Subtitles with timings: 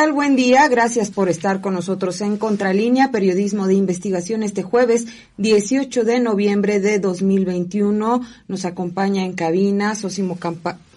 [0.00, 0.12] Tal?
[0.14, 0.66] Buen día.
[0.68, 6.80] Gracias por estar con nosotros en Contralínea, Periodismo de Investigación, este jueves 18 de noviembre
[6.80, 8.22] de 2021.
[8.48, 10.38] Nos acompaña en cabina Sosimo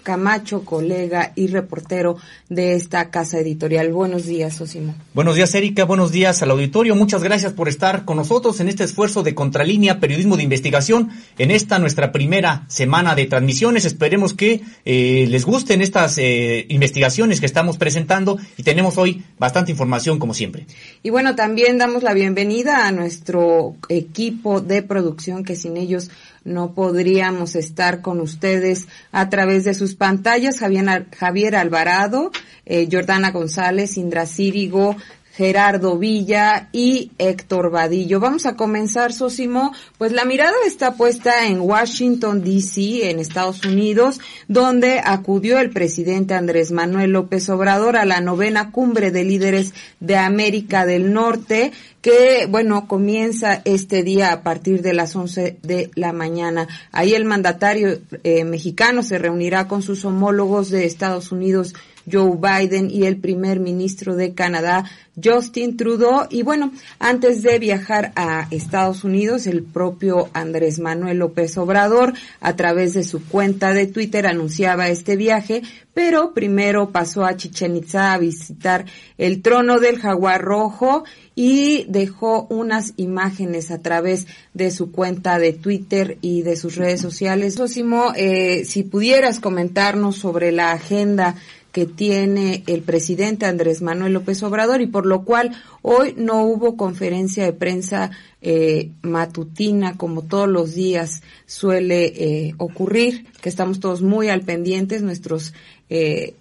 [0.03, 2.17] Camacho, colega y reportero
[2.49, 3.91] de esta casa editorial.
[3.91, 4.93] Buenos días, Osimo.
[5.13, 5.85] Buenos días, Erika.
[5.85, 6.95] Buenos días al auditorio.
[6.95, 11.51] Muchas gracias por estar con nosotros en este esfuerzo de Contralínea, periodismo de investigación, en
[11.51, 13.85] esta nuestra primera semana de transmisiones.
[13.85, 19.71] Esperemos que eh, les gusten estas eh, investigaciones que estamos presentando y tenemos hoy bastante
[19.71, 20.67] información como siempre.
[21.01, 26.11] Y bueno, también damos la bienvenida a nuestro equipo de producción que sin ellos
[26.43, 30.59] no podríamos estar con ustedes a través de sus pantallas.
[30.59, 32.31] Javier, Javier Alvarado,
[32.65, 34.95] eh, Jordana González, Indra Círigo,
[35.35, 38.19] Gerardo Villa y Héctor Vadillo.
[38.19, 39.73] Vamos a comenzar, Sosimo.
[39.97, 46.35] Pues la mirada está puesta en Washington, D.C., en Estados Unidos, donde acudió el presidente
[46.35, 51.71] Andrés Manuel López Obrador a la novena cumbre de líderes de América del Norte,
[52.03, 56.67] que, bueno, comienza este día a partir de las 11 de la mañana.
[56.91, 61.73] Ahí el mandatario eh, mexicano se reunirá con sus homólogos de Estados Unidos,
[62.11, 64.85] Joe Biden y el primer ministro de Canadá,
[65.21, 66.27] Justin Trudeau.
[66.29, 72.55] Y bueno, antes de viajar a Estados Unidos, el propio Andrés Manuel López Obrador, a
[72.55, 75.61] través de su cuenta de Twitter, anunciaba este viaje,
[75.93, 78.85] pero primero pasó a Chichen Itza a visitar
[79.17, 81.03] el trono del jaguar rojo
[81.35, 87.01] y dejó unas imágenes a través de su cuenta de Twitter y de sus redes
[87.01, 87.55] sociales.
[87.55, 91.35] Sosimo, eh, si pudieras comentarnos sobre la agenda
[91.73, 96.77] que tiene el presidente Andrés Manuel López Obrador y por lo cual hoy no hubo
[96.77, 98.11] conferencia de prensa
[98.41, 105.01] eh, matutina como todos los días suele eh, ocurrir, que estamos todos muy al pendientes,
[105.01, 105.55] nuestros
[105.89, 106.35] eh,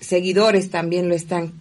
[0.00, 1.52] seguidores también lo están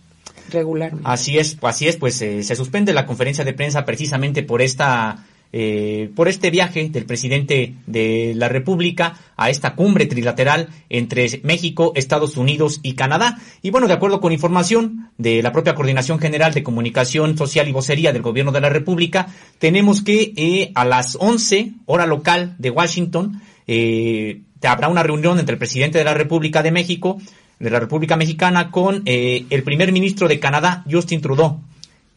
[0.50, 1.07] regularmente.
[1.07, 6.09] Así es, así es, pues se suspende la conferencia de prensa precisamente por esta eh,
[6.15, 12.37] por este viaje del presidente de la República a esta cumbre trilateral entre México, Estados
[12.37, 13.37] Unidos y Canadá.
[13.61, 17.71] Y bueno, de acuerdo con información de la propia Coordinación General de Comunicación Social y
[17.71, 19.27] Vocería del Gobierno de la República,
[19.59, 25.53] tenemos que eh, a las 11 hora local de Washington eh, habrá una reunión entre
[25.53, 27.19] el presidente de la República de México,
[27.59, 31.61] de la República Mexicana, con eh, el primer ministro de Canadá, Justin Trudeau.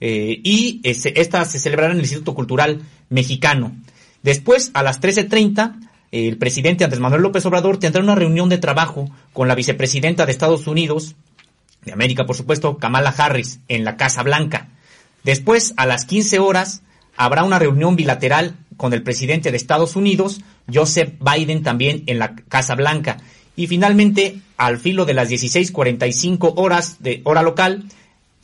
[0.01, 3.73] Eh, y esta se celebrará en el Instituto Cultural Mexicano.
[4.23, 9.11] Después, a las 13.30, el presidente Andrés Manuel López Obrador tendrá una reunión de trabajo
[9.33, 11.15] con la vicepresidenta de Estados Unidos,
[11.85, 14.69] de América por supuesto, Kamala Harris, en la Casa Blanca.
[15.25, 16.83] Después, a las 15 horas,
[17.17, 20.41] habrá una reunión bilateral con el presidente de Estados Unidos,
[20.73, 23.19] Joseph Biden, también en la Casa Blanca.
[23.57, 27.85] Y finalmente, al filo de las 16.45 horas de hora local,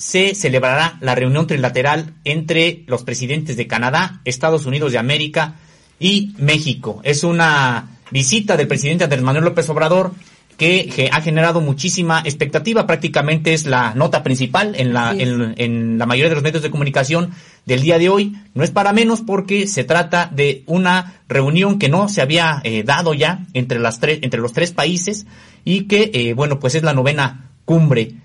[0.03, 5.55] se celebrará la reunión trilateral entre los presidentes de Canadá, Estados Unidos de América
[6.01, 7.01] y México.
[7.05, 10.11] Es una visita del presidente Andrés Manuel López Obrador
[10.57, 12.85] que, ha generado muchísima expectativa.
[12.85, 17.31] Prácticamente es la nota principal en la, en, la mayoría de los medios de comunicación
[17.65, 18.35] del día de hoy.
[18.55, 22.83] No es para menos porque se trata de una reunión que no se había eh,
[22.83, 25.27] dado ya entre, las tres, entre los tres países
[25.65, 28.17] y que, eh, bueno, pues es la novena cumbre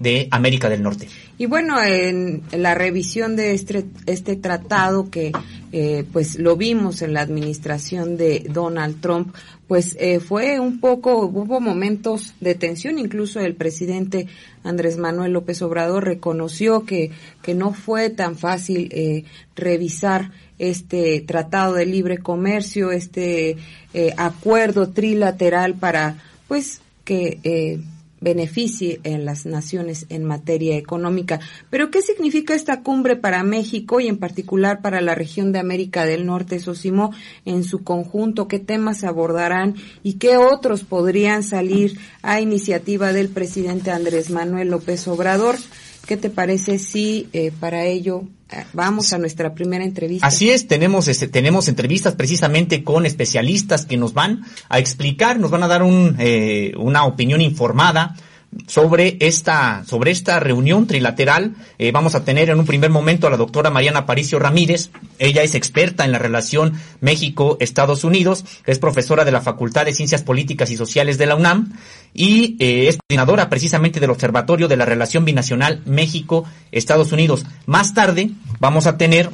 [0.00, 1.08] de América del Norte.
[1.38, 5.32] Y bueno, en la revisión de este, este tratado que
[5.72, 9.34] eh, pues lo vimos en la administración de Donald Trump,
[9.66, 14.26] pues eh, fue un poco, hubo momentos de tensión, incluso el presidente
[14.62, 17.10] Andrés Manuel López Obrador reconoció que,
[17.40, 19.24] que no fue tan fácil eh,
[19.56, 23.56] revisar este tratado de libre comercio, este
[24.16, 27.80] acuerdo trilateral para pues que
[28.22, 31.40] beneficie en las naciones en materia económica.
[31.68, 36.06] Pero, ¿qué significa esta cumbre para México y en particular para la región de América
[36.06, 37.12] del Norte, Sosimo,
[37.44, 38.48] en su conjunto?
[38.48, 45.06] ¿Qué temas abordarán y qué otros podrían salir a iniciativa del presidente Andrés Manuel López
[45.08, 45.56] Obrador?
[46.06, 50.26] ¿Qué te parece si eh, para ello eh, vamos a nuestra primera entrevista?
[50.26, 55.50] Así es, tenemos este, tenemos entrevistas precisamente con especialistas que nos van a explicar, nos
[55.50, 58.16] van a dar un, eh, una opinión informada
[58.66, 61.54] sobre esta, sobre esta reunión trilateral.
[61.78, 64.90] Eh, vamos a tener en un primer momento a la doctora Mariana Paricio Ramírez.
[65.18, 70.22] Ella es experta en la relación México-Estados Unidos, es profesora de la Facultad de Ciencias
[70.22, 71.72] Políticas y Sociales de la UNAM
[72.14, 77.46] y eh, es coordinadora precisamente del Observatorio de la Relación Binacional México-Estados Unidos.
[77.66, 79.30] Más tarde vamos a tener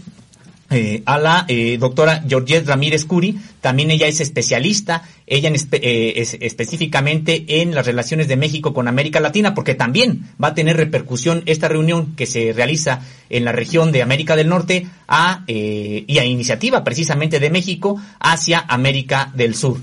[0.70, 3.38] eh, a la eh, doctora Georgette Ramírez Curi.
[3.62, 9.18] También ella es especialista, ella eh, es específicamente en las relaciones de México con América
[9.18, 13.00] Latina, porque también va a tener repercusión esta reunión que se realiza
[13.30, 18.60] en la región de América del Norte a, y a iniciativa precisamente de México hacia
[18.60, 19.80] América del Sur.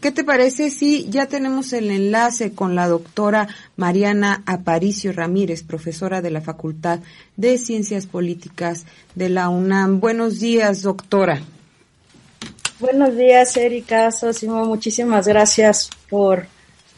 [0.00, 6.22] ¿Qué te parece si ya tenemos el enlace con la doctora Mariana Aparicio Ramírez, profesora
[6.22, 7.00] de la Facultad
[7.36, 10.00] de Ciencias Políticas de la UNAM?
[10.00, 11.42] Buenos días, doctora.
[12.78, 14.64] Buenos días, Erika, Sosimo.
[14.64, 16.46] Muchísimas gracias por,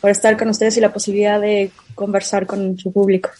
[0.00, 3.30] por estar con ustedes y la posibilidad de conversar con su público.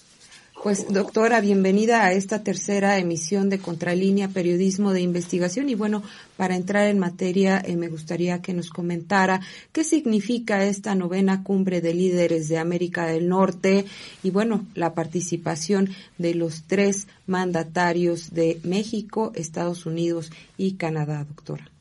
[0.63, 6.05] Pues doctora, bienvenida a esta tercera emisión de Contralínea Periodismo de Investigación y bueno,
[6.37, 9.41] para entrar en materia eh, me gustaría que nos comentara
[9.73, 13.87] qué significa esta novena cumbre de líderes de América del Norte
[14.23, 21.72] y bueno, la participación de los tres mandatarios de México, Estados Unidos y Canadá, doctora.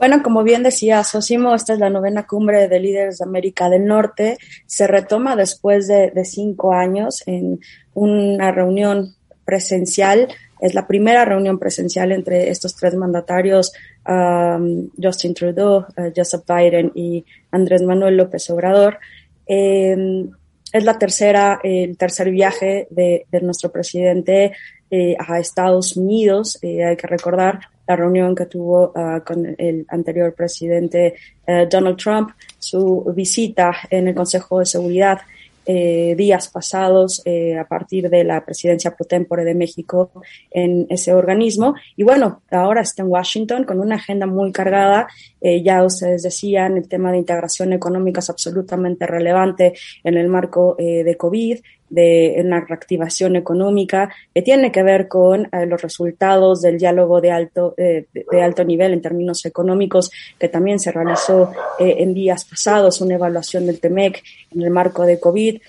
[0.00, 3.84] Bueno, como bien decía Sosimo, esta es la novena cumbre de líderes de América del
[3.84, 4.38] Norte.
[4.64, 7.60] Se retoma después de, cinco años en
[7.92, 9.14] una reunión
[9.44, 10.28] presencial.
[10.58, 13.74] Es la primera reunión presencial entre estos tres mandatarios,
[14.08, 19.00] um, Justin Trudeau, uh, Joseph Biden y Andrés Manuel López Obrador.
[19.44, 20.30] Em,
[20.72, 24.52] es la tercera, el tercer viaje de, nuestro presidente
[24.90, 26.58] eh, a Estados Unidos.
[26.62, 27.60] Eh, hay que recordar
[27.90, 34.06] la reunión que tuvo ah, con el anterior presidente eh, Donald Trump, su visita en
[34.06, 35.18] el Consejo de Seguridad
[35.66, 40.12] eh, días pasados eh, a partir de la presidencia pro tempore de México
[40.52, 41.74] en ese organismo.
[41.96, 45.08] Y bueno, ahora está en Washington con una agenda muy cargada.
[45.40, 49.72] ya ustedes decían, el tema de integración económica es absolutamente relevante
[50.04, 51.58] en el marco de COVID
[51.90, 57.32] de una reactivación económica que tiene que ver con eh, los resultados del diálogo de
[57.32, 62.44] alto, eh, de, alto nivel en términos económicos que también se realizó eh, en días
[62.44, 64.22] pasados, una evaluación del TEMEC
[64.52, 65.60] en el marco de COVID.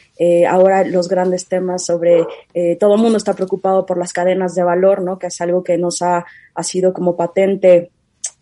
[0.48, 2.24] ahora los grandes temas sobre,
[2.80, 5.18] todo el mundo está preocupado por las cadenas de valor, ¿no?
[5.18, 7.90] que es algo que nos ha, ha sido como patente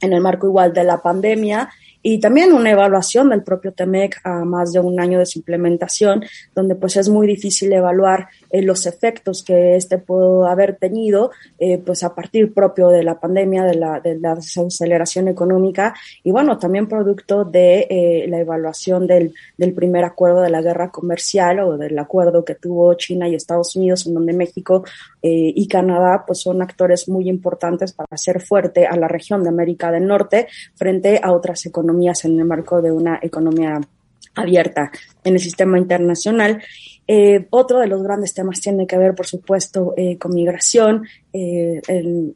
[0.01, 1.69] en el marco igual de la pandemia
[2.01, 6.23] y también una evaluación del propio TEMEC a más de un año de su implementación,
[6.55, 11.77] donde pues es muy difícil evaluar eh, los efectos que este pudo haber tenido, eh,
[11.77, 15.93] pues a partir propio de la pandemia, de la, de la desaceleración económica
[16.23, 20.91] y bueno, también producto de eh, la evaluación del, del primer acuerdo de la guerra
[20.91, 24.83] comercial o del acuerdo que tuvo China y Estados Unidos, en donde México
[25.21, 29.91] y Canadá pues son actores muy importantes para hacer fuerte a la región de América
[29.91, 33.81] del Norte frente a otras economías en el marco de una economía
[34.35, 34.91] abierta
[35.23, 36.61] en el sistema internacional.
[37.11, 41.07] Eh, otro de los grandes temas tiene que ver, por supuesto, eh, con migración.
[41.31, 41.81] Eh,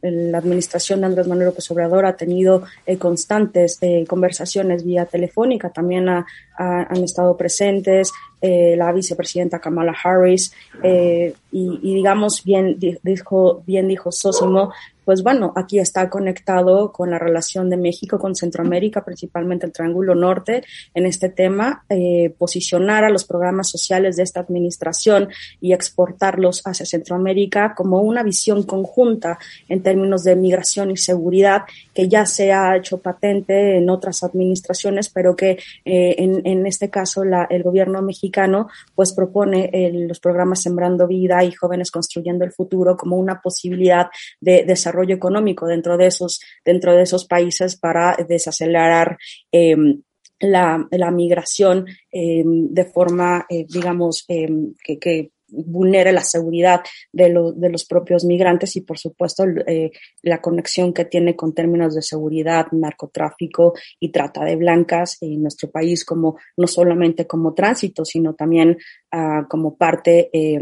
[0.01, 2.63] la administración de Andrés Manuel López Obrador ha tenido
[3.00, 8.12] constantes conversaciones vía telefónica, también han estado presentes
[8.42, 14.71] la vicepresidenta Kamala Harris y, y, digamos, bien dijo, bien dijo Sosimo,
[15.06, 20.16] pues bueno, aquí está conectado con la relación de México con Centroamérica, principalmente el Triángulo
[20.16, 26.62] Norte, en este tema, eh, posicionar a los programas sociales de esta administración y exportarlos
[26.66, 31.63] hacia Centroamérica como una visión conjunta en términos de migración y seguridad
[31.94, 37.23] que ya se ha hecho patente en otras administraciones, pero que eh, en, este caso
[37.23, 39.69] el gobierno mexicano pues propone
[40.07, 44.07] los programas Sembrando Vida y Jóvenes Construyendo el Futuro como una posibilidad
[44.40, 49.18] de desarrollo económico dentro de esos, dentro de esos países para desacelerar
[49.52, 50.02] em,
[50.40, 56.81] la, migración em, de forma, eh, digamos, em, que vulnere la seguridad
[57.12, 59.92] de, lo, de, los propios migrantes y, por supuesto, eh,
[60.22, 65.69] la conexión que tiene con términos de seguridad, narcotráfico y trata de blancas en nuestro
[65.69, 68.78] país, como no solamente como tránsito, sino también
[69.14, 70.60] uh, como parte eh,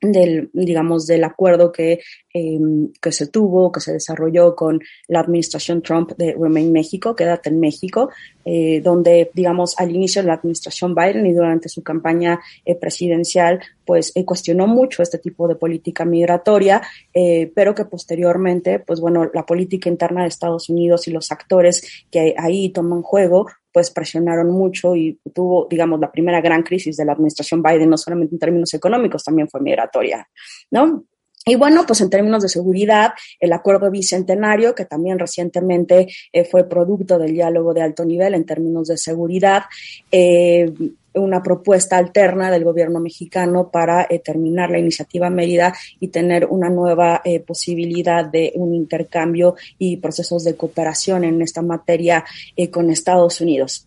[0.00, 2.00] del, digamos, del acuerdo que,
[2.32, 2.58] eh,
[3.00, 7.60] que se tuvo, que se desarrolló con la administración Trump de Remain México, Quédate en
[7.60, 8.10] México,
[8.44, 13.60] eh, donde, digamos, al inicio de la administración Biden y durante su campaña eh, presidencial,
[13.84, 19.30] pues eh, cuestionó mucho este tipo de política migratoria, eh, pero que posteriormente, pues bueno,
[19.32, 23.48] la política interna de Estados Unidos y los actores que ahí toman juego,
[23.78, 27.96] pues presionaron mucho y tuvo, digamos, la primera gran crisis de la administración Biden, no
[27.96, 30.28] solamente en términos económicos, también fue migratoria,
[30.72, 31.04] ¿no?
[31.46, 36.68] Y bueno, pues en términos de seguridad, el acuerdo bicentenario, que también recientemente eh, fue
[36.68, 39.62] producto del diálogo de alto nivel en términos de seguridad,
[40.10, 40.70] eh,
[41.14, 46.68] una propuesta alterna del gobierno mexicano para eh, terminar la iniciativa Mérida y tener una
[46.68, 52.24] nueva posibilidad de un intercambio y procesos de cooperación en esta materia
[52.70, 53.86] con Estados Unidos.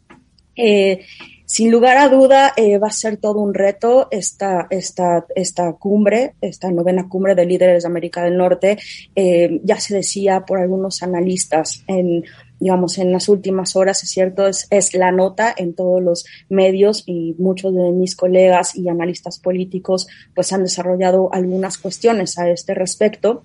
[1.52, 6.36] Sin lugar a duda, eh, va a ser todo un reto esta, esta, esta cumbre,
[6.40, 8.78] esta novena cumbre de líderes de América del Norte.
[9.14, 12.24] Eh, ya se decía por algunos analistas en
[12.58, 17.04] digamos, en las últimas horas, es cierto, es, es, la nota en todos los medios
[17.06, 22.76] y muchos de mis colegas y analistas políticos pues han desarrollado algunas cuestiones a este
[22.76, 23.44] respecto.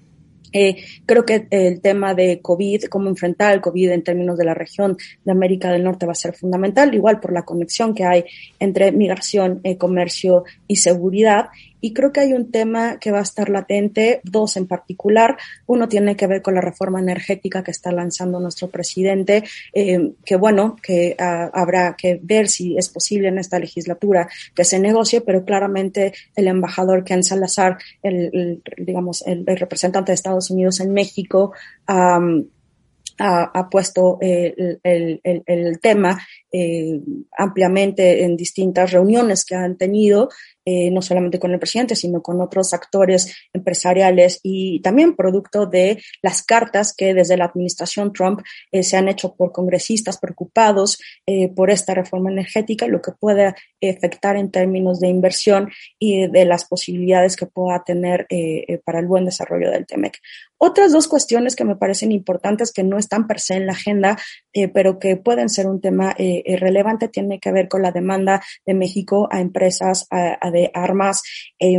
[0.52, 4.54] Eh, creo que el tema de COVID, cómo enfrentar el COVID en términos de la
[4.54, 8.24] región de América del Norte va a ser fundamental, igual por la conexión que hay
[8.58, 11.46] entre migración, eh, comercio y seguridad.
[11.80, 15.36] Y creo que hay un tema que va a estar latente, dos en particular.
[15.66, 20.36] Uno tiene que ver con la reforma energética que está lanzando nuestro presidente, eh, que
[20.36, 25.20] bueno, que uh, habrá que ver si es posible en esta legislatura que se negocie,
[25.20, 31.52] pero claramente el embajador Ken Salazar, el, digamos, el, representante de Estados Unidos en México,
[31.86, 36.18] ha, puesto el, el, el tema
[36.52, 37.00] eh,
[37.36, 40.30] ampliamente en distintas reuniones que han tenido
[40.66, 46.02] eh, no solamente con el presidente, sino con otros actores empresariales y también producto de
[46.22, 48.40] las cartas que desde la administración Trump
[48.72, 53.54] eh, se han hecho por congresistas preocupados eh, por esta reforma energética, lo que puede
[53.80, 59.06] afectar en términos de inversión y de las posibilidades que pueda tener eh, para el
[59.06, 60.18] buen desarrollo del TEMEC.
[60.58, 64.16] Otras dos cuestiones que me parecen importantes que no están per se en la agenda,
[64.54, 68.42] eh, pero que pueden ser un tema eh, relevante, tiene que ver con la demanda
[68.64, 71.22] de México a empresas a, a de armas.
[71.60, 71.78] Eh,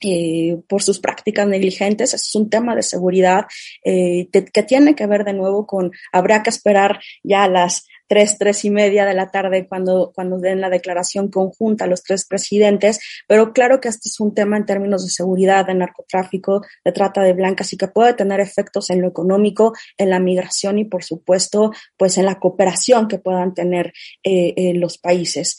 [0.00, 2.14] eh, por sus prácticas negligentes.
[2.14, 3.46] Es un tema de seguridad
[3.84, 8.38] eh, que tiene que ver de nuevo con, habrá que esperar ya a las tres,
[8.38, 13.00] tres y media de la tarde cuando, cuando den la declaración conjunta los tres presidentes,
[13.26, 17.20] pero claro que este es un tema en términos de seguridad, de narcotráfico, de trata
[17.22, 21.02] de blancas y que puede tener efectos en lo económico, en la migración y por
[21.02, 23.92] supuesto, pues en la cooperación que puedan tener
[24.22, 25.58] eh, los países.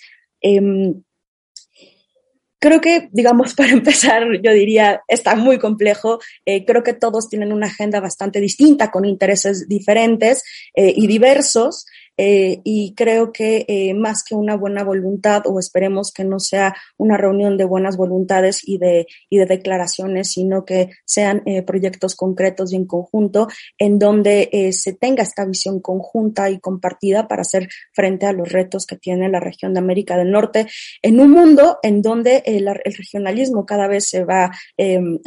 [2.59, 6.19] Creo que, digamos, para empezar, yo diría, está muy complejo.
[6.45, 10.43] Eh, creo que todos tienen una agenda bastante distinta, con intereses diferentes
[10.75, 11.85] eh, y diversos.
[12.21, 16.75] Eh, y creo que eh, más que una buena voluntad, o esperemos que no sea
[16.97, 22.17] una reunión de buenas voluntades y de, y de declaraciones, sino que sean eh, proyectos
[22.17, 23.47] concretos y en conjunto,
[23.77, 28.85] en donde se tenga esta visión conjunta y compartida para hacer frente a los retos
[28.85, 30.67] que tiene la región de América del Norte,
[31.01, 35.19] en un mundo en donde el, el regionalismo cada vez se va, em,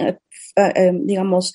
[1.04, 1.52] digamos,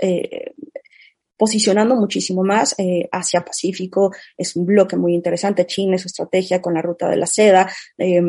[1.38, 6.74] posicionando muchísimo más eh, Asia Pacífico, es un bloque muy interesante, China, su estrategia con
[6.74, 8.22] la ruta de la seda, eh,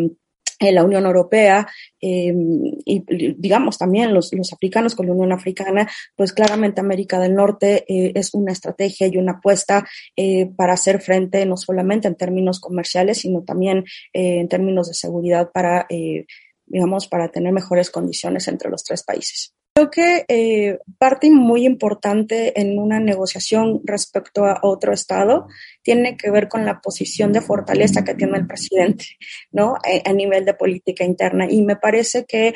[0.61, 1.67] la Unión Europea
[2.01, 2.35] eh,
[2.85, 3.05] y
[3.37, 8.13] digamos también los, los africanos con la Unión Africana, pues claramente América del Norte eh,
[8.15, 9.87] es una estrategia y una apuesta
[10.17, 14.95] eh, para hacer frente no solamente en términos comerciales, sino también eh, en términos de
[14.95, 16.27] seguridad para, eh,
[16.67, 19.55] digamos, para tener mejores condiciones entre los tres países.
[19.79, 25.47] Creo que eh, parte muy importante en una negociación respecto a otro Estado
[25.83, 29.05] tiene que ver con la posición de fortaleza que tiene el presidente,
[29.53, 29.77] ¿no?
[30.05, 31.47] A, nivel de política interna.
[31.49, 32.55] Y me parece que,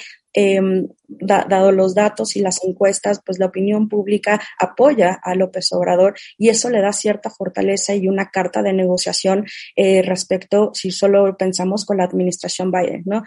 [1.07, 6.15] da, dado los datos y las encuestas, pues la opinión pública apoya a López Obrador
[6.37, 11.37] y eso le da cierta fortaleza y una carta de negociación eh, respecto, si solo
[11.37, 13.23] pensamos con la administración Biden, ¿no?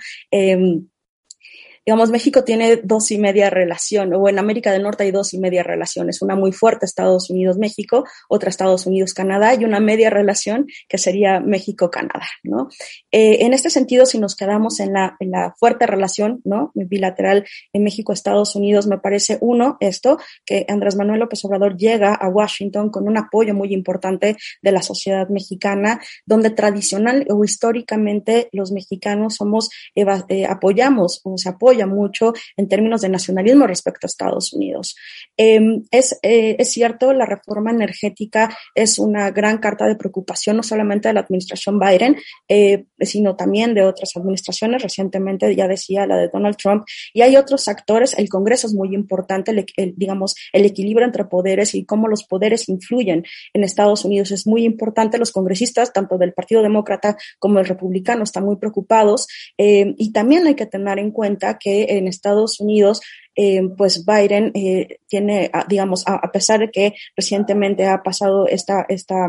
[1.85, 5.39] Digamos, México tiene dos y media relación, o en América del Norte hay dos y
[5.39, 10.97] media relaciones, una muy fuerte Estados Unidos-México, otra Estados Unidos-Canadá y una media relación que
[10.97, 12.69] sería México-Canadá, ¿no?
[13.11, 16.71] Eh, en este sentido, si nos quedamos en la, en la fuerte relación, ¿no?
[16.73, 22.29] Bilateral en México-Estados Unidos, me parece uno, esto, que Andrés Manuel López Obrador llega a
[22.29, 28.71] Washington con un apoyo muy importante de la sociedad mexicana, donde tradicional o históricamente los
[28.71, 34.53] mexicanos somos, eh, apoyamos o se apoya mucho en términos de nacionalismo respecto a Estados
[34.53, 34.95] Unidos.
[35.37, 40.63] Em, es, eh, es cierto, la reforma energética es una gran carta de preocupación, no
[40.63, 42.17] solamente de la administración Biden,
[42.47, 44.81] eh, sino también de otras administraciones.
[44.81, 46.85] Recientemente ya decía la de Donald Trump.
[47.13, 48.17] Y hay otros actores.
[48.17, 52.69] El Congreso es muy importante, el, digamos, el equilibrio entre poderes y cómo los poderes
[52.69, 55.17] influyen en Estados Unidos es muy importante.
[55.17, 59.27] Los congresistas, tanto del Partido Demócrata como el Republicano, están muy preocupados.
[59.57, 63.01] Eh, y también hay que tener en cuenta que en Estados Unidos
[63.35, 68.85] eh, pues Biden eh, tiene, digamos, a, a, pesar de que recientemente ha pasado esta,
[68.87, 69.27] esta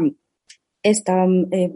[0.91, 1.13] este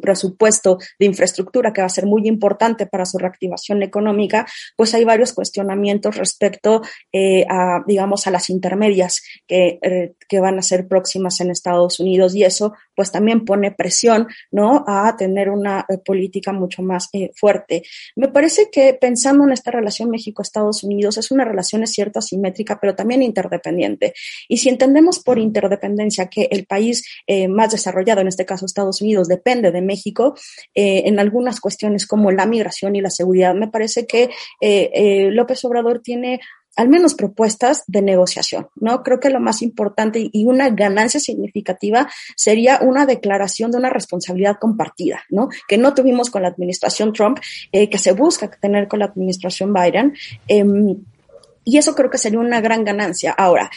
[0.01, 5.05] presupuesto de infraestructura que va a ser muy importante para su reactivación económica, pues hay
[5.05, 10.87] varios cuestionamientos respecto eh, a, digamos, a las intermedias que, eh, que van a ser
[10.89, 14.85] próximas en Estados Unidos y eso pues también pone presión, ¿no?
[14.87, 17.83] A tener una política mucho más fuerte.
[18.15, 22.79] Me parece que pensando en esta relación México-Estados Unidos es una relación es cierto asimétrica,
[22.79, 24.13] pero también interdependiente.
[24.49, 27.05] Y si entendemos por interdependencia que el país
[27.49, 30.35] más desarrollado, en este caso Estados Unidos depende de México
[30.75, 33.55] eh, en algunas cuestiones como la migración y la seguridad.
[33.55, 34.31] Me parece que
[34.61, 36.41] eh, eh, López Obrador tiene
[36.77, 39.03] al menos propuestas de negociación, ¿no?
[39.03, 44.57] Creo que lo más importante y una ganancia significativa sería una declaración de una responsabilidad
[44.61, 45.49] compartida, ¿no?
[45.67, 47.39] Que no tuvimos con la administración Trump,
[47.73, 50.15] que se busca tener con la administración Biden.
[50.47, 50.97] Em,
[51.65, 53.33] y eso creo que sería una gran ganancia.
[53.33, 53.71] Ahora,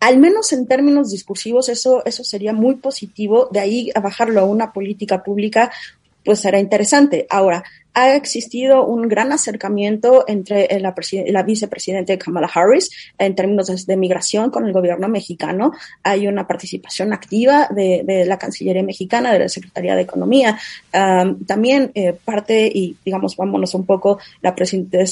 [0.00, 3.48] al menos en términos discursivos, eso, eso sería muy positivo.
[3.50, 5.72] De ahí a bajarlo a una política pública,
[6.24, 7.26] pues será interesante.
[7.30, 7.64] Ahora,
[7.98, 10.94] ha existido un gran acercamiento entre la,
[11.26, 15.72] la vicepresidenta Kamala Harris en términos de, migración con el gobierno mexicano.
[16.04, 20.56] Hay una participación activa de, la Cancillería mexicana, de la Secretaría de Economía.
[20.92, 24.54] También eh, parte, y digamos, vámonos un poco, la,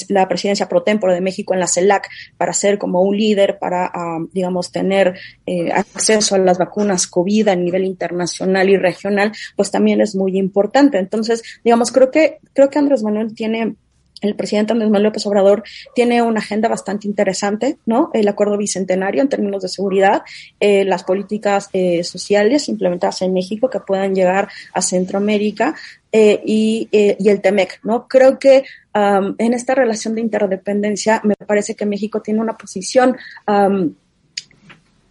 [0.07, 3.91] la presidencia pro tempore de México en la CELAC para ser como un líder, para,
[4.31, 9.99] digamos, tener eh, acceso a las vacunas COVID a nivel internacional y regional, pues también
[9.99, 10.97] es muy importante.
[10.97, 13.75] Entonces, digamos, creo que, creo que Andrés Manuel tiene
[14.21, 18.09] el presidente Andrés Manuel López Obrador tiene una agenda bastante interesante, ¿no?
[18.13, 20.23] El acuerdo bicentenario en términos de seguridad,
[20.59, 25.75] eh, las políticas eh, sociales implementadas en México que puedan llegar a Centroamérica
[26.11, 28.07] eh, y, el TEMEC, ¿no?
[28.07, 33.15] Creo que en esta relación de interdependencia me parece que México tiene una posición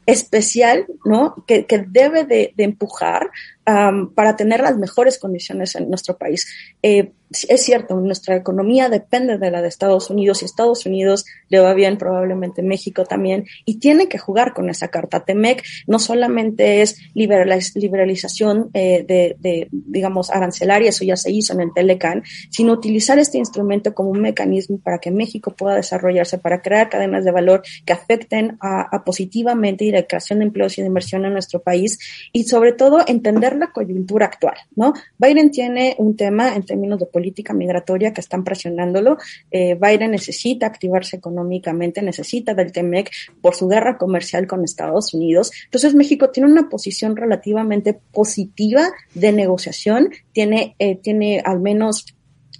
[0.06, 1.44] especial, ¿no?
[1.46, 3.30] Que, que debe de, de empujar
[3.66, 6.46] um, para tener las mejores condiciones en nuestro país.
[6.82, 7.12] Eh,
[7.48, 11.74] es cierto, nuestra economía depende de la de Estados Unidos y Estados Unidos le va
[11.74, 15.24] bien, probablemente México también, y tiene que jugar con esa carta.
[15.24, 21.74] TEMEC no solamente es liberalización eh, de, digamos, arancelaria, eso ya se hizo en el
[21.74, 26.88] Telecan, sino utilizar este instrumento como un mecanismo para que México pueda desarrollarse, para crear
[26.88, 31.24] cadenas de valor que afecten a positivamente y la creación de empleos y de inversión
[31.24, 31.98] en nuestro país,
[32.32, 34.92] y sobre todo entender la coyuntura actual, ¿no?
[35.18, 39.18] Biden tiene un tema en términos de política migratoria que están presionándolo.
[39.50, 45.52] Eh, Biden necesita activarse económicamente, necesita del TEMEC por su guerra comercial con Estados Unidos.
[45.64, 52.06] Entonces México tiene una posición relativamente positiva de negociación, tiene, eh, tiene al menos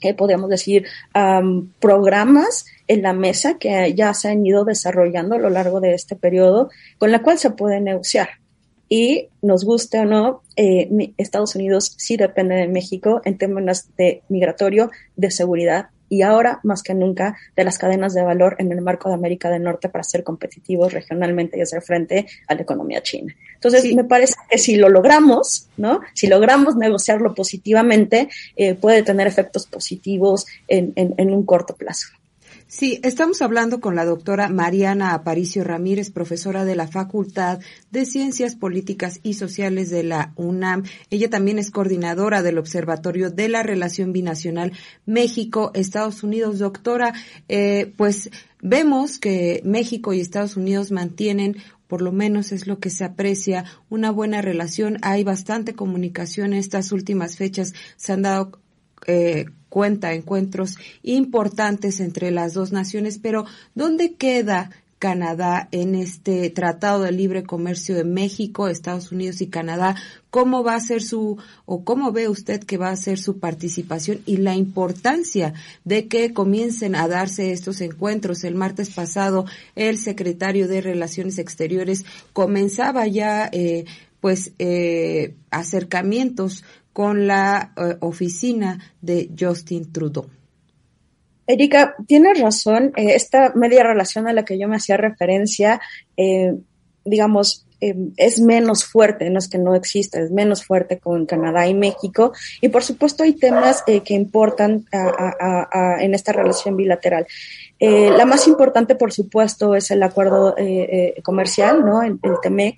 [0.03, 0.85] eh, podríamos decir,
[1.81, 6.17] programas en la mesa que ya se han ido desarrollando a lo largo de este
[6.17, 8.29] periodo, con la cual se puede negociar
[8.89, 14.23] y nos guste o no, eh, Estados Unidos sí depende de México en términos de
[14.29, 18.81] migratorio, de seguridad y ahora más que nunca de las cadenas de valor en el
[18.81, 23.03] marco de América del Norte para ser competitivos regionalmente y hacer frente a la economía
[23.03, 23.35] china.
[23.55, 26.01] Entonces, me parece que si lo logramos, ¿no?
[26.15, 32.09] Si logramos negociarlo positivamente, eh, puede tener efectos positivos en, en, en un corto plazo.
[32.69, 37.61] Sí, estamos hablando con la doctora Mariana Aparicio Ramírez, profesora de la Facultad
[37.93, 40.83] de Ciencias Políticas y Sociales de la UNAM.
[41.11, 44.73] Ella también es coordinadora del Observatorio de la Relación Binacional
[45.07, 46.59] México-Estados Unidos.
[46.59, 47.15] Doctora,
[47.49, 52.91] eh, pues vemos que México y Estados Unidos mantienen por lo menos es lo que
[52.91, 54.99] se aprecia, una buena relación.
[55.03, 57.75] Hay bastante comunicación estas últimas fechas.
[57.97, 58.59] Se han dado
[59.07, 67.03] eh, cuenta encuentros importantes entre las dos naciones, pero ¿dónde queda Canadá en este Tratado
[67.03, 69.95] de Libre Comercio de México, Estados Unidos y Canadá?
[70.31, 71.37] ¿Cómo va a ser su,
[71.67, 75.53] o cómo ve usted que va a ser su participación y la importancia
[75.85, 78.45] de que comiencen a darse estos encuentros?
[78.45, 83.85] El martes pasado, el secretario de Relaciones Exteriores comenzaba ya, eh,
[84.23, 86.65] pues, eh, acercamientos
[86.97, 90.31] con la eh, oficina de Justin Trudeau.
[91.47, 92.95] Erika, tienes razón.
[92.97, 95.79] Eh, esta media relación a la que yo me hacía referencia,
[96.17, 96.55] eh,
[97.05, 101.75] digamos, es menos fuerte, no es que no exista, es menos fuerte con Canadá y
[101.75, 102.33] México.
[102.63, 107.27] Y por supuesto hay temas que importan en esta relación bilateral.
[107.79, 110.57] La más importante, por supuesto, es el acuerdo
[111.23, 112.03] comercial, ¿no?
[112.03, 112.77] El, el TEMEC.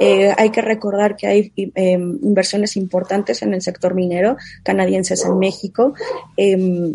[0.00, 5.94] Hay que recordar que hay em, inversiones importantes en el sector minero canadienses en México.
[6.36, 6.94] Em,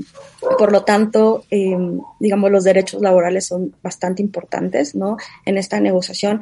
[0.58, 5.18] por lo tanto, em, digamos, los derechos laborales son bastante importantes, ¿no?
[5.46, 6.42] En esta negociación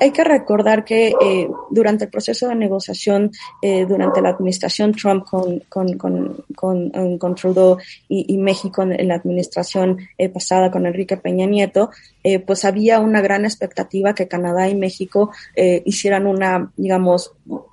[0.00, 3.30] hay que recordar que eh, durante el proceso de negociación,
[3.62, 9.08] eh, durante la administración Trump con, con, con, con, con Trudeau y, y, México en
[9.08, 11.90] la administración eh, pasada con Enrique Peña Nieto,
[12.24, 17.32] eh, pues había una gran expectativa que Canadá y México eh, hicieran una, digamos,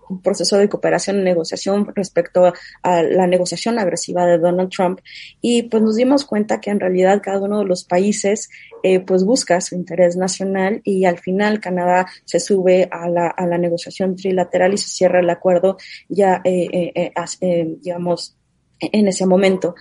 [0.10, 5.00] un proceso de cooperación y negociación respecto a la negociación agresiva de Donald Trump
[5.42, 8.50] y pues nos dimos cuenta que en realidad cada uno de los países
[8.84, 13.46] eh, pues busca su interés nacional y al final Canadá se sube a la, a
[13.46, 15.78] la negociación trilateral y se cierra el acuerdo
[16.10, 18.38] ya digamos
[18.80, 19.76] en ese momento.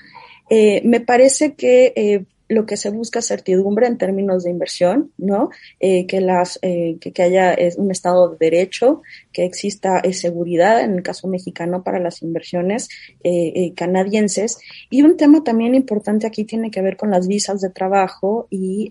[0.50, 5.50] me parece que lo que se busca es certidumbre en términos de inversión, ¿no?
[5.80, 10.80] Eh, que las eh, que, que, haya un estado de derecho, que exista eh, seguridad
[10.80, 12.88] en el caso mexicano para las inversiones
[13.22, 14.58] eh, canadienses
[14.90, 18.90] y un tema también importante aquí tiene que ver con las visas de trabajo y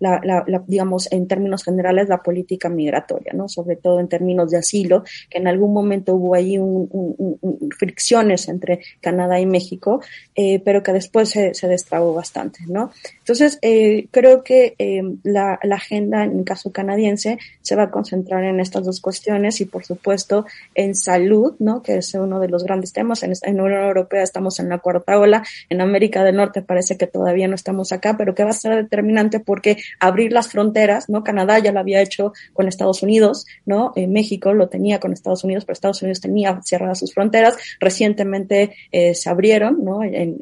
[0.00, 3.48] la, la, la, digamos, en términos generales, la política migratoria, ¿no?
[3.48, 7.70] Sobre todo en términos de asilo, que en algún momento hubo ahí un, un, un,
[7.78, 10.02] fricciones entre Canadá y México,
[10.34, 12.90] eh, pero que después se, se, destrabó bastante, ¿no?
[13.18, 18.42] Entonces, eh, creo que eh, la, la, agenda, en caso canadiense, se va a concentrar
[18.44, 21.82] en estas dos cuestiones y, por supuesto, en salud, ¿no?
[21.82, 23.22] Que es uno de los grandes temas.
[23.22, 27.48] En, en Europea estamos en la cuarta ola, en América del Norte parece que todavía
[27.48, 31.24] no estamos acá, pero que va a ser determinante porque abrir las fronteras, ¿no?
[31.24, 33.92] Canadá ya lo había hecho con Estados Unidos, ¿no?
[33.96, 37.56] Eh, México lo tenía con Estados Unidos, pero Estados Unidos tenía cerradas sus fronteras.
[37.80, 40.02] Recientemente eh, se abrieron, ¿no?
[40.02, 40.38] En,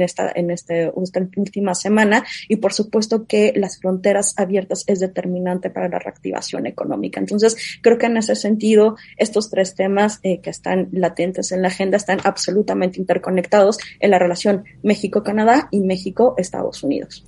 [0.00, 5.70] esta, en este, esta última semana y por supuesto que las fronteras abiertas es determinante
[5.70, 7.20] para la reactivación económica.
[7.20, 11.68] Entonces, creo que en ese sentido, estos tres temas eh, que están latentes en la
[11.68, 17.24] agenda están absolutamente interconectados en la relación México-Canadá y México-Estados Unidos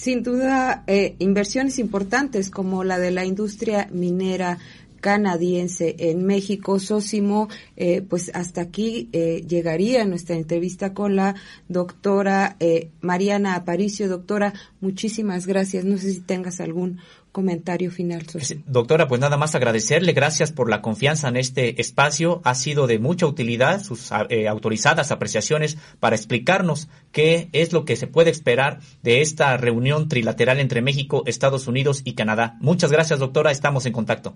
[0.00, 4.56] sin duda eh, inversiones importantes como la de la industria minera
[5.00, 6.78] canadiense en México.
[6.78, 11.34] Sosimo, eh, pues hasta aquí eh, llegaría nuestra entrevista con la
[11.68, 14.08] doctora eh, Mariana Aparicio.
[14.08, 15.84] Doctora, muchísimas gracias.
[15.84, 17.00] No sé si tengas algún
[17.32, 18.26] comentario final.
[18.66, 22.40] Doctora, pues nada más agradecerle, gracias por la confianza en este espacio.
[22.44, 27.96] Ha sido de mucha utilidad sus eh, autorizadas apreciaciones para explicarnos qué es lo que
[27.96, 32.56] se puede esperar de esta reunión trilateral entre México, Estados Unidos y Canadá.
[32.60, 33.50] Muchas gracias, doctora.
[33.50, 34.34] Estamos en contacto.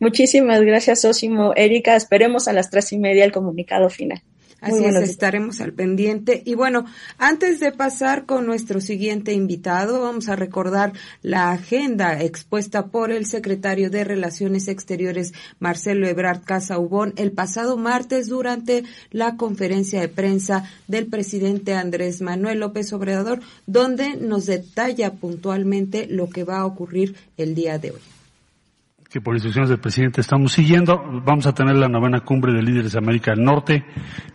[0.00, 1.52] Muchísimas gracias, Osimo.
[1.54, 4.22] Erika, esperemos a las tres y media el comunicado final.
[4.62, 6.40] Así es, estaremos al pendiente.
[6.46, 6.86] Y bueno,
[7.18, 13.26] antes de pasar con nuestro siguiente invitado, vamos a recordar la agenda expuesta por el
[13.26, 20.70] secretario de Relaciones Exteriores, Marcelo Ebrard Casaubón, el pasado martes durante la conferencia de prensa
[20.86, 27.16] del presidente Andrés Manuel López Obrador, donde nos detalla puntualmente lo que va a ocurrir
[27.36, 28.00] el día de hoy
[29.12, 30.96] que por instrucciones del presidente estamos siguiendo.
[31.22, 33.84] Vamos a tener la novena cumbre de líderes de América del Norte.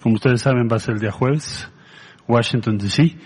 [0.03, 1.67] Como ustedes saben, va a ser el día jueves,
[2.27, 3.17] Washington DC.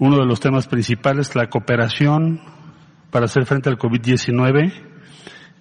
[0.00, 2.40] Uno de los temas principales, la cooperación
[3.12, 4.72] para hacer frente al COVID-19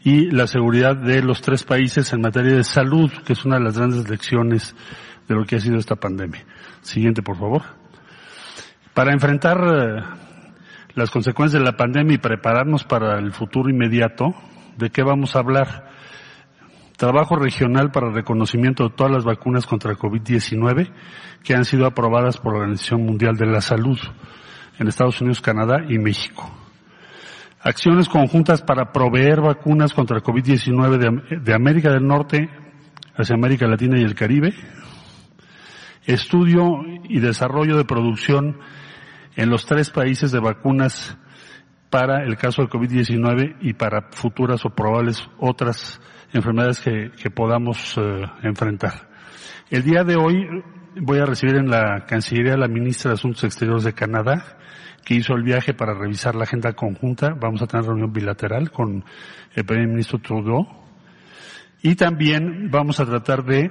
[0.04, 3.65] y la seguridad de los tres países en materia de salud, que es una de
[3.65, 4.76] las grandes lecciones
[5.28, 6.43] de lo que ha sido esta pandemia.
[6.82, 7.62] Siguiente, por favor.
[8.95, 10.04] Para enfrentar eh,
[10.95, 14.34] las consecuencias de la pandemia y prepararnos para el futuro inmediato,
[14.77, 15.91] ¿De qué vamos a hablar?
[16.97, 20.91] Trabajo regional para reconocimiento de todas las vacunas contra el COVID-19
[21.43, 23.99] que han sido aprobadas por la Organización Mundial de la Salud
[24.79, 26.49] en Estados Unidos, Canadá y México.
[27.62, 32.49] Acciones conjuntas para proveer vacunas contra el COVID-19 de, de América del Norte
[33.15, 34.53] hacia América Latina y el Caribe.
[36.05, 38.57] Estudio y desarrollo de producción
[39.36, 41.17] en los tres países de vacunas
[41.93, 46.01] para el caso del COVID-19 y para futuras o probables otras
[46.34, 49.12] enfermedades que, que podamos eh, enfrentar.
[49.69, 50.43] El día de hoy
[50.99, 54.58] voy a recibir en la Cancillería a la ministra de Asuntos Exteriores de Canadá,
[55.06, 57.36] que hizo el viaje para revisar la agenda conjunta.
[57.39, 59.06] Vamos a tener reunión bilateral con
[59.53, 60.65] el primer ministro Trudeau.
[61.84, 63.69] Y también vamos a tratar de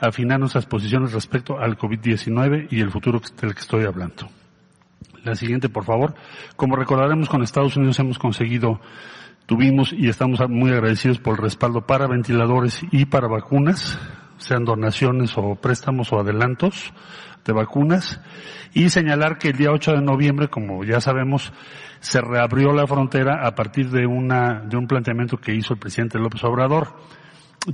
[0.00, 4.28] afinar nuestras posiciones respecto al COVID-19 y el futuro del que estoy hablando.
[5.24, 6.14] La siguiente, por favor.
[6.54, 8.80] Como recordaremos, con Estados Unidos hemos conseguido,
[9.46, 13.98] tuvimos y estamos muy agradecidos por el respaldo para ventiladores y para vacunas,
[14.36, 16.92] sean donaciones o préstamos o adelantos
[17.46, 18.20] de vacunas.
[18.74, 21.54] Y señalar que el día 8 de noviembre, como ya sabemos,
[22.00, 26.18] se reabrió la frontera a partir de una, de un planteamiento que hizo el presidente
[26.18, 26.94] López Obrador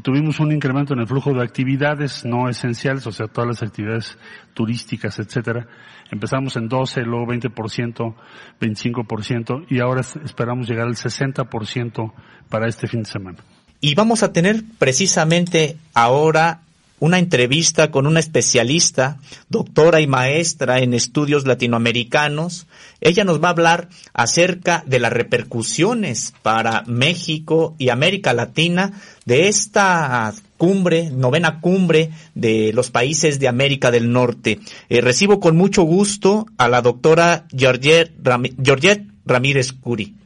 [0.03, 4.17] tuvimos un incremento en el flujo de actividades no esenciales, o sea, todas las actividades
[4.55, 5.67] turísticas, etcétera.
[6.11, 8.15] Empezamos en 12, luego 20%,
[8.61, 12.13] 25% y ahora esperamos llegar al 60%
[12.49, 13.39] para este fin de semana.
[13.81, 16.61] Y vamos a tener precisamente ahora
[17.01, 22.67] una entrevista con una especialista, doctora y maestra en estudios latinoamericanos.
[23.01, 28.93] Ella nos va a hablar acerca de las repercusiones para México y América Latina
[29.25, 34.61] de esta cumbre, novena cumbre de los países de América del Norte.
[34.91, 38.13] Eh, recibo con mucho gusto a la doctora Georgette,
[39.25, 40.20] Ramírez Curi.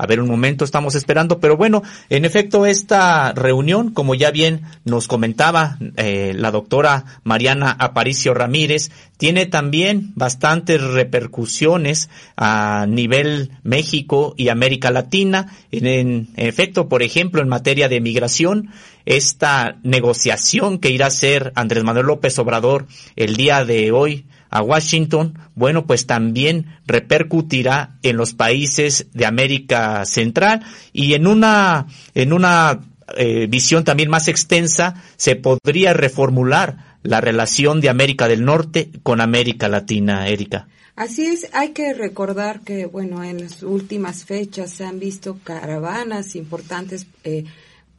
[0.00, 4.62] A ver, un momento, estamos esperando, pero bueno, en efecto, esta reunión, como ya bien
[4.84, 14.34] nos comentaba eh, la doctora Mariana Aparicio Ramírez, tiene también bastantes repercusiones a nivel México
[14.36, 15.52] y América Latina.
[15.72, 18.70] En, efecto, por ejemplo, en materia de migración,
[19.04, 24.62] esta negociación que irá a hacer Andrés Manuel López Obrador el día de hoy a
[24.62, 32.32] Washington, bueno, pues también repercutirá en los países de América Central y en una, en
[32.32, 32.80] una
[33.16, 39.20] eh, visión también más extensa se podría reformular la relación de América del Norte con
[39.20, 40.68] América Latina, Erika.
[40.96, 46.34] Así es, hay que recordar que, bueno, en las últimas fechas se han visto caravanas
[46.34, 47.44] importantes eh,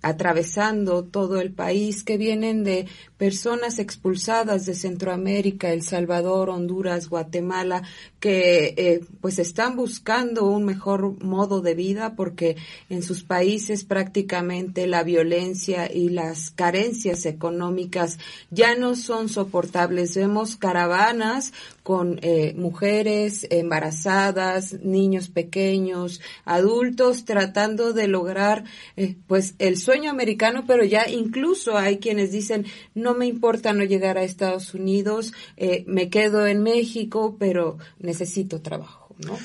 [0.01, 7.83] atravesando todo el país, que vienen de personas expulsadas de Centroamérica, El Salvador, Honduras, Guatemala,
[8.19, 12.55] que eh, pues están buscando un mejor modo de vida porque
[12.89, 18.19] en sus países prácticamente la violencia y las carencias económicas
[18.51, 20.15] ya no son soportables.
[20.15, 21.51] Vemos caravanas
[21.89, 28.63] con eh, mujeres embarazadas, niños pequeños, adultos tratando de lograr
[28.95, 33.84] eh, pues el sueño americano, pero ya incluso hay quienes dicen no me importa no
[33.86, 39.36] llegar a Estados Unidos, eh, me quedo en México, pero necesito trabajo, ¿no?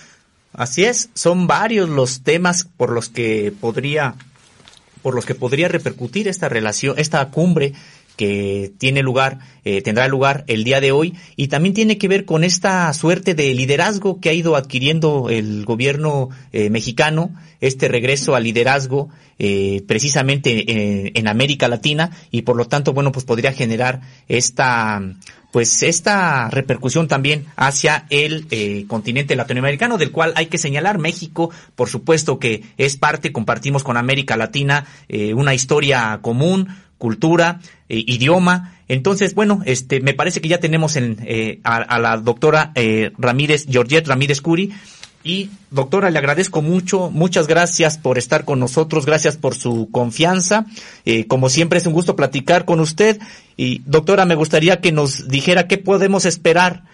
[0.52, 4.16] Así es, son varios los temas por los que podría
[5.00, 7.72] por los que podría repercutir esta relación, esta cumbre
[8.16, 12.24] que tiene lugar, eh, tendrá lugar el día de hoy y también tiene que ver
[12.24, 18.34] con esta suerte de liderazgo que ha ido adquiriendo el gobierno eh, mexicano, este regreso
[18.34, 24.00] al liderazgo eh, precisamente en, América Latina y por lo tanto, bueno, pues podría generar
[24.28, 25.02] esta
[25.50, 28.48] pues esta repercusión también hacia el
[28.88, 33.96] continente latinoamericano, del cual hay que señalar México, por supuesto que es parte, compartimos con
[33.96, 36.66] América Latina una historia común,
[37.04, 38.78] cultura, eh, idioma.
[38.88, 43.66] Entonces, bueno, este, me parece que ya tenemos en, eh, a, la doctora eh, Ramírez,
[43.68, 44.72] Georgette Ramírez Curi.
[45.22, 50.66] Y doctora, le agradezco mucho, muchas gracias por estar con nosotros, gracias por su confianza.
[51.28, 53.18] como siempre es un gusto platicar con usted.
[53.56, 56.84] Y doctora, me gustaría que nos dijera qué podemos esperar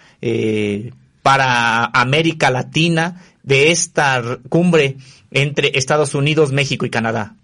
[1.22, 4.96] para América Latina de esta cumbre
[5.32, 7.34] entre Estados Unidos, México y Canadá.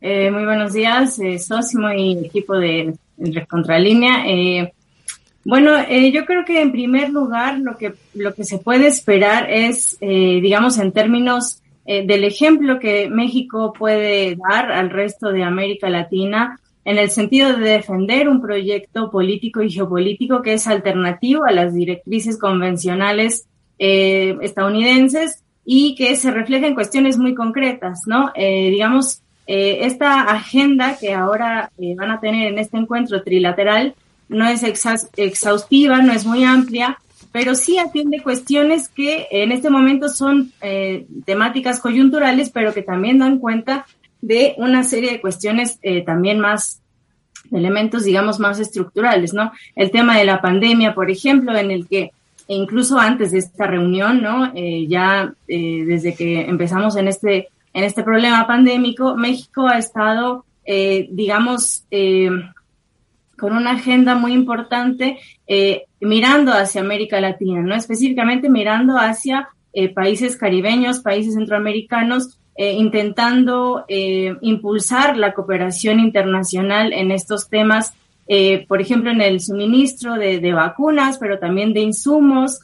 [0.00, 2.94] Eh, muy buenos días, eh, Sosimo y equipo de
[3.48, 4.24] Contralínea.
[4.26, 4.72] Eh,
[5.44, 9.50] bueno, eh, yo creo que en primer lugar lo que, lo que se puede esperar
[9.50, 15.88] es, eh, digamos, en términos del ejemplo que México puede dar al resto de América
[15.88, 21.52] Latina en el sentido de defender un proyecto político y geopolítico que es alternativo a
[21.52, 23.46] las directrices convencionales
[23.78, 28.32] estadounidenses y que se refleja en cuestiones muy concretas, ¿no?
[28.34, 33.94] digamos, eh, esta agenda que ahora eh, van a tener en este encuentro trilateral
[34.28, 36.98] no es exhaustiva, no es muy amplia,
[37.30, 43.20] pero sí atiende cuestiones que en este momento son eh, temáticas coyunturales, pero que también
[43.20, 43.86] dan cuenta
[44.20, 46.80] de una serie de cuestiones también más
[47.52, 49.52] elementos, digamos, más estructurales, ¿no?
[49.76, 52.10] El tema de la pandemia, por ejemplo, en el que
[52.48, 54.52] incluso antes de esta reunión, ¿no?
[54.88, 61.84] ya desde que empezamos en este en este problema pandémico, México ha estado, eh, digamos,
[61.90, 62.30] eh,
[63.38, 67.74] con una agenda muy importante eh, mirando hacia América Latina, ¿no?
[67.74, 69.50] Específicamente mirando hacia
[69.94, 73.84] países caribeños, países centroamericanos intentando
[74.40, 77.92] impulsar la cooperación internacional en estos temas,
[78.68, 82.60] por ejemplo, en el suministro de, vacunas, pero también de insumos,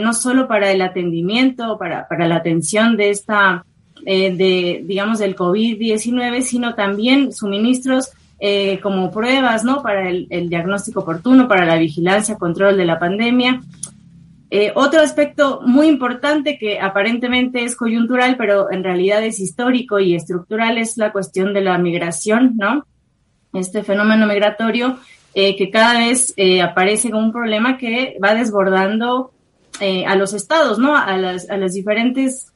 [0.00, 3.66] no solo para el atendimiento, para, para la atención de esta
[4.08, 9.82] eh, de, digamos, del COVID-19, sino también suministros eh, como pruebas, ¿no?
[9.82, 13.62] Para el, diagnóstico oportuno, para la vigilancia, control de la pandemia.
[14.48, 20.14] Eh, otro aspecto muy importante que aparentemente es coyuntural, pero en realidad es histórico y
[20.14, 22.86] estructural, es la cuestión de la migración, ¿no?
[23.54, 24.98] Este fenómeno migratorio
[25.34, 29.32] que cada vez aparece como un problema que va desbordando
[30.06, 30.96] a los estados, ¿no?
[30.96, 32.52] A las, a las diferentes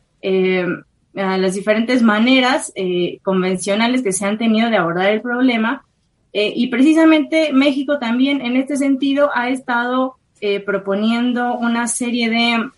[1.17, 5.85] a las diferentes maneras eh, convencionales que se han tenido de abordar el problema.
[6.33, 12.71] Eh, y precisamente México también en este sentido ha estado eh, proponiendo una serie de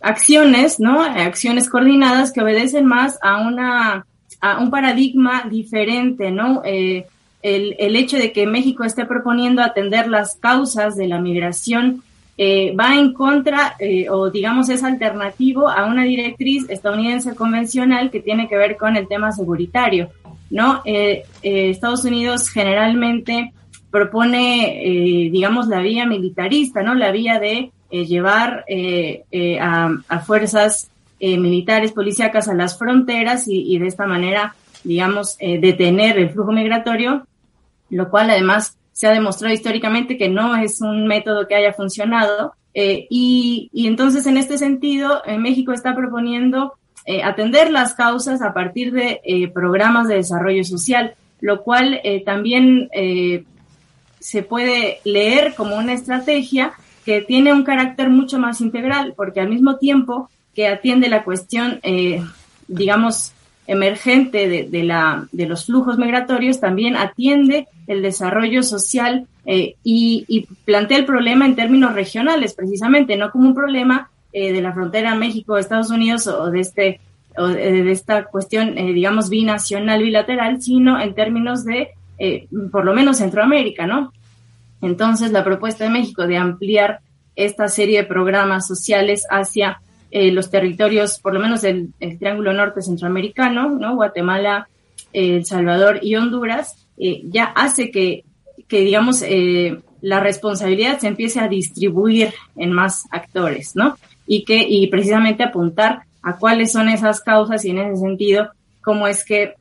[0.00, 1.02] acciones, ¿no?
[1.02, 4.06] Acciones coordinadas que obedecen más a una
[4.40, 6.62] a un paradigma diferente, ¿no?
[6.64, 7.06] el,
[7.42, 12.02] el hecho de que México esté proponiendo atender las causas de la migración
[12.38, 18.20] eh, va en contra eh, o digamos es alternativo a una directriz estadounidense convencional que
[18.20, 20.10] tiene que ver con el tema seguritario,
[20.50, 20.82] ¿no?
[20.84, 23.54] Eh, Estados Unidos generalmente
[23.90, 26.94] propone, digamos, la vía militarista, ¿no?
[26.94, 28.66] La vía de llevar
[29.58, 36.28] a, fuerzas militares, policíacas a las fronteras y, y de esta manera, digamos, detener el
[36.30, 37.26] flujo migratorio,
[37.88, 42.54] lo cual además se ha demostrado históricamente que no es un método que haya funcionado.
[42.72, 46.72] Eh, y, entonces, en este sentido, en México está proponiendo
[47.04, 52.88] eh, atender las causas a partir de eh, programas de desarrollo social, lo cual también
[54.18, 56.72] se puede leer como una estrategia
[57.04, 61.82] que tiene un carácter mucho más integral, porque al mismo tiempo que atiende la cuestión,
[62.66, 63.34] digamos,
[63.66, 70.98] emergente de, la, de los flujos migratorios también atiende el desarrollo social eh, y, plantea
[70.98, 75.90] el problema en términos regionales, precisamente, no como un problema eh, de la frontera México-Estados
[75.90, 77.00] Unidos o de, este,
[77.36, 81.90] de esta cuestión, eh, digamos, binacional, bilateral, sino en términos de,
[82.70, 84.12] por lo menos, Centroamérica, ¿no?
[84.82, 87.00] Entonces, la propuesta de México de ampliar
[87.34, 89.80] esta serie de programas sociales hacia
[90.18, 93.96] eh, los territorios, por lo menos el, Triángulo Norte Centroamericano, ¿no?
[93.96, 94.66] Guatemala,
[95.12, 98.24] El Salvador y Honduras, eh, ya hace que,
[98.66, 103.98] que digamos, eh, la responsabilidad se empiece a distribuir en más actores, ¿no?
[104.26, 108.52] Y que, y precisamente apuntar a cuáles son esas causas y en ese sentido,
[108.82, 109.52] cómo es que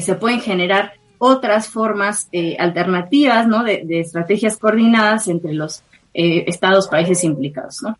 [0.00, 3.62] se pueden generar otras formas alternativas, ¿no?
[3.62, 7.96] De, de, estrategias coordinadas entre los estados, países implicados, ¿no?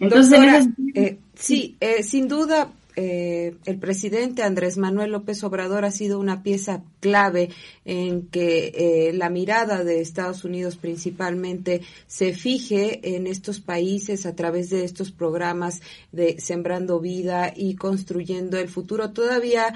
[0.00, 6.20] Entonces, eh, sí, eh, sin duda, eh, el presidente Andrés Manuel López Obrador ha sido
[6.20, 7.50] una pieza clave
[7.84, 14.70] en que la mirada de Estados Unidos principalmente se fije en estos países a través
[14.70, 15.80] de estos programas
[16.12, 19.10] de Sembrando Vida y Construyendo el Futuro.
[19.10, 19.74] Todavía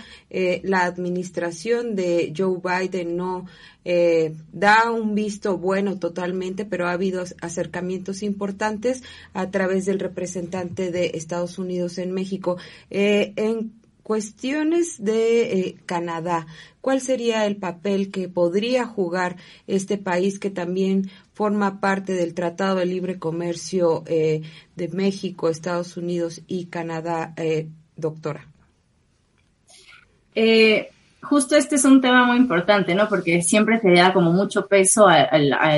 [0.62, 3.46] la administración de Joe Biden no
[3.90, 10.90] eh, da un visto bueno totalmente, pero ha habido acercamientos importantes a través del representante
[10.90, 12.58] de Estados Unidos en México.
[12.90, 13.72] Eh, en
[14.02, 16.46] cuestiones de eh, Canadá,
[16.82, 22.80] ¿cuál sería el papel que podría jugar este país que también forma parte del Tratado
[22.80, 27.34] de Libre Comercio de México, Estados Unidos y Canadá,
[27.96, 28.46] doctora?
[31.28, 33.08] Justo este es un tema muy importante, ¿no?
[33.08, 35.24] Porque siempre se da como mucho peso a,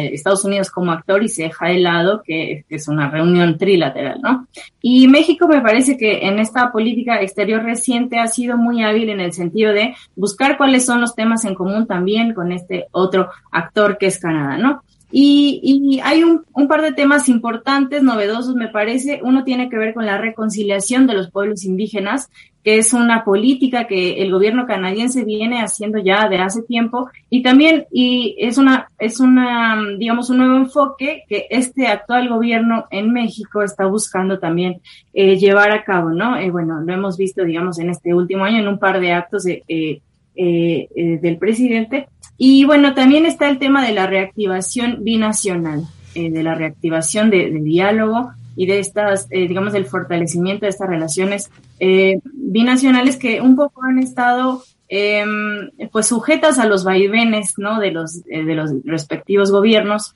[0.01, 4.47] Estados Unidos como actor y se deja de lado que es una reunión trilateral, ¿no?
[4.81, 9.21] Y México me parece que en esta política exterior reciente ha sido muy hábil en
[9.21, 13.99] el sentido de buscar cuáles son los temas en común también con este otro actor
[13.99, 14.83] que es Canadá, ¿no?
[15.13, 19.21] Y, y hay un, un, par de temas importantes, novedosos, me parece.
[19.25, 22.31] Uno tiene que ver con la reconciliación de los pueblos indígenas,
[22.63, 27.43] que es una política que el gobierno canadiense viene haciendo ya de hace tiempo y
[27.43, 33.13] también y es una es una digamos un nuevo enfoque que este actual gobierno en
[33.13, 34.81] México está buscando también
[35.15, 38.59] eh, llevar a cabo no eh, bueno lo hemos visto digamos en este último año
[38.59, 42.09] en un par de actos de, eh, del presidente
[42.41, 47.61] y bueno también está el tema de la reactivación binacional de la reactivación de, de
[47.61, 53.57] diálogo y de estas, eh, digamos, del fortalecimiento de estas relaciones eh, binacionales que un
[53.57, 57.79] poco han estado em, pues sujetas a los vaivenes, ¿no?
[57.81, 60.15] De los, eh, de los respectivos gobiernos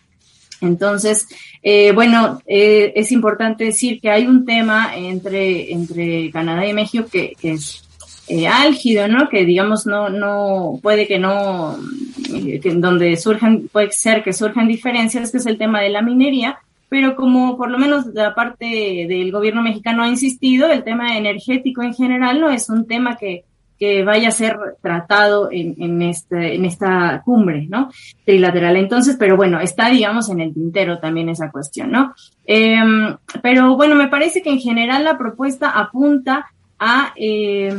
[0.61, 1.27] Entonces,
[1.63, 7.07] eh, bueno, eh, es importante decir que hay un tema entre, entre Canadá y México
[7.11, 7.83] que, que es
[8.29, 9.29] eh, álgido, ¿no?
[9.29, 11.77] Que digamos no, no, puede que no,
[12.63, 16.59] que donde surjan, puede ser que surjan diferencias, que es el tema de la minería,
[16.89, 18.65] pero como por lo menos la parte
[19.09, 23.45] del gobierno mexicano ha insistido, el tema energético en general no es un tema que,
[23.79, 27.91] que vaya a ser tratado en, en, este, en esta cumbre, ¿no?
[28.25, 28.77] Trilateral.
[28.77, 32.15] Entonces, pero bueno, está, digamos, en el tintero también esa cuestión, ¿no?
[32.47, 32.79] Eh,
[33.43, 36.47] pero bueno, me parece que en general la propuesta apunta
[36.79, 37.75] a, eh,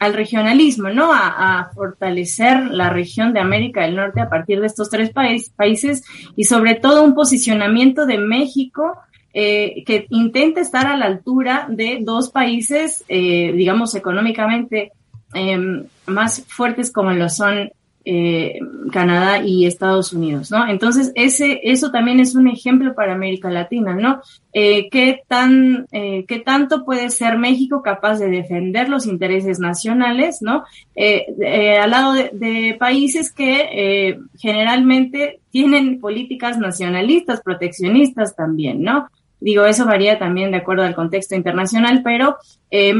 [0.00, 1.12] al regionalismo, ¿no?
[1.12, 6.02] A, fortalecer la región de América del Norte a partir de estos tres país, países
[6.36, 8.98] y sobre todo un posicionamiento de México
[9.34, 14.92] eh, que intente estar a la altura de dos países, eh, digamos, económicamente
[15.34, 17.70] eh, más fuertes como lo son
[18.04, 18.58] eh,
[18.92, 20.66] Canadá y Estados Unidos, ¿no?
[20.68, 24.22] Entonces, ese, eso también es un ejemplo para América Latina, ¿no?
[24.52, 30.38] Eh, ¿qué, tan, eh, ¿Qué tanto puede ser México capaz de defender los intereses nacionales,
[30.40, 30.64] ¿no?
[30.96, 38.82] Eh, eh al lado de, de países que eh, generalmente tienen políticas nacionalistas, proteccionistas también,
[38.82, 39.08] ¿no?
[39.40, 42.36] Digo, eso varía también de acuerdo al contexto internacional, pero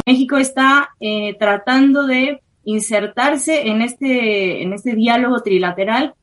[0.07, 0.89] México está
[1.39, 2.41] tratando de
[2.71, 6.15] insertarse en este, en este diálogo trilateral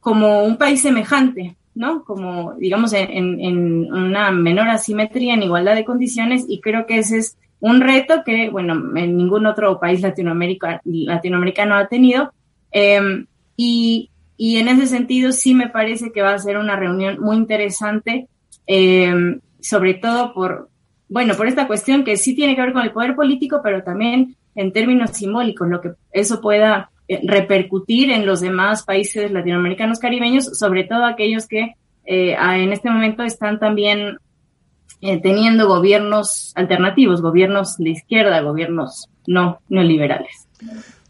[0.00, 2.04] como un país semejante, ¿no?
[2.04, 7.38] Como, digamos, en, una menor asimetría, en igualdad de condiciones, y creo que ese es
[7.60, 12.32] un reto que, bueno, en ningún otro país latinoamericano, ha tenido.
[12.70, 13.24] Eh,
[13.56, 17.36] y, y en ese sentido sí me parece que va a ser una reunión muy
[17.36, 18.28] interesante,
[18.66, 20.68] eh, sobre todo por,
[21.08, 24.36] bueno, por esta cuestión que sí tiene que ver con el poder político, pero también
[24.54, 30.58] en términos simbólicos, lo que eso pueda eh, repercutir en los demás países latinoamericanos caribeños,
[30.58, 31.74] sobre todo aquellos que
[32.06, 34.18] eh, en este momento están también
[35.00, 40.48] eh, teniendo gobiernos alternativos, gobiernos de izquierda, gobiernos no neoliberales.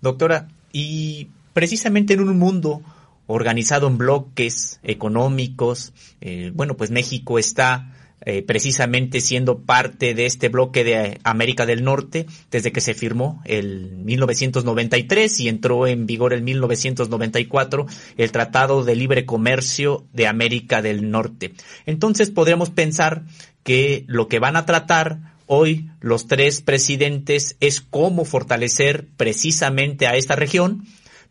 [0.00, 2.82] Doctora, y precisamente en un mundo
[3.28, 7.93] organizado en bloques económicos, eh, bueno, pues México está
[8.26, 13.42] eh, precisamente siendo parte de este bloque de América del Norte desde que se firmó
[13.44, 20.80] el 1993 y entró en vigor el 1994 el Tratado de Libre Comercio de América
[20.80, 21.52] del Norte.
[21.84, 23.24] Entonces podríamos pensar
[23.62, 30.16] que lo que van a tratar hoy los tres presidentes es cómo fortalecer precisamente a
[30.16, 30.86] esta región,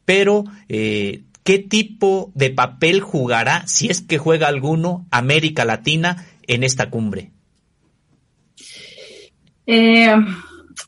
[0.05, 6.63] pero eh, ¿qué tipo de papel jugará, si es que juega alguno, América Latina en
[6.63, 7.31] esta cumbre?
[9.65, 10.13] Eh,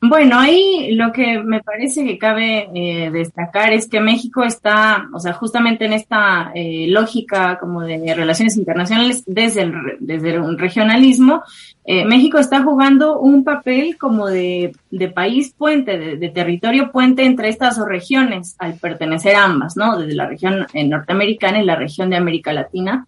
[0.01, 5.19] bueno, ahí lo que me parece que cabe eh, destacar es que México está, o
[5.19, 11.43] sea, justamente en esta eh, lógica como de relaciones internacionales desde el, desde un regionalismo,
[11.87, 17.49] México está jugando un papel como de, de país puente, de, de, territorio puente entre
[17.49, 19.95] estas dos regiones, al pertenecer a ambas, ¿no?
[19.95, 23.05] Desde la región norteamericana y la región de América Latina.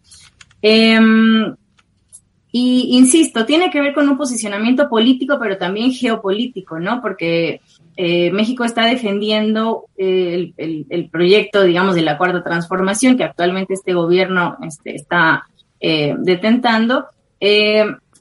[2.48, 7.02] Eh, y insisto, tiene que ver con un posicionamiento político, pero también geopolítico, ¿no?
[7.02, 7.62] Porque
[7.95, 13.74] eh, México está defendiendo el, el, el, proyecto, digamos, de la cuarta transformación que actualmente
[13.74, 15.48] este gobierno este, está
[15.80, 17.06] eh, detentando.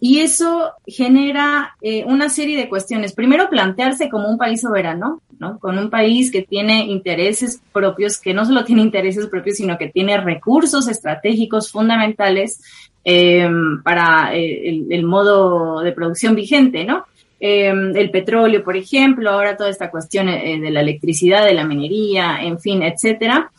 [0.00, 3.14] Y eso genera eh, una serie de cuestiones.
[3.14, 5.58] Primero, plantearse como un país soberano, ¿no?
[5.58, 9.88] Con un país que tiene intereses propios, que no solo tiene intereses propios, sino que
[9.88, 12.60] tiene recursos estratégicos fundamentales
[13.04, 13.48] eh,
[13.84, 17.06] para el, modo de producción vigente, ¿no?
[17.38, 21.64] Eh, el petróleo, por ejemplo, ahora toda esta cuestión eh, de la electricidad, de la
[21.64, 23.50] minería, en fin, etcétera.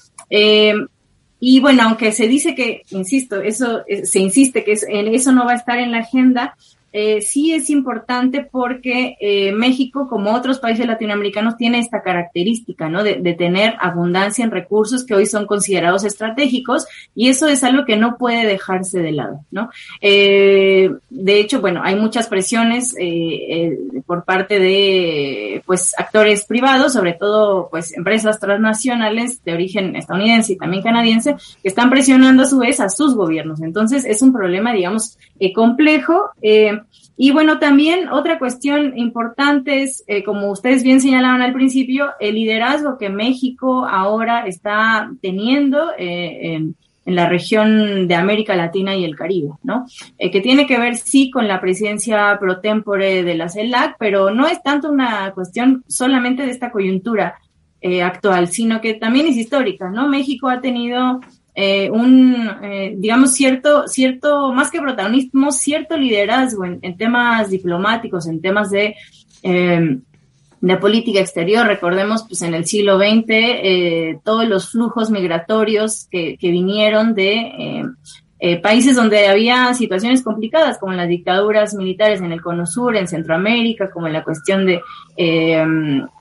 [1.39, 5.45] Y bueno, aunque se dice que, insisto, eso eh, se insiste que es, eso no
[5.45, 6.57] va a estar en la agenda,
[6.99, 13.03] eh, sí es importante porque eh, México, como otros países latinoamericanos, tiene esta característica, ¿no?
[13.03, 17.97] De, tener abundancia en recursos que hoy son considerados estratégicos y eso es algo que
[17.97, 19.69] no puede dejarse de lado, ¿no?
[20.01, 22.95] Eh, de hecho, bueno, hay muchas presiones
[24.07, 30.57] por parte de, pues, actores privados, sobre todo, pues, empresas transnacionales de origen estadounidense y
[30.57, 33.61] también canadiense, que están presionando a su vez a sus gobiernos.
[33.61, 35.19] Entonces, es un problema, digamos,
[35.53, 36.31] complejo.
[37.17, 42.35] Y bueno, también otra cuestión importante es, eh, como ustedes bien señalaban al principio, el
[42.35, 49.15] liderazgo que México ahora está teniendo eh, en, la región de América Latina y el
[49.15, 49.85] Caribe, ¿no?
[50.17, 54.29] Eh, que tiene que ver, sí, con la presidencia pro tempore de la CELAC, pero
[54.29, 57.37] no es tanto una cuestión solamente de esta coyuntura
[57.79, 60.09] eh, actual, sino que también es histórica, ¿no?
[60.09, 61.21] México ha tenido
[61.59, 68.41] eh, un, eh, digamos, cierto, cierto, más que protagonismo, cierto liderazgo en, temas diplomáticos, en
[68.41, 68.95] temas de,
[69.41, 69.97] eh,
[70.61, 71.65] de política exterior.
[71.65, 77.85] Recordemos, pues en el siglo XX, todos los flujos migratorios que, que vinieron de
[78.39, 83.07] eh, países donde había situaciones complicadas, como las dictaduras militares en el Cono Sur, en
[83.07, 84.81] Centroamérica, como la cuestión de
[85.15, 85.65] eh,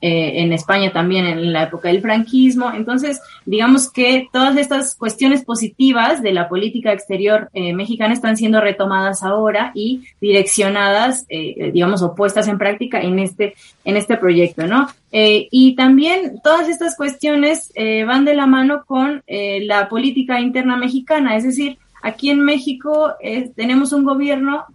[0.01, 2.71] eh, en España también en la época del franquismo.
[2.73, 9.21] Entonces, digamos que todas estas cuestiones positivas de la política exterior mexicana están siendo retomadas
[9.21, 13.53] ahora y direccionadas, digamos, opuestas en práctica en este,
[13.85, 14.87] en este proyecto, ¿no?
[15.09, 17.71] y también todas estas cuestiones
[18.05, 23.51] van de la mano con la política interna mexicana, es decir, Aquí en México eh,
[23.55, 24.65] tenemos un gobierno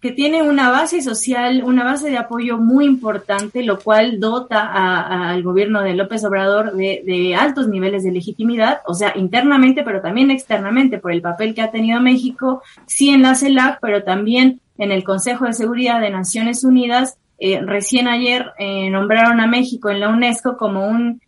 [0.00, 5.42] que tiene una base social, una base de apoyo muy importante, lo cual dota al
[5.42, 10.98] gobierno de López Obrador de, altos niveles de legitimidad, o sea, internamente, pero también externamente,
[10.98, 15.04] por el papel que ha tenido México, sí en la CELAC, pero también en el
[15.04, 17.18] Consejo de Seguridad de Naciones Unidas.
[17.38, 21.20] Eh, recién ayer eh, nombraron a México en la UNESCO como un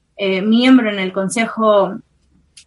[0.44, 1.96] miembro en el Consejo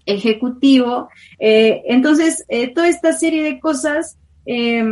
[0.06, 1.10] ejecutivo.
[1.40, 4.84] Eh, entonces, eh, toda esta serie de cosas, eh,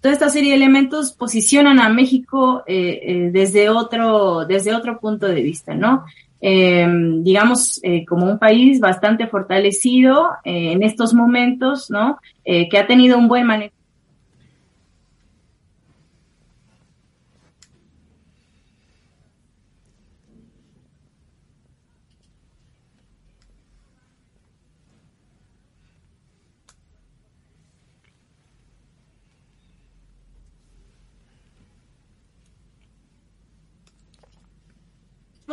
[0.00, 5.74] toda esta serie de elementos posicionan a México desde, otro, desde otro punto de vista,
[5.74, 6.04] ¿no?
[6.40, 12.18] digamos, como un país bastante fortalecido en estos momentos, ¿no?
[12.44, 13.75] que ha tenido un buen manejo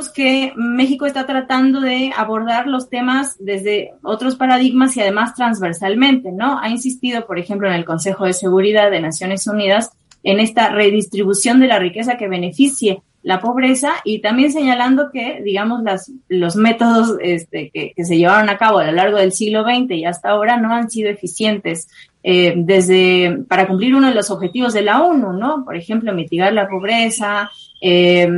[0.10, 6.60] que México está tratando de abordar los temas desde otros paradigmas y además transversalmente, ¿no?
[6.60, 9.92] Ha insistido, por ejemplo, en el Consejo de Seguridad de Naciones Unidas
[10.24, 15.82] en esta redistribución de la riqueza que beneficie la pobreza y también señalando que, digamos,
[15.82, 19.92] las, los métodos este, que, se llevaron a cabo a lo largo del siglo XX
[19.92, 21.88] y hasta ahora no han sido eficientes
[22.22, 25.64] eh, desde para cumplir uno de los objetivos de la ONU, ¿no?
[25.64, 27.50] Por ejemplo, mitigar la pobreza,
[27.82, 28.30] eh,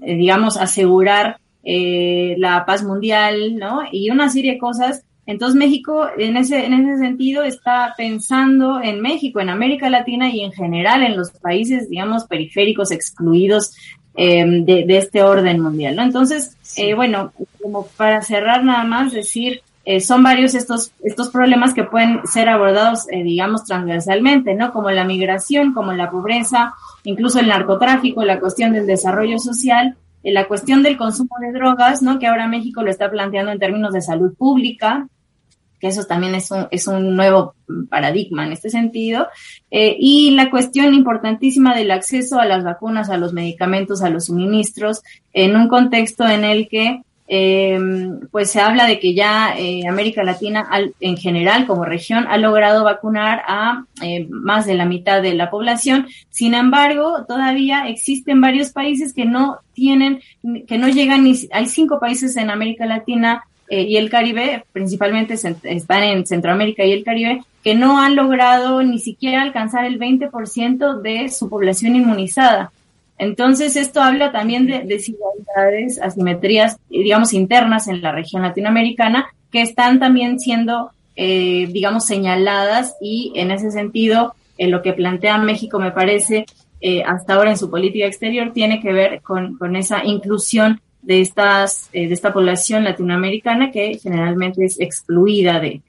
[0.00, 3.82] digamos, asegurar eh, la paz mundial, ¿no?
[3.90, 5.04] Y una serie de cosas.
[5.26, 10.40] Entonces México, en ese, en ese sentido, está pensando en México, en América Latina y
[10.40, 13.74] en general en los países, digamos, periféricos, excluidos
[14.16, 16.02] Em, de, este orden mundial, ¿no?
[16.04, 21.74] Entonces, eh, bueno, como para cerrar nada más, decir, eh, son varios estos, estos problemas
[21.74, 24.72] que pueden ser abordados, eh, digamos, transversalmente, ¿no?
[24.72, 30.46] Como la migración, como la pobreza, incluso el narcotráfico, la cuestión del desarrollo social, la
[30.46, 32.20] cuestión del consumo de drogas, ¿no?
[32.20, 35.08] Que ahora México lo está planteando en términos de salud pública,
[35.80, 37.54] que eso también es un, es un nuevo
[37.88, 39.28] paradigma en este sentido,
[39.70, 44.26] eh, y la cuestión importantísima del acceso a las vacunas, a los medicamentos, a los
[44.26, 45.02] suministros,
[45.32, 47.78] en un contexto en el que eh,
[48.30, 50.68] pues se habla de que ya eh, América Latina
[51.00, 53.86] en general como región ha logrado vacunar a
[54.28, 56.06] más de la mitad de la población.
[56.28, 60.20] Sin embargo, todavía existen varios países que no tienen,
[60.66, 63.44] que no llegan ni, hay cinco países en América Latina
[63.74, 68.84] eh, y el Caribe, principalmente están en Centroamérica y el Caribe, que no han logrado
[68.84, 72.70] ni siquiera alcanzar el 20% de su población inmunizada.
[73.18, 79.98] Entonces, esto habla también de desigualdades, asimetrías, digamos, internas en la región latinoamericana, que están
[79.98, 85.90] también siendo, eh, digamos, señaladas y en ese sentido, en lo que plantea México, me
[85.90, 86.46] parece,
[86.80, 91.20] eh, hasta ahora en su política exterior, tiene que ver con, con esa inclusión de,
[91.20, 95.82] estas, eh, de esta población latinoamericana que generalmente es excluida de,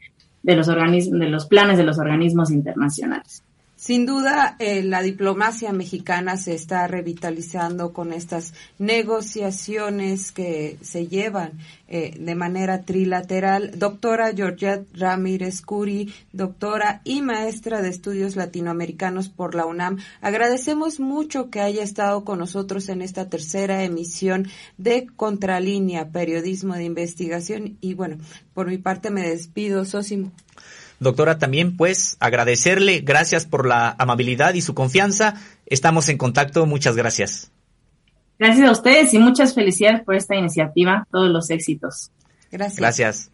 [0.43, 3.44] de, los organismos, de los planes de los organismos internacionales.
[3.85, 11.59] Sin duda, eh, la diplomacia mexicana se está revitalizando con estas negociaciones que se llevan
[11.87, 13.77] eh, de manera trilateral.
[13.77, 21.51] Doctora Georgette Ramírez Curi, doctora y maestra de estudios latinoamericanos por la UNAM, agradecemos mucho
[21.51, 24.47] que haya estado con nosotros en esta tercera emisión
[24.79, 27.77] de Contralínea, Periodismo de Investigación.
[27.81, 28.17] Y bueno,
[28.55, 30.31] por mi parte me despido, Sosimo.
[31.05, 35.35] Doctora, también pues agradecerle, gracias por la amabilidad y su confianza.
[35.67, 37.51] Estamos en contacto, muchas gracias.
[38.39, 42.11] Gracias a ustedes y muchas felicidades por esta iniciativa, todos los éxitos.
[42.51, 42.79] Gracias.
[42.79, 43.31] Gracias.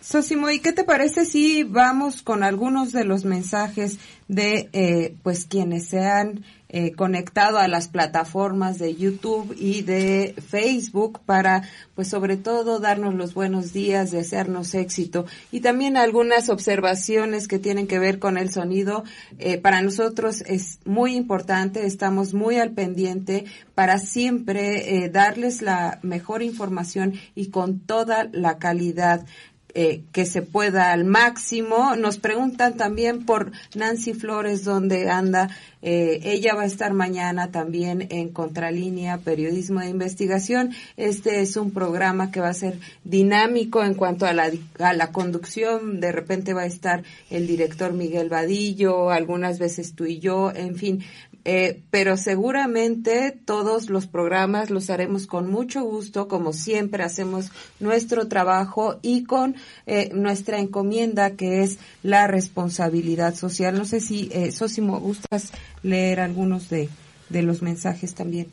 [0.00, 5.44] Sosimo, ¿y qué te parece si vamos con algunos de los mensajes de eh, pues
[5.44, 11.62] quienes se han eh, conectado a las plataformas de YouTube y de Facebook para
[11.94, 17.86] pues sobre todo darnos los buenos días, desearnos éxito y también algunas observaciones que tienen
[17.86, 19.04] que ver con el sonido.
[19.38, 23.44] Eh, para nosotros es muy importante, estamos muy al pendiente
[23.74, 29.26] para siempre darles la mejor información y con toda la calidad
[29.74, 31.96] eh, que se pueda al máximo.
[31.96, 35.50] Nos preguntan también por Nancy Flores, dónde anda.
[35.82, 40.72] Eh, ella va a estar mañana también en Contralínea Periodismo de Investigación.
[40.96, 45.10] Este es un programa que va a ser dinámico en cuanto a la, a la
[45.12, 46.00] conducción.
[46.00, 50.76] De repente va a estar el director Miguel Vadillo, algunas veces tú y yo, en
[50.76, 51.02] fin,
[51.44, 58.28] eh, pero seguramente todos los programas los haremos con mucho gusto, como siempre hacemos nuestro
[58.28, 63.76] trabajo y con eh, nuestra encomienda que es la responsabilidad social.
[63.76, 66.88] No sé si, eh, Sosimo, gustas leer algunos de,
[67.28, 68.48] de los mensajes también.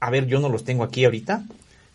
[0.00, 1.44] A ver, yo no los tengo aquí ahorita,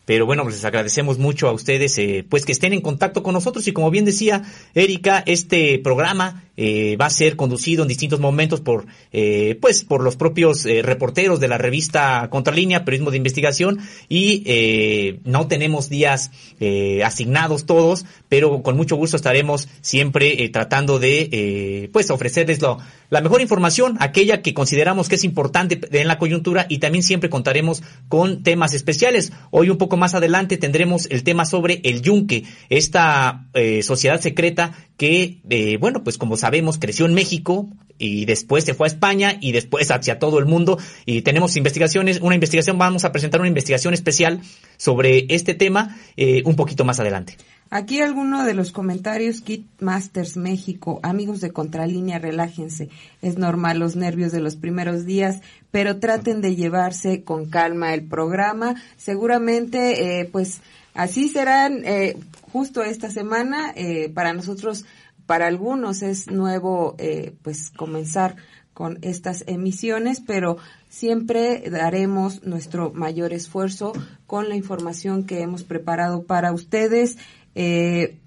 [0.06, 3.34] pero bueno, pues les agradecemos mucho a ustedes, eh, pues que estén en contacto con
[3.34, 4.44] nosotros y como bien decía
[4.76, 10.04] Erika, este programa eh, va a ser conducido en distintos momentos por, eh, pues, por
[10.04, 13.80] los propios eh, reporteros de la revista Contralínea, Periodismo de Investigación
[14.10, 20.50] y eh, no tenemos días eh, asignados todos, pero con mucho gusto estaremos siempre eh,
[20.50, 22.80] tratando de, eh, pues, ofrecerles lo,
[23.10, 27.30] la mejor información, aquella que consideramos que es importante en la coyuntura y también siempre
[27.30, 29.32] contaremos con temas especiales.
[29.52, 33.48] Hoy un poco más adelante tendremos el tema sobre el yunque, esta
[33.82, 37.68] sociedad secreta que, eh, bueno, pues como sabemos, creció en México
[37.98, 42.20] y después se fue a España y después hacia todo el mundo y tenemos investigaciones,
[42.22, 44.42] una investigación, vamos a presentar una investigación especial
[44.78, 47.38] sobre este tema eh, un poquito más adelante.
[47.72, 52.90] Aquí alguno de los comentarios, Kit Masters México, amigos de Contralínea, relájense.
[53.24, 55.42] Es normal los nervios de los primeros días,
[55.72, 58.76] pero traten de llevarse con calma el programa.
[58.98, 60.62] Seguramente, eh, pues,
[60.96, 62.18] así serán eh,
[62.52, 63.72] justo esta semana.
[63.76, 64.86] Eh, para nosotros,
[65.26, 68.36] para algunos es nuevo, eh, pues, comenzar
[68.74, 70.58] con estas emisiones, pero
[70.90, 73.94] siempre daremos nuestro mayor esfuerzo
[74.28, 77.18] con la información que hemos preparado para ustedes.
[77.56, 78.18] Eh,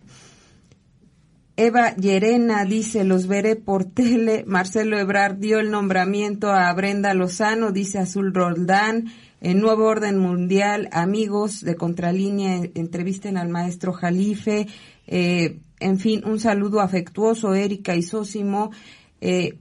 [1.57, 4.45] Eva Llerena dice, los veré por tele.
[4.47, 9.13] Marcelo Ebrard dio el nombramiento a Brenda Lozano, dice Azul Roldán.
[9.41, 14.67] En Nuevo Orden Mundial, amigos de Contralínea, entrevisten al maestro Jalife.
[15.07, 18.73] Eh, en fin, un saludo afectuoso, Erika y Sósimo.
[19.21, 19.59] Eh,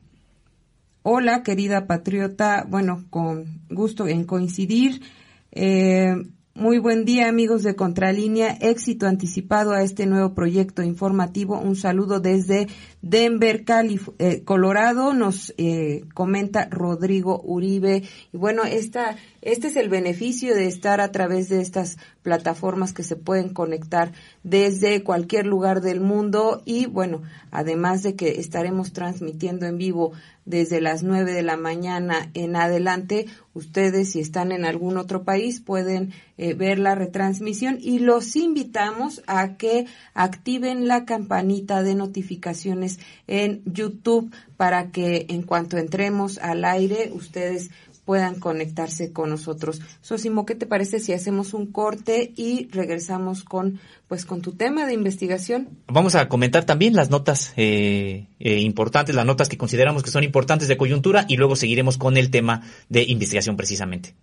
[1.03, 2.65] hola, querida patriota.
[2.67, 5.03] Bueno, con gusto en coincidir.
[5.51, 6.15] Eh,
[6.57, 11.59] muy buen día amigos de Contralínea, éxito anticipado a este nuevo proyecto informativo.
[11.59, 12.67] Un saludo desde
[13.03, 18.01] Denver, Calif eh, Colorado, nos eh, comenta Rodrigo Uribe.
[18.33, 23.03] Y bueno, esta, este es el beneficio de estar a través de estas plataformas que
[23.03, 29.67] se pueden conectar desde cualquier lugar del mundo y bueno, además de que estaremos transmitiendo
[29.67, 30.13] en vivo
[30.47, 33.27] desde las nueve de la mañana en adelante.
[33.53, 39.21] Ustedes, si están en algún otro país, pueden eh, ver la retransmisión y los invitamos
[39.27, 46.63] a que activen la campanita de notificaciones en YouTube para que en cuanto entremos al
[46.65, 47.69] aire, ustedes
[48.07, 49.81] puedan conectarse con nosotros.
[49.99, 54.85] Sosimo, ¿qué te parece si hacemos un corte y regresamos con, pues, con tu tema
[54.85, 55.67] de investigación?
[55.87, 60.23] Vamos a comentar también las notas eh, eh, importantes, las notas que consideramos que son
[60.23, 64.15] importantes de coyuntura y luego seguiremos con el tema de investigación precisamente.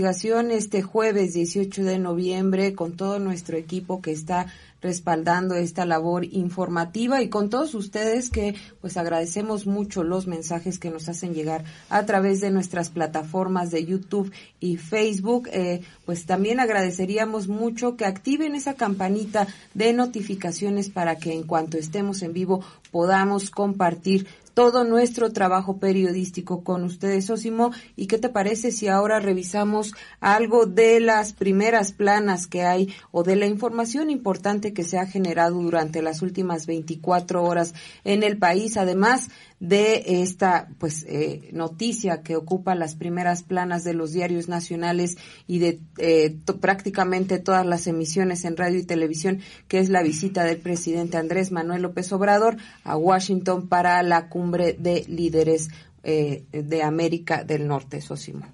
[0.09, 4.47] este jueves 18 de noviembre con todo nuestro equipo que está
[4.81, 10.91] respaldando esta labor informativa y con todos ustedes que pues agradecemos mucho los mensajes que
[10.91, 14.31] nos hacen llegar a través de nuestras plataformas de YouTube
[14.61, 15.49] y Facebook.
[15.53, 21.79] Eh, pues también agradeceríamos mucho que activen esa campanita de notificaciones para que en cuanto
[21.79, 27.73] estemos en vivo podamos compartir todo nuestro trabajo periodístico con ustedes, Osimo.
[27.95, 33.23] ¿Y qué te parece si ahora revisamos algo de las primeras planas que hay o
[33.23, 38.39] de la información importante que se ha generado durante las últimas 24 horas en el
[38.39, 38.79] país?
[38.79, 39.29] Además,
[39.61, 45.59] de esta pues eh, noticia que ocupa las primeras planas de los diarios nacionales y
[45.59, 50.59] de eh, prácticamente todas las emisiones en radio y televisión, que es la visita del
[50.59, 55.69] presidente Andrés Manuel López Obrador a Washington para la cumbre de líderes
[56.03, 58.47] eh, de América del Norte, Sosimo.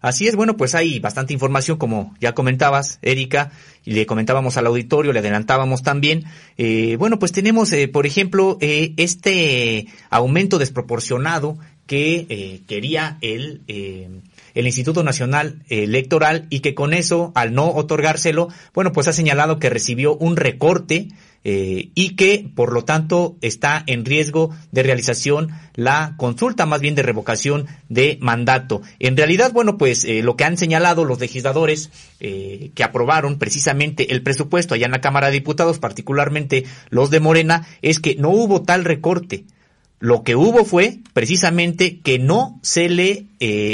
[0.00, 3.52] Así es, bueno, pues hay bastante información, como ya comentabas, Erika,
[3.84, 6.24] y le comentábamos al auditorio, le adelantábamos también.
[6.56, 13.62] Eh, bueno, pues tenemos, eh, por ejemplo, eh, este aumento desproporcionado que eh, quería el,
[13.66, 14.08] eh,
[14.54, 19.58] el Instituto Nacional Electoral y que con eso, al no otorgárselo, bueno, pues ha señalado
[19.58, 21.08] que recibió un recorte
[21.42, 26.94] eh, y que, por lo tanto, está en riesgo de realización la consulta, más bien
[26.94, 28.82] de revocación de mandato.
[28.98, 34.12] En realidad, bueno, pues eh, lo que han señalado los legisladores eh, que aprobaron precisamente
[34.12, 38.28] el presupuesto allá en la Cámara de Diputados, particularmente los de Morena, es que no
[38.28, 39.44] hubo tal recorte.
[39.98, 43.26] Lo que hubo fue precisamente que no se le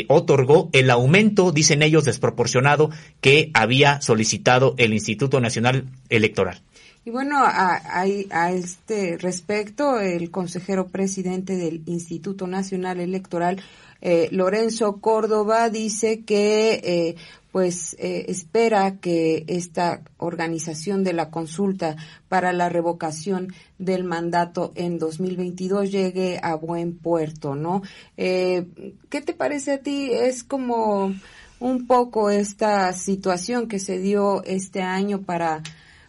[0.08, 2.90] otorgó el aumento, dicen ellos, desproporcionado
[3.20, 6.62] que había solicitado el Instituto Nacional Electoral.
[7.06, 13.62] Y bueno, a, a, este respecto, el consejero presidente del Instituto Nacional Electoral,
[14.00, 17.14] eh, Lorenzo Córdoba, dice que eh,
[17.52, 21.94] pues eh, espera que esta organización de la consulta
[22.28, 27.82] para la revocación del mandato en 2022 llegue a buen puerto, ¿no?
[28.16, 28.66] Eh,
[29.10, 30.10] ¿Qué te parece a ti?
[30.10, 31.14] Es como
[31.60, 35.62] un poco esta situación que se dio este año para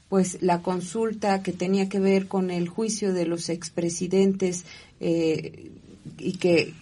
[0.10, 4.66] pues la consulta que tenía que ver con el juicio de los expresidentes
[5.00, 5.72] eh,
[6.18, 6.74] y que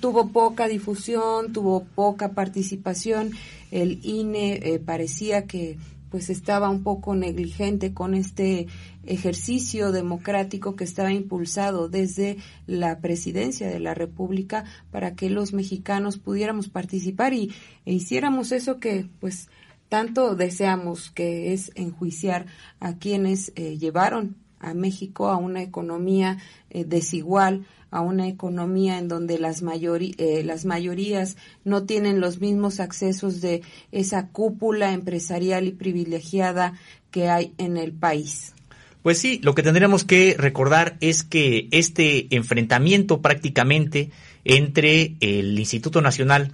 [0.00, 3.32] tuvo poca difusión, tuvo poca participación,
[3.70, 5.78] el INE eh, parecía que
[6.10, 8.66] pues estaba un poco negligente con este
[9.06, 16.18] ejercicio democrático que estaba impulsado desde la presidencia de la República para que los mexicanos
[16.18, 17.52] pudiéramos participar y
[17.86, 19.48] e hiciéramos eso que pues
[19.90, 22.46] tanto deseamos que es enjuiciar
[22.78, 26.38] a quienes eh, llevaron a México a una economía
[26.70, 32.40] eh, desigual, a una economía en donde las, mayori eh, las mayorías no tienen los
[32.40, 36.74] mismos accesos de esa cúpula empresarial y privilegiada
[37.10, 38.54] que hay en el país.
[39.02, 44.10] Pues sí, lo que tendríamos que recordar es que este enfrentamiento prácticamente
[44.44, 46.52] entre el Instituto Nacional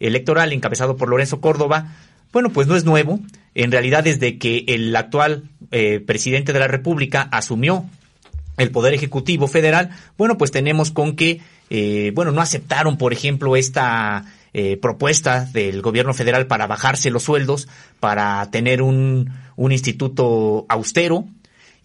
[0.00, 1.96] Electoral encabezado por Lorenzo Córdoba
[2.32, 3.20] bueno, pues no es nuevo.
[3.54, 7.84] En realidad, desde que el actual eh, presidente de la República asumió
[8.56, 13.56] el Poder Ejecutivo Federal, bueno, pues tenemos con que, eh, bueno, no aceptaron, por ejemplo,
[13.56, 17.68] esta eh, propuesta del gobierno federal para bajarse los sueldos,
[18.00, 21.26] para tener un, un instituto austero,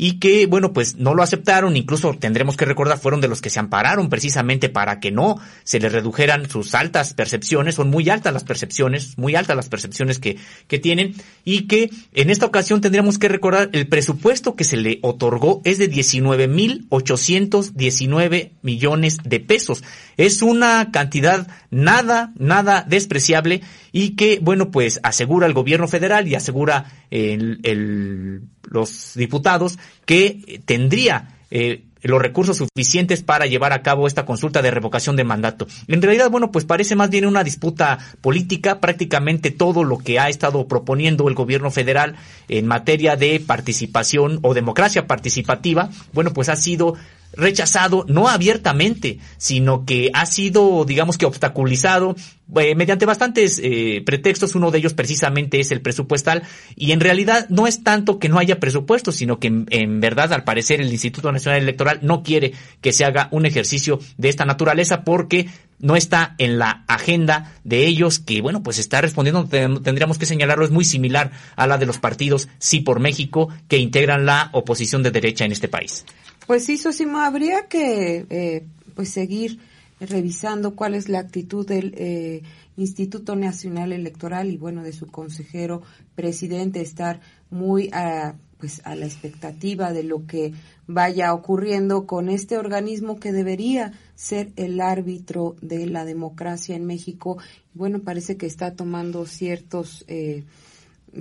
[0.04, 3.50] y que, bueno, pues no lo aceptaron, incluso tendremos que recordar, fueron de los que
[3.50, 8.34] se ampararon precisamente para que no se les redujeran sus altas percepciones, son muy altas
[8.34, 10.36] las percepciones, muy altas las percepciones que,
[10.68, 15.00] que tienen, y que en esta ocasión tendríamos que recordar el presupuesto que se le
[15.04, 19.86] otorgó es de 19.819 millones de pesos.
[20.18, 23.62] Es una cantidad nada, nada despreciable
[23.94, 30.62] y que, bueno, pues asegura el gobierno federal y asegura el, el, los diputados que
[30.66, 35.68] tendría eh, los recursos suficientes para llevar a cabo esta consulta de revocación de mandato.
[35.88, 38.80] En realidad, bueno, pues parece más bien una disputa política.
[38.80, 42.16] Prácticamente todo lo que ha estado proponiendo el gobierno federal
[42.50, 46.96] en materia de participación o democracia participativa, bueno, pues ha sido
[47.34, 52.16] rechazado no abiertamente, sino que ha sido, digamos que obstaculizado
[52.56, 54.56] eh, mediante bastantes eh, pretextos.
[54.56, 56.44] Uno de ellos precisamente es el presupuestal
[56.76, 60.34] y en realidad no es tanto que no haya presupuesto, sino que en, en, verdad
[60.34, 64.46] al parecer el Instituto Nacional Electoral no quiere que se haga un ejercicio de esta
[64.46, 65.48] naturaleza porque
[65.80, 70.64] no está en la agenda de ellos que bueno pues está respondiendo tendríamos que señalarlo
[70.64, 75.04] es muy similar a la de los partidos Sí por México que integran la oposición
[75.04, 76.06] de derecha en este país.
[76.48, 78.66] Pues sí, Sosimo, habría que eh,
[78.96, 79.60] pues seguir
[80.00, 82.42] revisando cuál es la actitud del eh,
[82.76, 85.84] Instituto Nacional Electoral y bueno de su consejero
[86.16, 90.54] presidente estar muy uh, pues a la expectativa de lo que
[90.88, 97.38] vaya ocurriendo con este organismo que debería ser el árbitro de la democracia en México.
[97.74, 100.44] Bueno, parece que está tomando ciertos eh,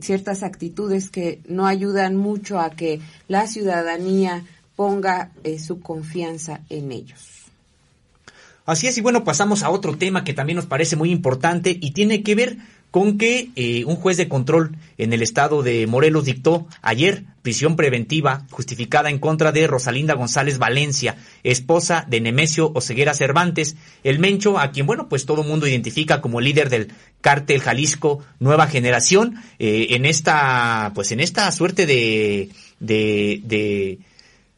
[0.00, 4.44] ciertas actitudes que no ayudan mucho a que la ciudadanía
[4.76, 7.20] ponga eh, su confianza en ellos.
[8.64, 11.90] Así es, y bueno, pasamos a otro tema que también nos parece muy importante y
[11.90, 12.58] tiene que ver
[12.92, 17.74] con que eh, un juez de control en el estado de Morelos dictó ayer prisión
[17.74, 24.58] preventiva justificada en contra de Rosalinda González Valencia, esposa de Nemesio Oseguera Cervantes, el Mencho,
[24.58, 26.92] a quien, bueno, pues todo mundo identifica como líder del
[27.22, 33.98] cártel Jalisco Nueva Generación, eh, en esta, pues en esta suerte de, de, de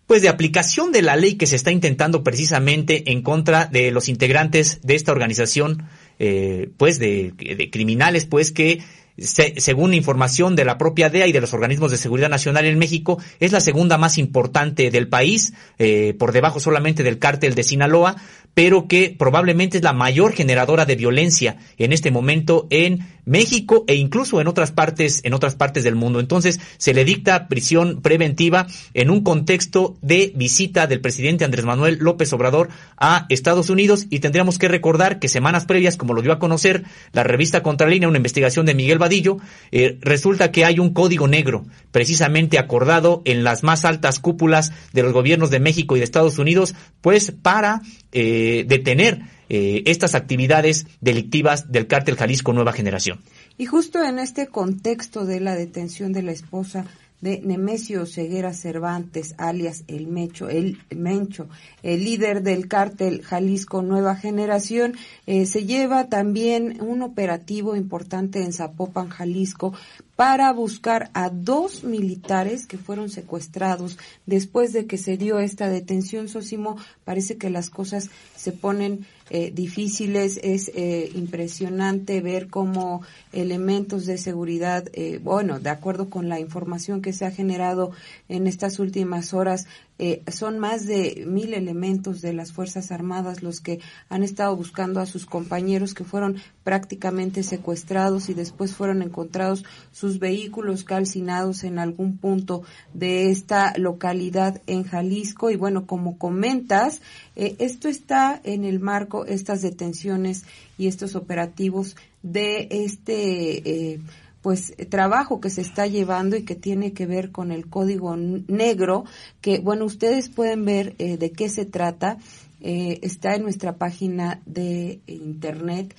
[0.07, 4.09] pues de aplicación de la ley que se está intentando precisamente en contra de los
[4.09, 5.85] integrantes de esta organización,
[6.19, 7.33] eh, pues de,
[7.73, 8.83] criminales, pues que
[9.17, 13.19] según información de la propia DEA y de los organismos de seguridad nacional en México,
[13.39, 18.17] es la segunda más importante del país, eh, por debajo solamente del cártel de Sinaloa,
[18.55, 23.95] pero que probablemente es la mayor generadora de violencia en este momento en México e
[23.95, 26.21] incluso en otras partes, en otras partes del mundo.
[26.21, 31.99] Entonces, se le dicta prisión preventiva en un contexto de visita del presidente Andrés Manuel
[32.01, 36.33] López Obrador a Estados Unidos y tendríamos que recordar que semanas previas, como lo dio
[36.33, 39.39] a conocer la revista Contralínea, una investigación de Miguel Vadillo,
[39.73, 45.03] eh, resulta que hay un código negro precisamente acordado en las más altas cúpulas de
[45.03, 47.83] los gobiernos de México y de Estados Unidos, pues para
[48.13, 53.21] eh, detener eh, estas actividades delictivas del cártel Jalisco Nueva Generación.
[53.59, 56.87] Y justo en este contexto de la detención de la esposa
[57.25, 61.49] de Nemesio Ceguera Cervantes, alias El Mecho, el Mencho,
[61.83, 64.95] el líder del cártel Jalisco Nueva Generación,
[65.27, 69.73] eh, se lleva también un operativo importante en Zapopan, Jalisco,
[70.17, 76.29] para buscar a dos militares que fueron secuestrados después de que se dio esta detención.
[76.29, 80.39] Sosimo, parece que las cosas se ponen eh, difíciles.
[80.43, 83.03] Es eh, impresionante ver cómo
[83.33, 87.91] elementos de seguridad, eh, bueno, de acuerdo con la información que se ha generado
[88.29, 89.67] en estas últimas horas,
[89.99, 93.79] eh, son más de mil elementos de las Fuerzas Armadas los que
[94.09, 100.19] han estado buscando a sus compañeros que fueron prácticamente secuestrados y después fueron encontrados sus
[100.19, 105.51] vehículos calcinados en algún punto de esta localidad en Jalisco.
[105.51, 107.01] Y bueno, como comentas,
[107.37, 110.45] eh, esto está en el marco, estas detenciones
[110.77, 114.01] y estos operativos de este eh,
[114.45, 119.07] pues trabajo que se está llevando y que tiene que ver con el código negro,
[119.41, 122.19] que bueno, ustedes pueden ver eh, de qué se trata,
[122.61, 125.97] eh, está en nuestra página de internet.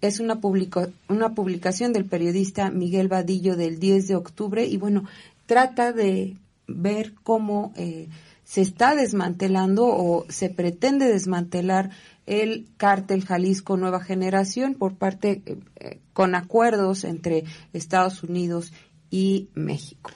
[0.00, 0.38] Es una,
[1.08, 5.02] una publicación del periodista Miguel Vadillo del 10 de octubre y bueno,
[5.46, 6.36] trata de
[6.68, 8.06] ver cómo eh,
[8.44, 11.90] se está desmantelando o se pretende desmantelar
[12.26, 15.42] el cártel Jalisco Nueva Generación por parte
[15.76, 18.72] eh, con acuerdos entre Estados Unidos
[19.10, 20.10] y México.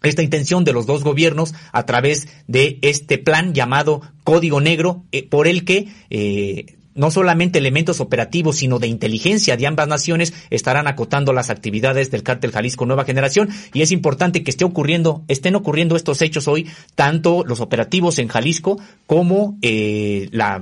[0.09, 5.27] esta intención de los dos gobiernos a través de este plan llamado Código Negro, eh,
[5.29, 10.87] por el que eh, no solamente elementos operativos, sino de inteligencia de ambas naciones estarán
[10.87, 15.55] acotando las actividades del cártel Jalisco Nueva Generación y es importante que esté ocurriendo, estén
[15.55, 20.61] ocurriendo estos hechos hoy, tanto los operativos en Jalisco como eh, la,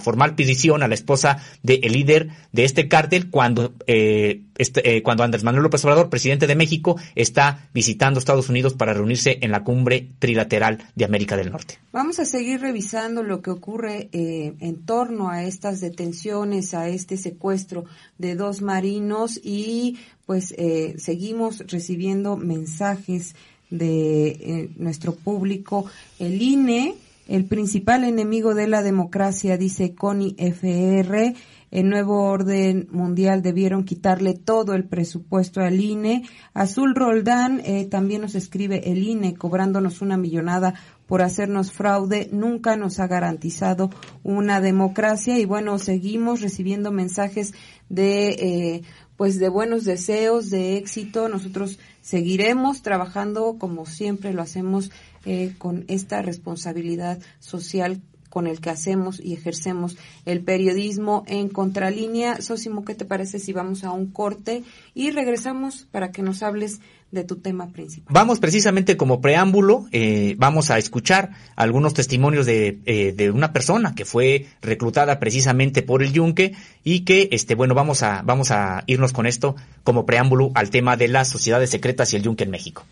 [0.00, 5.24] formal petición a la esposa del líder de este cártel cuando eh, este, eh, cuando
[5.24, 9.64] Andrés Manuel López Obrador, presidente de México, está visitando Estados Unidos para reunirse en la
[9.64, 11.78] cumbre trilateral de América del Norte.
[11.92, 17.16] Vamos a seguir revisando lo que ocurre eh, en torno a estas detenciones, a este
[17.16, 17.84] secuestro
[18.18, 23.34] de dos marinos y pues eh, seguimos recibiendo mensajes
[23.70, 25.86] de eh, nuestro público.
[26.18, 26.94] El INE,
[27.28, 31.34] el principal enemigo de la democracia, dice Connie FR,
[31.72, 36.22] el nuevo orden mundial debieron quitarle todo el presupuesto al INE.
[36.52, 40.74] Azul Roldán eh, también nos escribe el INE cobrándonos una millonada
[41.06, 43.90] por hacernos fraude, nunca nos ha garantizado
[44.22, 47.54] una democracia y bueno, seguimos recibiendo mensajes
[47.88, 48.82] de eh,
[49.16, 51.28] pues de buenos deseos, de éxito.
[51.28, 54.90] Nosotros seguiremos trabajando como siempre lo hacemos
[55.24, 58.02] eh, con esta responsabilidad social
[58.32, 62.40] con el que hacemos y ejercemos el periodismo en contralínea.
[62.40, 64.62] Sosimo, ¿qué te parece si vamos a un corte
[64.94, 66.80] y regresamos para que nos hables
[67.10, 68.08] de tu tema principal?
[68.08, 73.94] Vamos precisamente como preámbulo, eh, vamos a escuchar algunos testimonios de, eh, de una persona
[73.94, 78.82] que fue reclutada precisamente por el Yunque y que, este, bueno, vamos a, vamos a
[78.86, 82.50] irnos con esto como preámbulo al tema de las sociedades secretas y el Yunque en
[82.50, 82.86] México.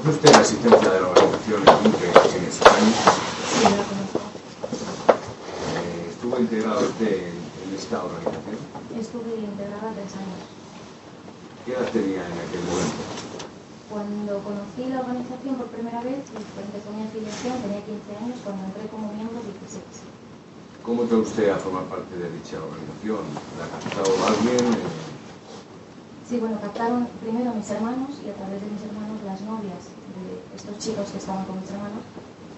[0.00, 2.92] ¿Conoce usted la existencia de la organización en España?
[3.52, 4.20] Sí, la conozco.
[5.76, 8.56] Eh, ¿Estuvo integrado usted en, en esta organización?
[8.96, 10.40] Estuve integrada tres años.
[11.66, 12.96] ¿Qué edad tenía en aquel momento?
[13.92, 18.72] Cuando conocí la organización por primera vez, y empezó mi afiliación, tenía 15 años, cuando
[18.72, 19.84] entré como miembro 16.
[20.80, 23.20] ¿Cómo entró usted a formar parte de dicha organización?
[23.60, 24.64] ¿La ha captado alguien?
[24.64, 25.19] Eh,
[26.30, 29.82] Sí, bueno, captaron primero mis hermanos y a través de mis hermanos las novias
[30.14, 32.06] de estos chicos que estaban con mis hermanos,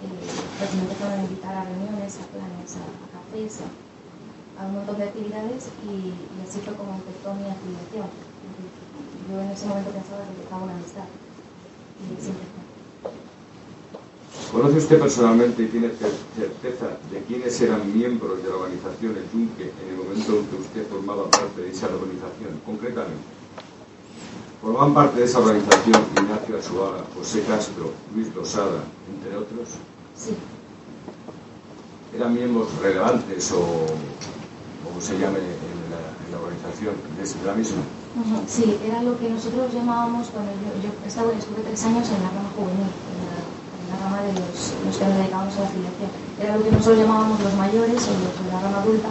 [0.04, 0.28] eh,
[0.60, 2.84] pues me empezaron a invitar a reuniones, a planes, a,
[3.16, 3.64] cafés,
[4.60, 6.12] a, un montón de actividades y,
[6.44, 8.12] así fue como empezó mi afiliación.
[9.32, 11.08] Yo en ese momento pensaba que empezaba una amistad
[11.96, 12.60] y siempre fue.
[14.52, 19.24] ¿Conoce usted personalmente y tiene cer- certeza de quiénes eran miembros de la organización El
[19.32, 22.60] Yunque en el momento en que usted formaba parte de esa organización?
[22.68, 23.40] Concretamente,
[24.62, 29.68] ¿formaban parte de esa organización Ignacio Azuaga, José Castro, Luis Losada, entre otros?
[30.16, 30.36] Sí,
[32.14, 33.58] ¿Eran miembros relevantes o
[34.84, 37.82] como se llame en la, en la organización de la misma?
[38.46, 42.30] Sí, era lo que nosotros llamábamos, cuando yo, yo estaba, estuve tres años en la
[42.30, 45.68] rama juvenil, en la, en la rama de los, los que nos dedicábamos a la
[45.72, 46.10] afiliación.
[46.38, 49.08] Era lo que nosotros llamábamos los mayores o los de la rama adulta,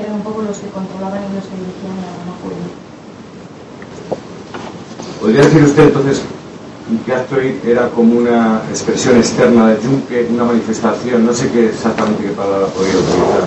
[0.00, 2.89] eran un poco los que controlaban y los que dirigían la rama juvenil.
[5.20, 6.22] ¿Podría decir usted entonces
[7.04, 12.24] que Actoid era como una expresión externa del Yunque, una manifestación, no sé qué exactamente
[12.24, 13.44] qué palabra podría utilizar?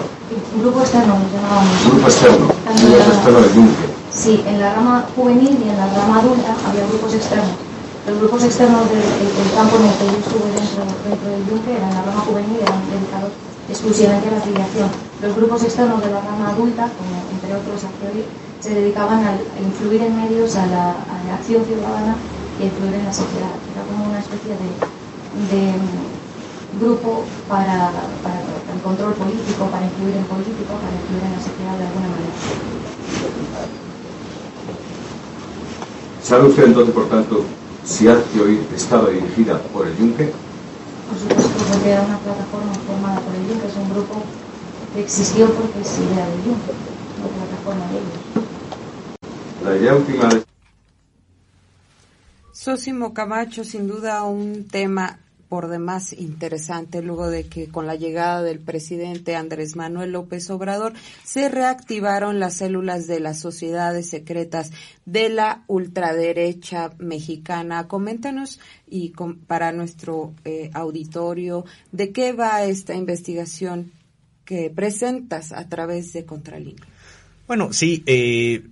[0.61, 1.73] Grupo externo llamábamos.
[1.89, 3.85] Grupo externo, grupo en externo del Yunque.
[4.13, 7.57] Sí, en la rama juvenil y en la rama adulta había grupos externos.
[8.05, 11.89] Los grupos externos del, campo en el que yo estuve dentro, dentro del Yunque eran
[11.89, 13.33] la rama juvenil eran dedicados
[13.67, 14.89] exclusivamente a la afiliación.
[15.25, 18.29] Los grupos externos de la rama adulta, como entre otros Actioid,
[18.63, 22.15] se dedicaban a, influir en medios, a la, a la acción ciudadana
[22.57, 23.51] y a influir en la sociedad.
[23.75, 24.71] Era como una especie de,
[25.51, 27.91] de, mm, grupo para,
[28.23, 32.07] para el control político, para influir en político, para influir en la sociedad de alguna
[32.07, 32.31] manera.
[36.23, 37.43] ¿Sabe usted entonces, por tanto,
[37.83, 40.31] si Actioid estaba dirigida por el Yunque?
[41.11, 44.23] Por supuesto, porque era una plataforma formada por el Yunque, es un grupo
[44.95, 46.71] que existió porque es idea del Yunque,
[47.19, 48.43] una plataforma de ellos.
[49.63, 50.43] La idea última de
[52.51, 58.41] Sósimo Camacho, sin duda un tema por demás interesante luego de que con la llegada
[58.41, 60.93] del presidente Andrés Manuel López Obrador
[61.23, 64.71] se reactivaron las células de las sociedades secretas
[65.05, 67.87] de la ultraderecha mexicana.
[67.87, 68.59] Coméntanos
[68.89, 73.91] y com- para nuestro eh, auditorio de qué va esta investigación
[74.45, 76.85] que presentas a través de Contralínea.
[77.47, 78.63] Bueno, sí, eh,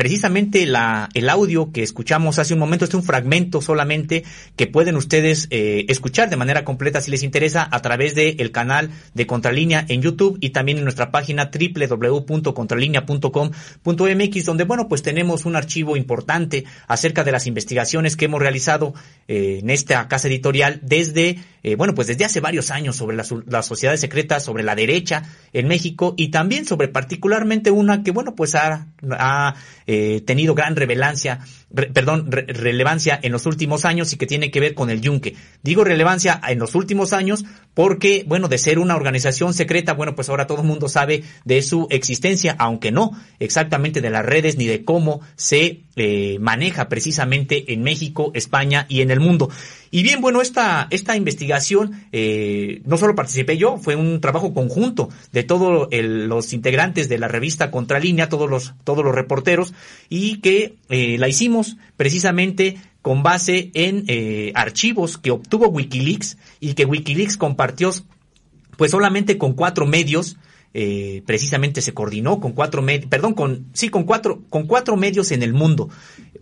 [0.00, 4.24] precisamente la, el audio que escuchamos hace un momento es un fragmento solamente
[4.56, 8.88] que pueden ustedes eh, escuchar de manera completa si les interesa a través del canal
[9.12, 15.54] de Contralínea en YouTube y también en nuestra página www.contralinea.com.mx donde bueno pues tenemos un
[15.54, 18.94] archivo importante acerca de las investigaciones que hemos realizado
[19.28, 23.28] eh, en esta casa editorial desde eh, bueno pues desde hace varios años sobre las,
[23.66, 28.54] sociedades secretas sobre la derecha en México y también sobre particularmente una que bueno pues
[28.54, 29.54] ha, ha
[29.86, 31.40] eh, tenido gran relevancia
[31.72, 35.36] perdón, relevancia en los últimos años y que tiene que ver con el yunque.
[35.62, 37.44] Digo relevancia en los últimos años
[37.74, 41.62] porque, bueno, de ser una organización secreta, bueno, pues ahora todo el mundo sabe de
[41.62, 47.72] su existencia, aunque no exactamente de las redes ni de cómo se eh, maneja precisamente
[47.72, 49.48] en México, España y en el mundo.
[49.90, 55.08] Y bien, bueno, esta, esta investigación, eh, no solo participé yo, fue un trabajo conjunto
[55.32, 59.74] de todos los integrantes de la revista Contralínea, todos los, todos los reporteros,
[60.08, 66.74] y que eh, la hicimos precisamente con base en eh, archivos que obtuvo Wikileaks y
[66.74, 67.90] que Wikileaks compartió
[68.76, 70.36] pues solamente con cuatro medios,
[70.72, 75.32] eh, precisamente se coordinó con cuatro medios, perdón, con, sí, con cuatro, con cuatro medios
[75.32, 75.88] en el mundo.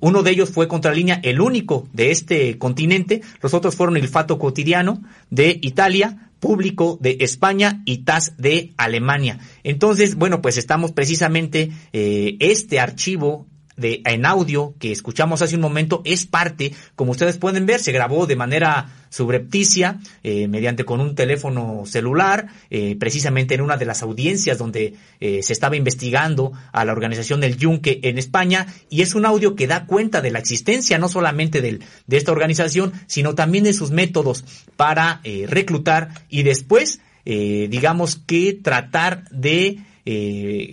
[0.01, 3.23] Uno de ellos fue Contralínea, el único de este continente.
[3.41, 9.41] Los otros fueron El Fato Cotidiano de Italia, Público de España y TAS de Alemania.
[9.65, 13.47] Entonces, bueno, pues estamos precisamente, eh, este archivo
[13.79, 17.93] de, en audio que escuchamos hace un momento es parte, como ustedes pueden ver, se
[17.93, 23.87] grabó de manera subrepticia, eh, mediante con un teléfono celular, eh, precisamente en una de
[23.87, 29.03] las audiencias donde eh, se estaba investigando a la organización del Yunque en España, y
[29.03, 32.93] es un audio que da cuenta de la existencia no solamente del, de esta organización,
[33.07, 34.45] sino también de sus métodos
[34.77, 39.79] para reclutar y después, digamos que tratar de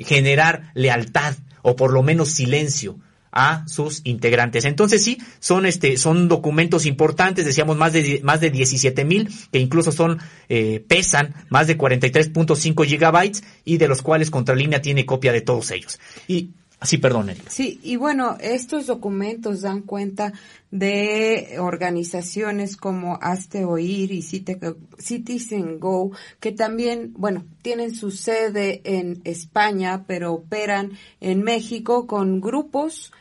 [0.05, 1.35] generar lealtad
[1.65, 2.97] o por lo menos silencio
[3.31, 4.63] a sus integrantes.
[4.65, 9.59] Entonces sí, son este, son documentos importantes, decíamos más de más de 17 mil, que
[9.59, 15.33] incluso son eh, pesan más de 43.5 gigabytes y de los cuales Contralínea tiene copia
[15.33, 15.99] de todos ellos.
[16.27, 16.51] Y
[16.81, 20.33] Sí, perdón, Sí, y bueno, estos documentos dan cuenta
[20.71, 29.21] de organizaciones como Hazte Oír y Citizen Go, que también, bueno, tienen su sede en
[29.23, 33.11] España, pero operan en México con grupos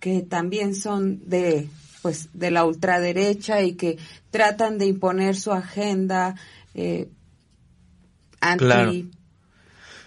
[0.00, 1.68] que también son de,
[2.00, 3.98] pues, de la ultraderecha y que
[4.30, 6.34] tratan de imponer su agenda
[6.74, 7.08] eh,
[8.40, 9.10] anti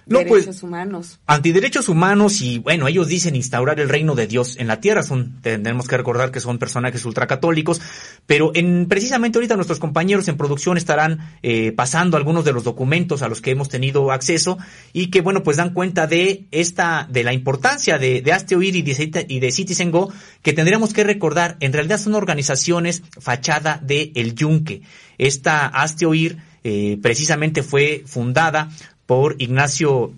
[0.08, 1.20] no, derechos pues, humanos.
[1.26, 5.04] Antiderechos humanos y bueno, ellos dicen instaurar el reino de Dios en la tierra.
[5.04, 7.82] Son, tenemos que recordar que son personajes ultracatólicos,
[8.26, 13.22] pero en precisamente ahorita nuestros compañeros en producción estarán eh, pasando algunos de los documentos
[13.22, 14.58] a los que hemos tenido acceso
[14.94, 18.82] y que bueno, pues dan cuenta de esta, de la importancia de, de Oír y
[18.82, 24.12] de, y de Citizen Go, que tendríamos que recordar, en realidad son organizaciones fachada de
[24.16, 24.82] El Yunque.
[25.18, 28.70] Esta Hazte Oír eh, precisamente fue fundada
[29.06, 30.14] por Ignacio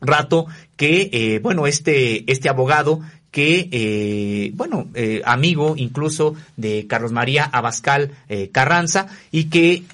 [0.00, 3.00] Rato, que, eh, bueno, este, este abogado
[3.30, 8.12] que, eh, bueno, eh, amigo incluso de Carlos María Abascal
[8.52, 9.84] Carranza y que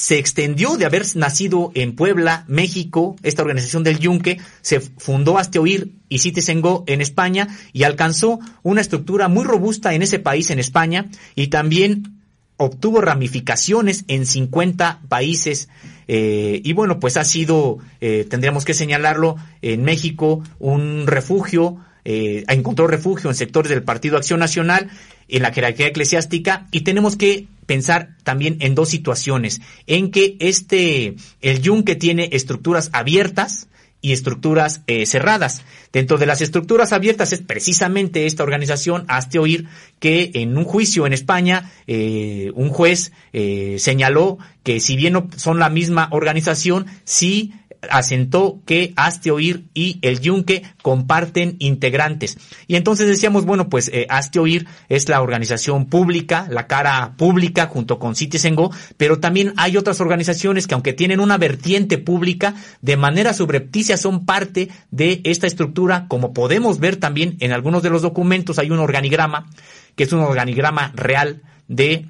[0.00, 5.60] se extendió de haber nacido en Puebla, México, esta organización del Yunque, se fundó hasta
[5.60, 10.58] oír y Citizengó en España y alcanzó una estructura muy robusta en ese país, en
[10.58, 12.20] España, y también
[12.56, 15.68] obtuvo ramificaciones en 50 países
[16.12, 22.42] eh, y bueno, pues ha sido, eh, tendríamos que señalarlo, en México un refugio, eh,
[22.48, 24.90] encontró refugio en sectores del Partido Acción Nacional,
[25.28, 31.14] en la jerarquía eclesiástica, y tenemos que pensar también en dos situaciones, en que este,
[31.42, 33.68] el yunque tiene estructuras abiertas,
[34.00, 35.62] y estructuras eh, cerradas.
[35.92, 39.66] Dentro de las estructuras abiertas es precisamente esta organización, hazte oír,
[39.98, 45.28] que en un juicio en España eh, un juez eh, señaló que si bien no
[45.36, 47.52] son la misma organización, sí
[47.88, 52.38] asentó que Hazte Oír y el Yunque comparten integrantes.
[52.66, 57.66] Y entonces decíamos, bueno, pues eh, Hazte Oír es la organización pública, la cara pública
[57.66, 62.54] junto con Citizen Go, pero también hay otras organizaciones que aunque tienen una vertiente pública,
[62.82, 67.90] de manera subrepticia son parte de esta estructura, como podemos ver también en algunos de
[67.90, 69.48] los documentos, hay un organigrama,
[69.96, 72.06] que es un organigrama real de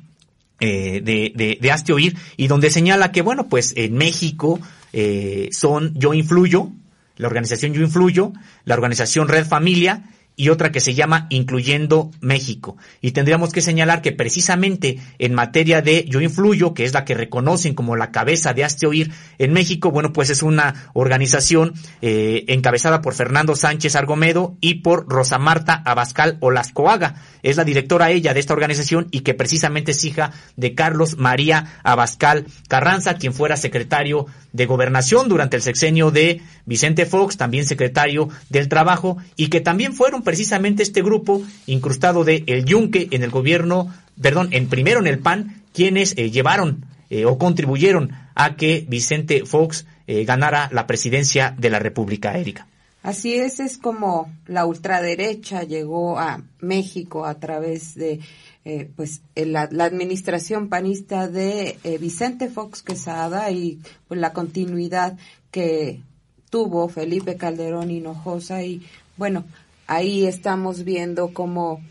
[0.62, 4.60] eh, de, de, de Hazte Oír, y donde señala que, bueno, pues en México
[4.92, 6.70] eh, son Yo Influyo,
[7.16, 8.32] la organización Yo Influyo,
[8.64, 10.04] la organización Red Familia
[10.40, 12.78] y otra que se llama Incluyendo México.
[13.02, 17.12] Y tendríamos que señalar que precisamente en materia de Yo Influyo, que es la que
[17.12, 22.44] reconocen como la cabeza de Hazte Oír en México, bueno, pues es una organización eh,
[22.48, 27.16] encabezada por Fernando Sánchez Argomedo y por Rosa Marta Abascal Olascoaga.
[27.42, 31.80] Es la directora ella de esta organización y que precisamente es hija de Carlos María
[31.82, 38.28] Abascal Carranza, quien fuera secretario de Gobernación durante el sexenio de Vicente Fox, también secretario
[38.48, 43.30] del Trabajo, y que también fueron precisamente este grupo incrustado de El Yunque en el
[43.30, 48.86] gobierno, perdón, en primero en el PAN, quienes eh, llevaron eh, o contribuyeron a que
[48.88, 52.68] Vicente Fox eh, ganara la presidencia de la República, Erika.
[53.02, 58.20] Así es, es como la ultraderecha llegó a México a través de
[58.64, 65.18] eh, pues la, administración panista de eh, Vicente Fox Quesada y pues, la continuidad
[65.50, 66.02] que
[66.50, 68.86] tuvo Felipe Calderón Hinojosa y
[69.16, 69.44] bueno,
[69.90, 71.82] ahí estamos viendo cómo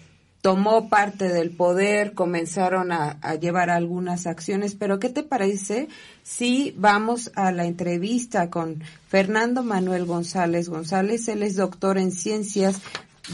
[0.41, 5.89] tomó parte del poder, comenzaron a, llevar algunas acciones, pero ¿qué te parece
[6.23, 11.27] si vamos a la entrevista con Fernando Manuel González González?
[11.27, 12.77] Él es doctor en ciencias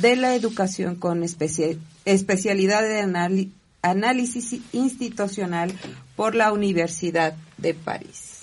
[0.01, 3.51] de la educación con especialidad de
[3.83, 5.71] análisis institucional
[6.15, 8.39] por la Universidad de París.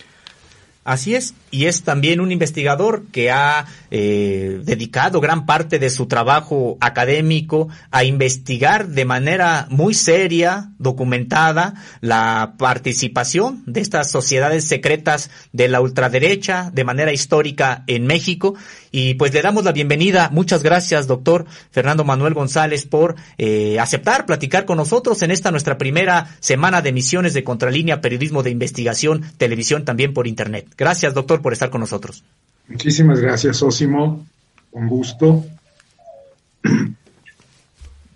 [0.85, 6.07] Así es, y es también un investigador que ha eh, dedicado gran parte de su
[6.07, 15.31] trabajo académico a investigar de manera muy seria, documentada, la participación de estas sociedades secretas
[15.53, 18.55] de la ultraderecha de manera histórica en México.
[18.91, 20.31] Y pues le damos la bienvenida.
[20.33, 25.77] Muchas gracias, doctor Fernando Manuel González, por eh, aceptar platicar con nosotros en esta nuestra
[25.77, 30.69] primera semana de emisiones de Contralínea, Periodismo de Investigación, Televisión también por Internet.
[30.79, 32.25] Gracias, doctor, por estar con nosotros.
[32.69, 34.25] Muchísimas gracias, Osimo.
[34.71, 35.45] Con gusto.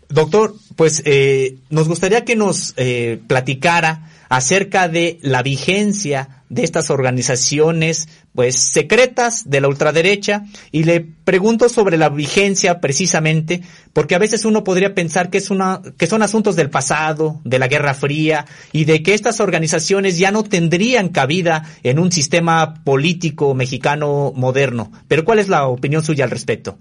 [0.09, 6.91] Doctor, pues eh, nos gustaría que nos eh, platicara acerca de la vigencia de estas
[6.91, 13.63] organizaciones pues secretas de la ultraderecha y le pregunto sobre la vigencia precisamente
[13.93, 17.59] porque a veces uno podría pensar que es una que son asuntos del pasado, de
[17.59, 22.83] la Guerra Fría y de que estas organizaciones ya no tendrían cabida en un sistema
[22.85, 24.93] político mexicano moderno.
[25.09, 26.79] Pero ¿cuál es la opinión suya al respecto?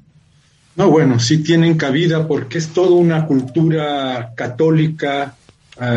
[0.76, 5.36] No, bueno, sí tienen cabida porque es toda una cultura católica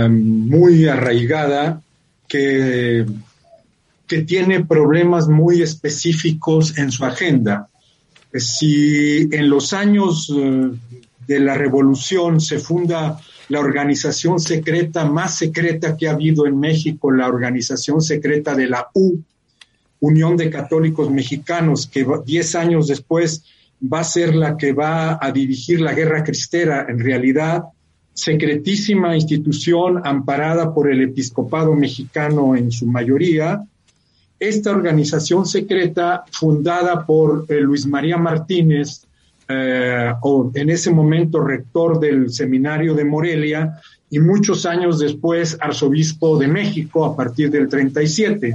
[0.09, 1.82] muy arraigada
[2.28, 3.07] que
[4.09, 7.68] que tiene problemas muy específicos en su agenda.
[8.32, 10.70] Si en los años eh,
[11.26, 17.10] de la revolución se funda la organización secreta más secreta que ha habido en México,
[17.10, 19.18] la organización secreta de la U,
[20.01, 23.44] Unión de Católicos Mexicanos, que diez años después
[23.80, 27.64] va a ser la que va a dirigir la guerra cristera, en realidad
[28.12, 33.62] secretísima institución amparada por el episcopado mexicano en su mayoría,
[34.40, 39.02] esta organización secreta fundada por eh, Luis María Martínez,
[39.48, 46.39] eh, o en ese momento rector del seminario de Morelia, y muchos años después arzobispo
[46.39, 48.55] de México a partir del 37,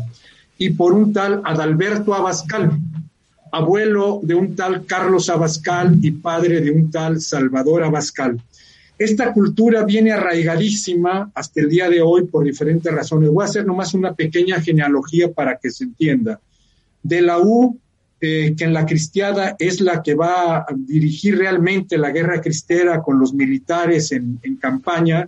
[0.57, 2.71] y por un tal Adalberto Abascal,
[3.51, 8.39] abuelo de un tal Carlos Abascal y padre de un tal Salvador Abascal.
[8.97, 13.29] Esta cultura viene arraigadísima hasta el día de hoy por diferentes razones.
[13.29, 16.39] Voy a hacer nomás una pequeña genealogía para que se entienda.
[17.01, 17.79] De la U,
[18.21, 23.01] eh, que en la cristiada es la que va a dirigir realmente la guerra cristera
[23.01, 25.27] con los militares en, en campaña,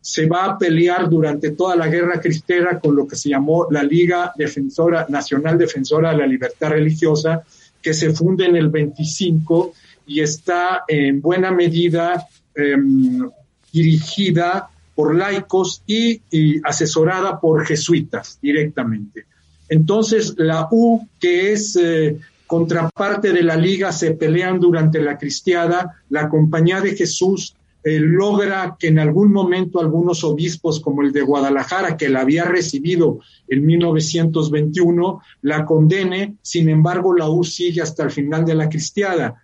[0.00, 3.84] se va a pelear durante toda la guerra cristera con lo que se llamó la
[3.84, 7.44] Liga Defensora Nacional Defensora de la Libertad Religiosa,
[7.80, 9.72] que se funde en el 25
[10.06, 13.30] y está en buena medida Em,
[13.72, 16.20] dirigida por laicos y,
[16.62, 19.24] asesorada por jesuitas directamente.
[19.68, 26.02] Entonces, la U, que es eh, contraparte de la liga, se pelean durante la cristiada,
[26.10, 31.22] la compañía de Jesús eh, logra que en algún momento algunos obispos, como el de
[31.22, 38.04] Guadalajara, que la había recibido en 1921, la condene, sin embargo, la U sigue hasta
[38.04, 39.42] el final de la cristiada.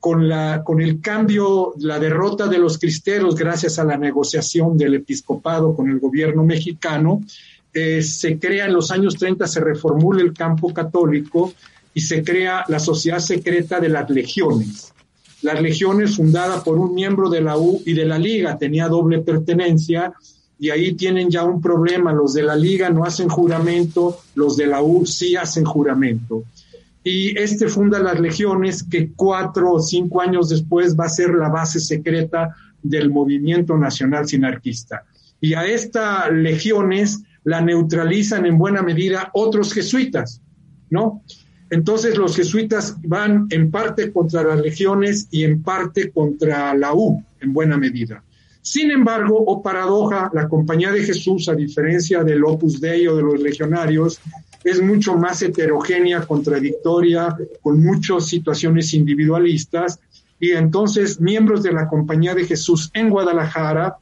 [0.00, 4.94] Con, la, con el cambio, la derrota de los cristeros gracias a la negociación del
[4.94, 7.20] episcopado con el gobierno mexicano,
[7.72, 11.52] eh, se crea en los años 30, se reformula el campo católico
[11.92, 14.92] y se crea la sociedad secreta de las legiones.
[15.42, 19.20] Las legiones fundada por un miembro de la U y de la Liga, tenía doble
[19.20, 20.12] pertenencia
[20.58, 22.12] y ahí tienen ya un problema.
[22.12, 26.44] Los de la Liga no hacen juramento, los de la U sí hacen juramento
[27.04, 31.50] y este funda las legiones que cuatro o cinco años después va a ser la
[31.50, 35.04] base secreta del movimiento nacional sinarquista.
[35.38, 40.40] Y a estas legiones la neutralizan en buena medida otros jesuitas,
[40.88, 41.22] ¿no?
[41.68, 47.22] Entonces los jesuitas van en parte contra las legiones y en parte contra la U,
[47.40, 48.24] en buena medida.
[48.62, 53.22] Sin embargo, o paradoja, la Compañía de Jesús, a diferencia del Opus Dei o de
[53.22, 54.20] los legionarios,
[54.64, 60.00] es mucho más heterogénea, contradictoria, con muchas situaciones individualistas.
[60.40, 63.98] Y entonces miembros de la Compañía de Jesús en Guadalajara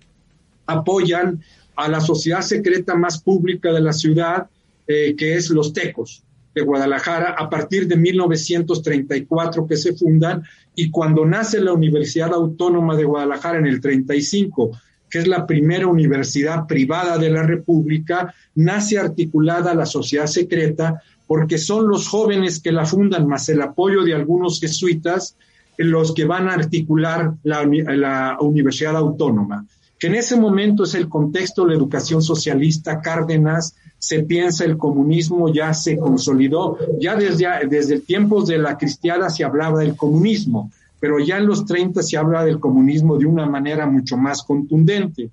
[0.67, 1.43] apoyan
[1.77, 4.49] a la sociedad secreta más pública de la ciudad,
[4.87, 6.23] eh, que es los tecos.
[6.55, 10.43] de Guadalajara a partir de 1934 que se fundan
[10.75, 14.79] y cuando nace la Universidad Autónoma de Guadalajara en el 35,
[15.13, 21.59] que es la primera universidad privada de la República, nace articulada la sociedad secreta porque
[21.59, 25.37] son los jóvenes que la fundan más el apoyo de algunos jesuitas
[25.77, 29.67] los que van a articular la, Universidad Autónoma
[29.99, 34.77] que en ese momento es el contexto de la educación socialista, Cárdenas, se piensa el
[34.77, 40.73] comunismo ya se consolidó, ya desde, desde tiempos de la cristiada se hablaba del comunismo,
[41.03, 45.31] pero ya en los 30 se habla del comunismo de una manera mucho más contundente.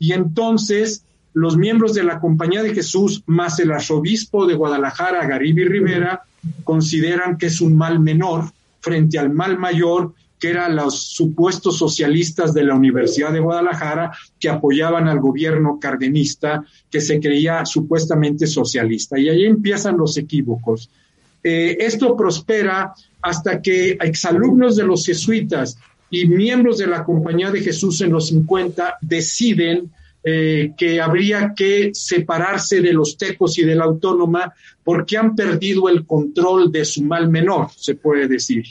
[0.00, 5.62] Y entonces los miembros de la Compañía de Jesús, más el arzobispo de Guadalajara, Garibi
[5.62, 6.24] Rivera,
[6.64, 8.50] consideran que es un mal menor
[8.80, 14.10] frente al mal mayor que eran los supuestos socialistas de la Universidad de Guadalajara
[14.40, 19.16] que apoyaban al gobierno cardenista que se creía supuestamente socialista.
[19.20, 20.90] Y ahí empiezan los equívocos.
[21.48, 22.92] Eh, esto prospera
[23.22, 25.78] hasta que exalumnos de los jesuitas
[26.10, 29.92] y miembros de la Compañía de Jesús en los 50 deciden
[30.24, 34.52] eh, que habría que separarse de los tecos y de la autónoma
[34.82, 38.64] porque han perdido el control de su mal menor, se puede decir.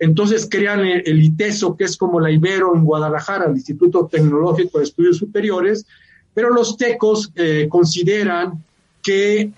[0.00, 4.84] Entonces crean el, ITESO, que es como la Ibero en Guadalajara, el Instituto Tecnológico de
[4.86, 5.86] Estudios Superiores,
[6.34, 8.64] pero los tecos eh, consideran
[9.00, 9.52] que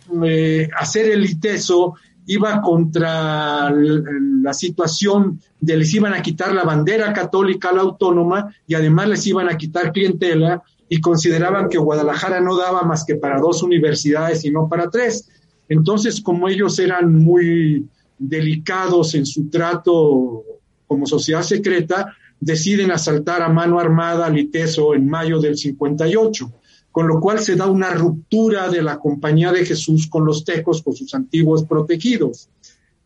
[0.78, 1.96] hacer el ITESO
[2.30, 8.54] iba contra la situación de les iban a quitar la bandera católica a la autónoma
[8.68, 13.16] y además les iban a quitar clientela y consideraban que Guadalajara no daba más que
[13.16, 15.28] para dos universidades y no para tres.
[15.68, 20.44] Entonces, como ellos eran muy delicados en su trato
[20.86, 26.52] como sociedad secreta, deciden asaltar a mano armada al ITESO en mayo del 58,
[26.92, 30.82] con lo cual se da una ruptura de la compañía de Jesús con los tecos,
[30.82, 32.48] con sus antiguos protegidos.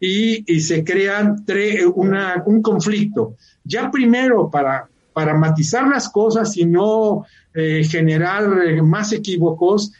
[0.01, 1.35] Y, se crea
[2.45, 3.37] un conflicto.
[3.65, 4.89] Ya primero, para,
[5.35, 7.25] matizar las cosas y no
[7.55, 9.93] eh, generar más equívocos,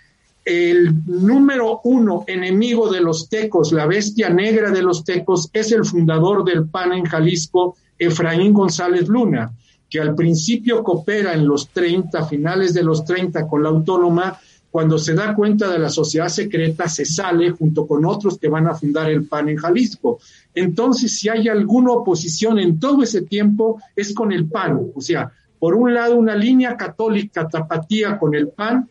[0.45, 5.85] el número uno enemigo de los tecos, la bestia negra de los tecos, es el
[5.85, 9.53] fundador del PAN en Jalisco, Efraín González Luna,
[9.89, 14.39] que al principio coopera en los 30, finales de los 30 con la autónoma,
[14.71, 18.67] cuando se da cuenta de la sociedad secreta se sale junto con otros que van
[18.67, 20.19] a fundar el PAN en Jalisco.
[20.53, 24.91] Entonces, si hay alguna oposición en todo ese tiempo, es con el PAN.
[24.95, 25.31] O sea,
[25.61, 28.89] por un lado, una línea católica tapatía con el PAN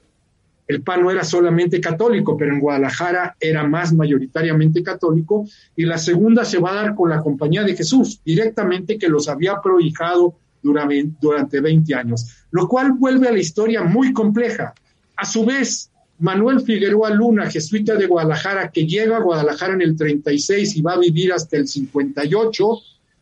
[0.67, 5.45] el PAN no era solamente católico, pero en Guadalajara era más mayoritariamente católico,
[5.75, 9.27] y la segunda se va a dar con la Compañía de Jesús, directamente que los
[9.27, 14.73] había prohijado durante 20 años, lo cual vuelve a la historia muy compleja.
[15.15, 19.95] A su vez, Manuel Figueroa Luna, jesuita de Guadalajara, que llega a Guadalajara en el
[19.95, 22.65] 36 y va a vivir hasta el 58,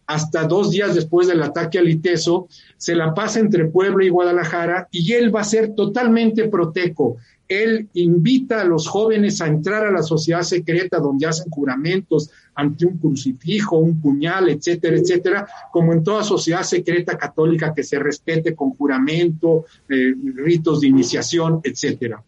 [0.07, 2.47] hasta dos días después del ataque al Iteso,
[2.77, 7.17] se la pasa entre Puebla y Guadalajara y él va a ser totalmente proteco
[7.51, 12.85] él invita a los jóvenes a entrar a la sociedad secreta donde hacen juramentos ante
[12.85, 18.55] un crucifijo, un puñal, etcétera, etcétera, como en toda sociedad secreta católica que se respete
[18.55, 22.23] con juramento, eh, ritos de iniciación, etcétera.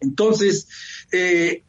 [0.00, 0.66] Entonces,
[1.12, 1.62] eh,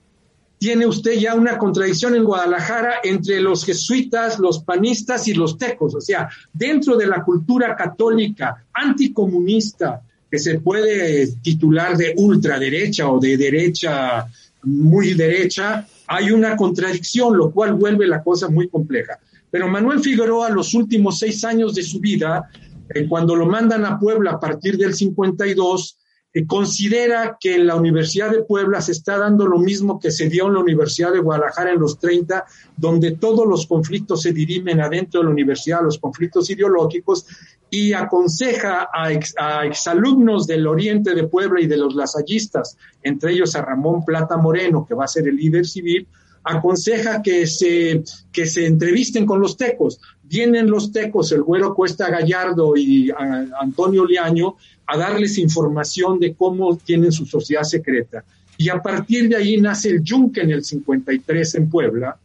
[0.58, 5.96] tiene usted ya una contradicción en Guadalajara entre los jesuitas, los panistas y los tecos.
[5.96, 13.20] O sea, dentro de la cultura católica anticomunista, que se puede titular de ultraderecha o
[13.20, 14.28] de derecha
[14.64, 19.20] muy derecha, hay una contradicción, lo cual vuelve la cosa muy compleja.
[19.52, 22.50] Pero Manuel Figueroa, los últimos seis años de su vida,
[22.90, 25.98] eh, cuando lo mandan a Puebla a partir del 52,
[26.32, 30.30] eh, considera que en la Universidad de Puebla se está dando lo mismo que se
[30.30, 32.46] dio en la Universidad de Guadalajara en los 30,
[32.78, 37.26] donde todos los conflictos se dirimen adentro de la universidad, los conflictos ideológicos,
[37.72, 43.62] y aconseja a, exalumnos del Oriente de Puebla y de los lasallistas, entre ellos a
[43.62, 46.08] Ramón Plata Moreno, que va a ser el líder civil,
[46.44, 50.00] aconseja que se, que se entrevisten con los tecos.
[50.24, 53.12] Vienen los tecos, el güero Cuesta Gallardo y
[53.60, 54.56] Antonio Liaño,
[54.88, 58.24] a darles información de cómo tienen su sociedad secreta.
[58.58, 62.18] Y a partir de ahí nace el Yunque en el 53 en Puebla,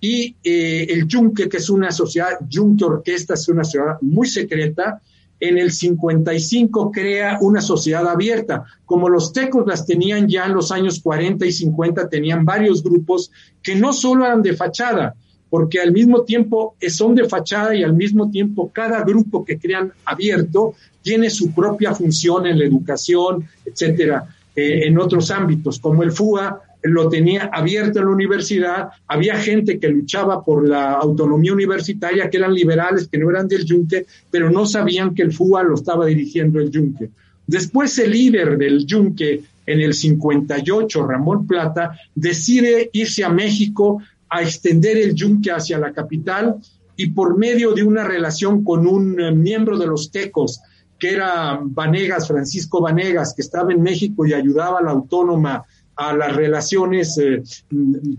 [0.00, 5.00] y eh, el Yunque, que es una sociedad, Yunque Orquesta es una sociedad muy secreta,
[5.38, 8.64] en el 55 crea una sociedad abierta.
[8.84, 13.30] Como los tecos las tenían ya en los años 40 y 50, tenían varios grupos
[13.62, 15.14] que no solo eran de fachada,
[15.50, 19.92] porque al mismo tiempo son de fachada y al mismo tiempo cada grupo que crean
[20.04, 26.12] abierto tiene su propia función en la educación, etcétera, eh, en otros ámbitos, como el
[26.12, 32.28] FUA, lo tenía abierto en la universidad, había gente que luchaba por la autonomía universitaria,
[32.30, 35.74] que eran liberales, que no eran del yunque, pero no sabían que el FUA lo
[35.74, 37.10] estaba dirigiendo el yunque.
[37.46, 44.42] Después el líder del yunque en el 58, Ramón Plata, decide irse a México a
[44.42, 46.56] extender el yunque hacia la capital
[46.96, 50.60] y por medio de una relación con un eh, miembro de los tecos,
[50.98, 55.64] que era Vanegas, Francisco Vanegas, que estaba en México y ayudaba a la autónoma
[55.96, 57.42] a las relaciones eh,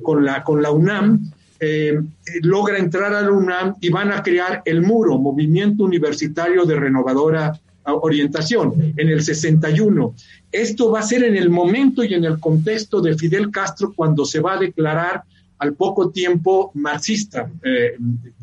[0.02, 2.00] con, la, con la UNAM, eh,
[2.42, 7.60] logra entrar a la UNAM y van a crear el MURO, Movimiento Universitario de Renovadora
[7.86, 10.14] Orientación, en el 61.
[10.52, 14.26] Esto va a ser en el momento y en el contexto de Fidel Castro cuando
[14.26, 15.24] se va a declarar
[15.60, 17.98] al poco tiempo marxista, eh,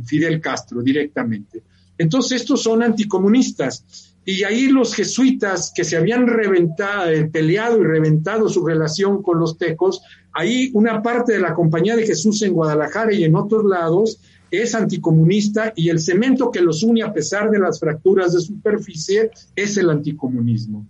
[0.05, 1.62] Fidel Castro directamente.
[1.97, 4.14] Entonces estos son anticomunistas.
[4.25, 9.39] Y ahí los jesuitas que se habían reventado, eh, peleado y reventado su relación con
[9.39, 10.03] los tecos,
[10.33, 14.21] ahí una parte de la Compañía de Jesús en Guadalajara y en otros lados
[14.51, 19.31] es anticomunista y el cemento que los une a pesar de las fracturas de superficie
[19.57, 20.87] es el anticomunismo.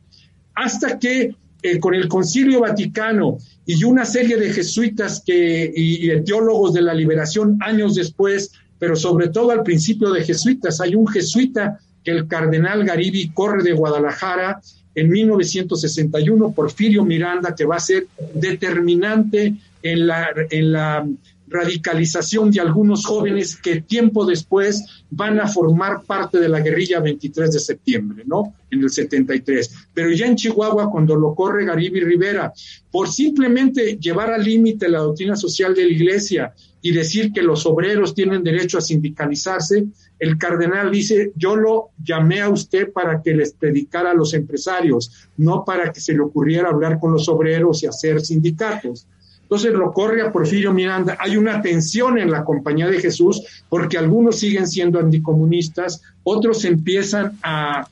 [0.55, 6.25] Hasta que eh, con el Concilio Vaticano y una serie de jesuitas que, y, y
[6.25, 11.09] teólogos de la liberación años después, pero sobre todo al principio de jesuitas, hay un
[11.09, 14.61] jesuita que el cardenal Garibi corre de Guadalajara
[14.95, 21.07] en 1961, Porfirio Miranda, que va a ser determinante en la, en la
[21.49, 27.53] radicalización de algunos jóvenes que tiempo después van a formar parte de la guerrilla 23
[27.53, 28.55] de septiembre, ¿no?
[28.71, 29.89] En el 73.
[29.93, 32.53] Pero ya en Chihuahua, cuando lo corre Garibi Rivera,
[32.91, 37.65] por simplemente llevar al límite la doctrina social de la iglesia y decir que los
[37.67, 39.87] obreros tienen derecho a sindicalizarse,
[40.25, 45.29] el cardenal dice, yo lo llamé a usted para que les predicara a los empresarios,
[45.37, 49.07] no para que se le ocurriera hablar con los obreros y hacer sindicatos.
[49.43, 51.19] Entonces lo corre a Porfirio Miranda.
[51.21, 57.39] Hay una tensión en la compañía de Jesús porque algunos siguen siendo anticomunistas, otros empiezan
[57.43, 57.87] a,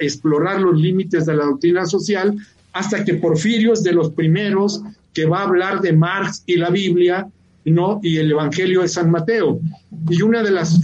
[0.00, 2.36] explorar los límites de la doctrina social,
[2.72, 4.82] hasta que Porfirio es de los primeros
[5.14, 7.28] que va a hablar de Marx y la Biblia,
[7.64, 8.00] ¿no?
[8.02, 9.60] Y el Evangelio de San Mateo.
[10.10, 10.80] Y una de las,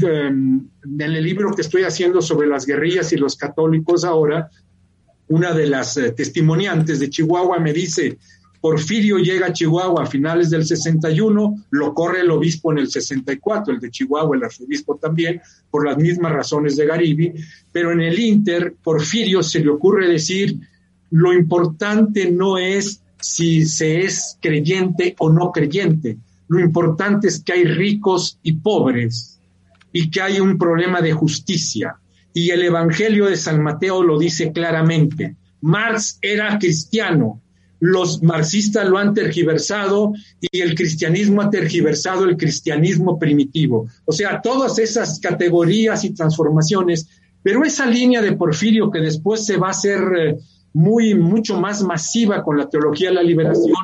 [0.84, 4.50] en el libro que estoy haciendo sobre las guerrillas y los católicos ahora,
[5.28, 8.18] una de las eh, testimoniantes de Chihuahua me dice,
[8.60, 13.74] Porfirio llega a Chihuahua a finales del 61, lo corre el obispo en el 64,
[13.74, 15.40] el de Chihuahua, el arzobispo también,
[15.70, 17.32] por las mismas razones de Garibi,
[17.72, 20.58] pero en el Inter, Porfirio se le ocurre decir,
[21.10, 26.18] lo importante no es si se es creyente o no creyente,
[26.48, 29.31] lo importante es que hay ricos y pobres
[29.92, 31.96] y que hay un problema de justicia.
[32.34, 35.36] Y el Evangelio de San Mateo lo dice claramente.
[35.60, 37.42] Marx era cristiano,
[37.82, 43.88] los marxistas lo han tergiversado y el cristianismo ha tergiversado el cristianismo primitivo.
[44.04, 47.08] O sea, todas esas categorías y transformaciones,
[47.42, 50.36] pero esa línea de Porfirio que después se va a hacer eh,
[50.74, 53.74] muy, mucho más masiva con la teología de la liberación,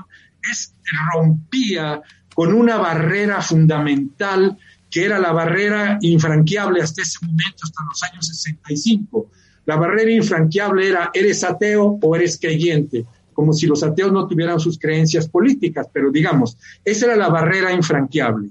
[0.48, 0.74] es
[1.12, 2.00] rompía
[2.36, 4.56] con una barrera fundamental
[4.90, 9.30] que era la barrera infranqueable hasta ese momento, hasta los años 65.
[9.66, 13.06] La barrera infranqueable era, ¿eres ateo o eres creyente?
[13.38, 17.72] como si los ateos no tuvieran sus creencias políticas, pero digamos, esa era la barrera
[17.72, 18.50] infranqueable.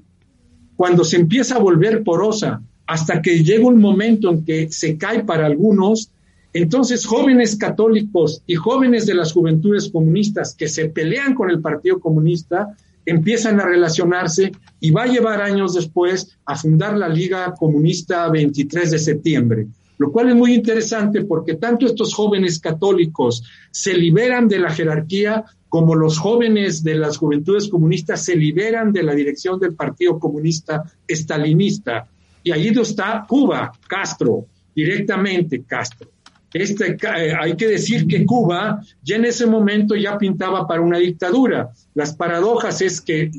[0.78, 5.26] Cuando se empieza a volver porosa, hasta que llega un momento en que se cae
[5.26, 6.14] para algunos,
[6.54, 12.00] entonces jóvenes católicos y jóvenes de las juventudes comunistas que se pelean con el Partido
[12.00, 12.70] Comunista
[13.08, 14.52] empiezan a relacionarse
[14.82, 19.68] y va a llevar años después a fundar la Liga Comunista 23 de septiembre,
[19.98, 25.46] lo cual es muy interesante porque tanto estos jóvenes católicos se liberan de la jerarquía
[25.70, 30.84] como los jóvenes de las juventudes comunistas se liberan de la dirección del Partido Comunista
[31.08, 32.08] Estalinista.
[32.44, 36.10] Y allí está Cuba, Castro, directamente Castro.
[36.58, 40.98] Este, eh, hay que decir que Cuba ya en ese momento ya pintaba para una
[40.98, 41.70] dictadura.
[41.94, 43.32] Las paradojas es que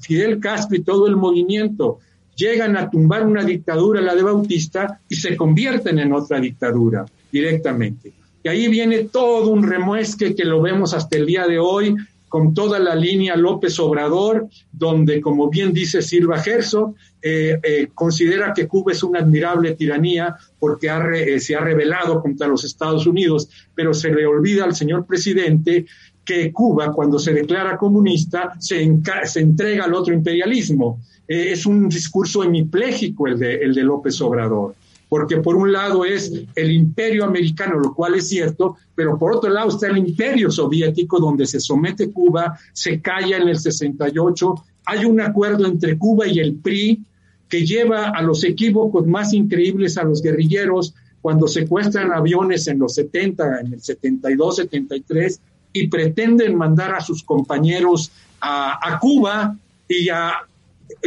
[0.00, 2.00] Fidel Castro y todo el movimiento
[2.36, 8.12] llegan a tumbar una dictadura, la de Bautista, y se convierten en otra dictadura directamente.
[8.42, 11.96] Y ahí viene todo un remuesque que lo vemos hasta el día de hoy,
[12.28, 18.52] con toda la línea López Obrador, donde, como bien dice Silva Gerso, eh, eh, considera
[18.52, 23.48] que Cuba es una admirable tiranía porque eh, se ha rebelado contra los Estados Unidos,
[23.74, 25.86] pero se le olvida al señor presidente
[26.24, 31.00] que Cuba, cuando se declara comunista, se, se entrega al otro imperialismo.
[31.28, 34.74] es un discurso hemipléjico el de, el de López Obrador
[35.16, 39.48] porque por un lado es el imperio americano, lo cual es cierto, pero por otro
[39.48, 45.06] lado está el imperio soviético, donde se somete Cuba, se calla en el 68, hay
[45.06, 47.02] un acuerdo entre Cuba y el PRI
[47.48, 52.92] que lleva a los equívocos más increíbles a los guerrilleros cuando secuestran aviones en los
[52.96, 55.40] 70, en el 72, 73,
[55.72, 58.12] y pretenden mandar a sus compañeros
[58.42, 59.56] a, a Cuba
[59.88, 60.34] y a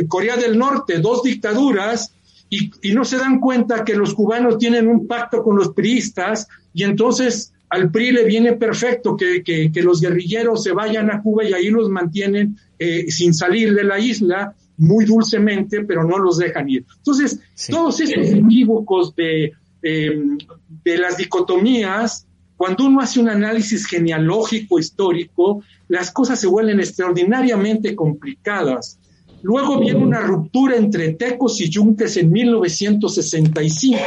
[0.07, 2.11] Corea del Norte, dos dictaduras,
[2.49, 6.83] y, no se dan cuenta que los cubanos tienen un pacto con los priistas y
[6.83, 11.53] entonces al PRI le viene perfecto que, que, los guerrilleros se vayan a Cuba y
[11.53, 16.67] ahí los mantienen eh, sin salir de la isla muy dulcemente, pero no los dejan
[16.67, 16.85] ir.
[16.97, 17.39] Entonces,
[17.69, 22.25] todos estos equívocos de, de las dicotomías,
[22.57, 28.97] cuando uno hace un análisis genealógico histórico, las cosas se vuelven extraordinariamente complicadas.
[29.41, 33.99] Luego viene una ruptura entre Tecos y Yunques en 1965,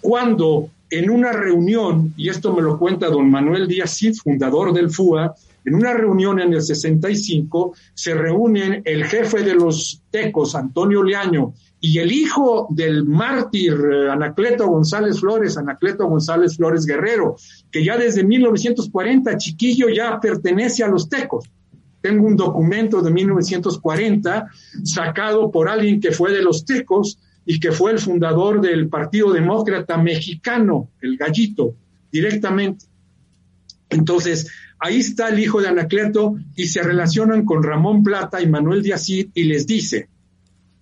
[0.00, 4.90] cuando en una reunión, y esto me lo cuenta don Manuel Díaz Cid, fundador del
[4.90, 11.02] FUA, en una reunión en el 65 se reúnen el jefe de los Tecos, Antonio
[11.02, 17.36] Leaño, y el hijo del mártir eh, Anacleto González Flores, Anacleto González Flores Guerrero,
[17.70, 21.50] que ya desde 1940, chiquillo, ya pertenece a los Tecos.
[22.06, 24.46] Tengo un documento de 1940
[24.84, 29.32] sacado por alguien que fue de los Tecos y que fue el fundador del Partido
[29.32, 31.74] Demócrata Mexicano, el gallito,
[32.12, 32.84] directamente.
[33.90, 38.84] Entonces, ahí está el hijo de Anacleto y se relacionan con Ramón Plata y Manuel
[38.84, 40.08] Díaz y les dice,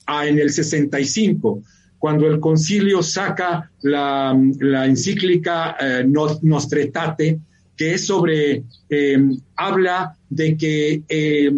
[0.04, 1.62] ah, en el 65,
[1.98, 4.36] cuando el concilio saca la,
[4.86, 7.40] encíclica eh, Nostretate,
[7.76, 9.18] que es sobre, eh,
[9.56, 11.52] habla de que eh,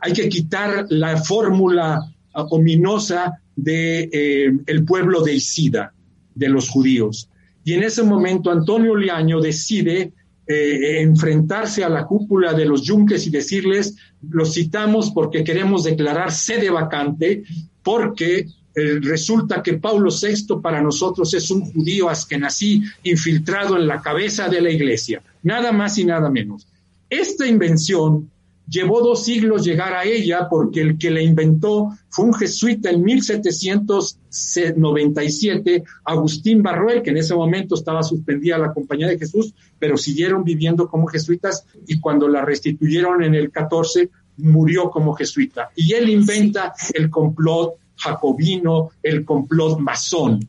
[0.00, 2.00] hay que quitar la fórmula
[2.32, 5.92] ominosa de eh, el pueblo de Isida,
[6.34, 7.28] de los judíos.
[7.64, 10.12] Y en ese momento Antonio Liaño decide
[10.46, 13.96] enfrentarse a la cúpula de los yunques y decirles,
[14.28, 17.44] los citamos porque queremos declarar sede vacante,
[17.82, 24.02] porque eh, resulta que Paulo VI para nosotros es un judío askenazí infiltrado en la
[24.02, 26.66] cabeza de la iglesia, nada más y nada menos.
[27.08, 28.28] Esta invención
[28.68, 33.04] llevó dos siglos llegar a ella porque el que la inventó fue un jesuita en
[33.04, 40.42] 1797, Agustín Barruel, que en ese momento estaba suspendida la Compañía de Jesús, pero siguieron
[40.42, 45.70] viviendo como jesuitas y cuando la restituyeron en el 14 murió como jesuita.
[45.76, 50.40] Y él inventa el complot jacobino, el complot masón.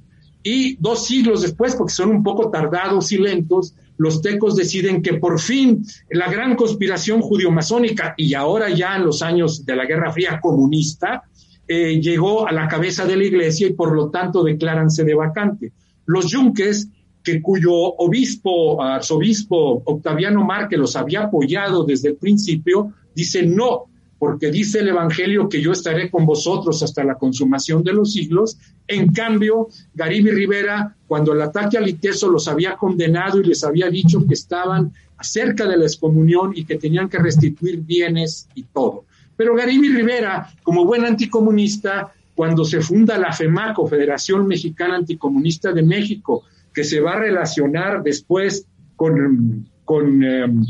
[0.44, 5.16] Y dos siglos después, porque son un poco tardados y lentos, los tecos deciden que
[5.16, 10.12] por fin la gran conspiración judío-masónica y ahora ya en los años de la Guerra
[10.12, 11.24] Fría comunista
[11.68, 15.72] eh, llegó a la cabeza de la iglesia y por lo tanto declaranse de vacante.
[16.06, 16.90] Los yunques,
[17.24, 23.86] que cuyo obispo, arzobispo Octaviano Márquez los había apoyado desde el principio, dicen no,
[24.18, 28.58] porque dice el Evangelio que yo estaré con vosotros hasta la consumación de los siglos.
[28.88, 33.90] En cambio, Garibi Rivera, cuando el ataque al Iteso los había condenado y les había
[33.90, 39.06] dicho que estaban cerca de la excomunión y que tenían que restituir bienes y todo.
[39.36, 45.84] Pero Garibi Rivera, como buen anticomunista, cuando se funda la FEMACO, Federación Mexicana Anticomunista de
[45.84, 46.44] México,
[46.74, 48.66] que se va a relacionar después
[48.96, 50.66] con, con em,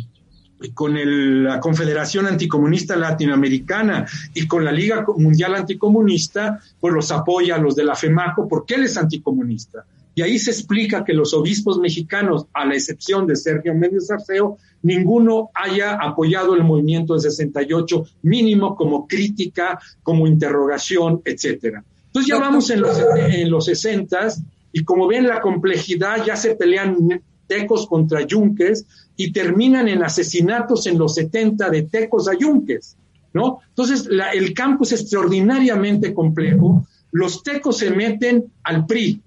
[0.73, 7.60] con la Confederación Anticomunista Latinoamericana y con la Liga Mundial Anticomunista, pues los apoya a
[7.60, 9.86] los de la FEMACO porque él es anticomunista.
[10.18, 14.57] Y ahí se explica que los obispos mexicanos, a la excepción de Sergio Méndez Arceo,
[14.82, 21.84] ninguno haya apoyado el movimiento del 68 mínimo como crítica, como interrogación, etcétera.
[22.07, 24.30] Entonces ya vamos en los, en los 60
[24.72, 28.86] y como ven la complejidad, ya se pelean tecos contra yunques
[29.17, 32.97] y terminan en asesinatos en los 70 de tecos a yunques,
[33.33, 33.59] ¿no?
[33.69, 36.85] Entonces, el campo es extraordinariamente complejo.
[37.11, 39.21] Los tecos se meten al PRI,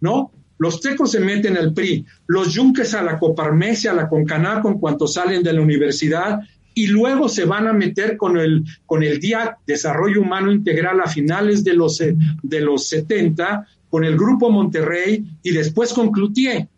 [0.00, 0.30] ¿no?
[0.58, 4.78] Los tecos se meten al PRI, los yunques a la Coparmesia, a la Concaná, con
[4.78, 6.40] cuanto salen de la universidad,
[6.74, 11.06] y luego se van a meter con el, con el DIAC, Desarrollo Humano Integral, a
[11.06, 16.68] finales de los, de los 70, con el Grupo Monterrey y después con Cloutier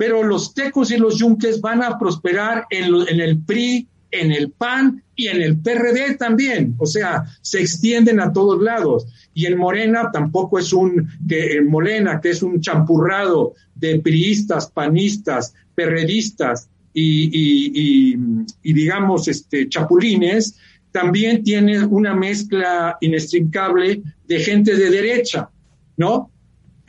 [0.00, 5.04] pero los tecos y los yunques van a prosperar en, el PRI, en el PAN
[5.14, 9.06] y en el PRD también, o sea, se extienden a todos lados.
[9.34, 14.70] Y el Morena tampoco es un, que el Morena, que es un champurrado de priistas,
[14.70, 18.16] panistas, perredistas y,
[18.62, 20.56] digamos, este, chapulines,
[20.92, 25.50] también tiene una mezcla inextricable de gente de derecha,
[25.98, 26.30] ¿no?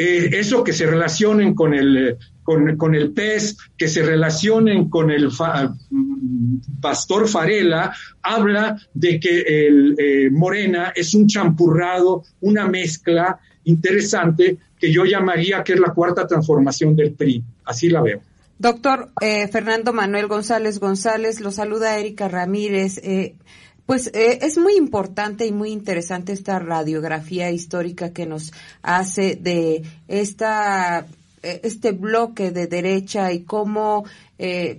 [0.02, 5.30] eh, eso que se relacionen con el, con, el pez, que se relacionen con el
[6.82, 14.92] pastor Farela, habla de que el eh, Morena es un champurrado, una mezcla interesante que
[14.92, 17.44] yo llamaría que es la cuarta transformación del PRI.
[17.66, 18.22] Así la veo.
[18.58, 23.00] Doctor eh, Fernando Manuel González González, lo saluda Erika Ramírez.
[23.04, 23.36] Eh,
[23.86, 28.54] pues eh, es muy importante y muy interesante esta radiografía histórica que nos
[28.84, 31.08] hace de esta
[31.42, 34.06] este bloque de derecha y cómo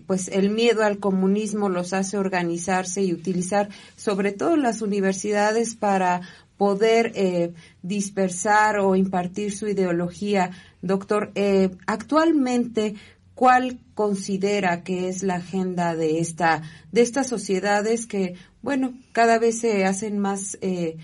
[0.06, 6.22] pues el miedo al comunismo los hace organizarse y utilizar sobre todo las universidades para
[6.62, 10.52] poder eh, dispersar o impartir su ideología.
[10.80, 12.94] Doctor, eh, actualmente,
[13.34, 16.62] ¿cuál considera que es la agenda de esta
[16.92, 20.98] de estas sociedades que, bueno, cada vez se hacen más eh,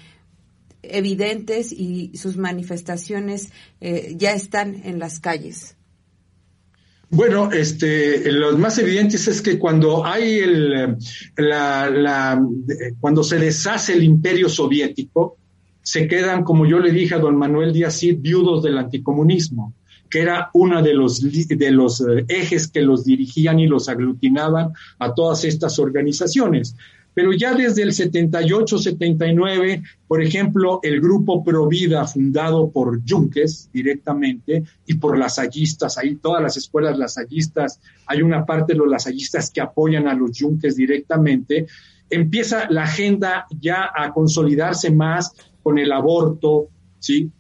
[0.91, 3.51] evidentes y sus manifestaciones
[3.81, 5.77] ya están en las calles?
[7.11, 10.99] Bueno, este, los más evidentes es que cuando hay el,
[11.37, 12.47] la, la,
[13.01, 15.39] cuando se deshace el imperio soviético,
[15.81, 19.73] se quedan, como yo le dije a don Manuel Díaz viudos del anticomunismo,
[20.11, 24.73] que era uno de los, de los eh, ejes que los dirigían y los aglutinaban
[24.99, 26.77] a todas estas organizaciones.
[27.19, 34.95] Pero ya desde el 78-79, por ejemplo, el grupo Provida, fundado por Junques directamente y
[34.95, 40.07] por lasallistas, ahí todas las escuelas lasallistas, hay una parte de los lasallistas que apoyan
[40.07, 41.67] a los Junques directamente,
[42.09, 45.33] empieza la agenda ya a consolidarse más
[45.65, 46.69] con el aborto,
[47.01, 47.33] ¿sí?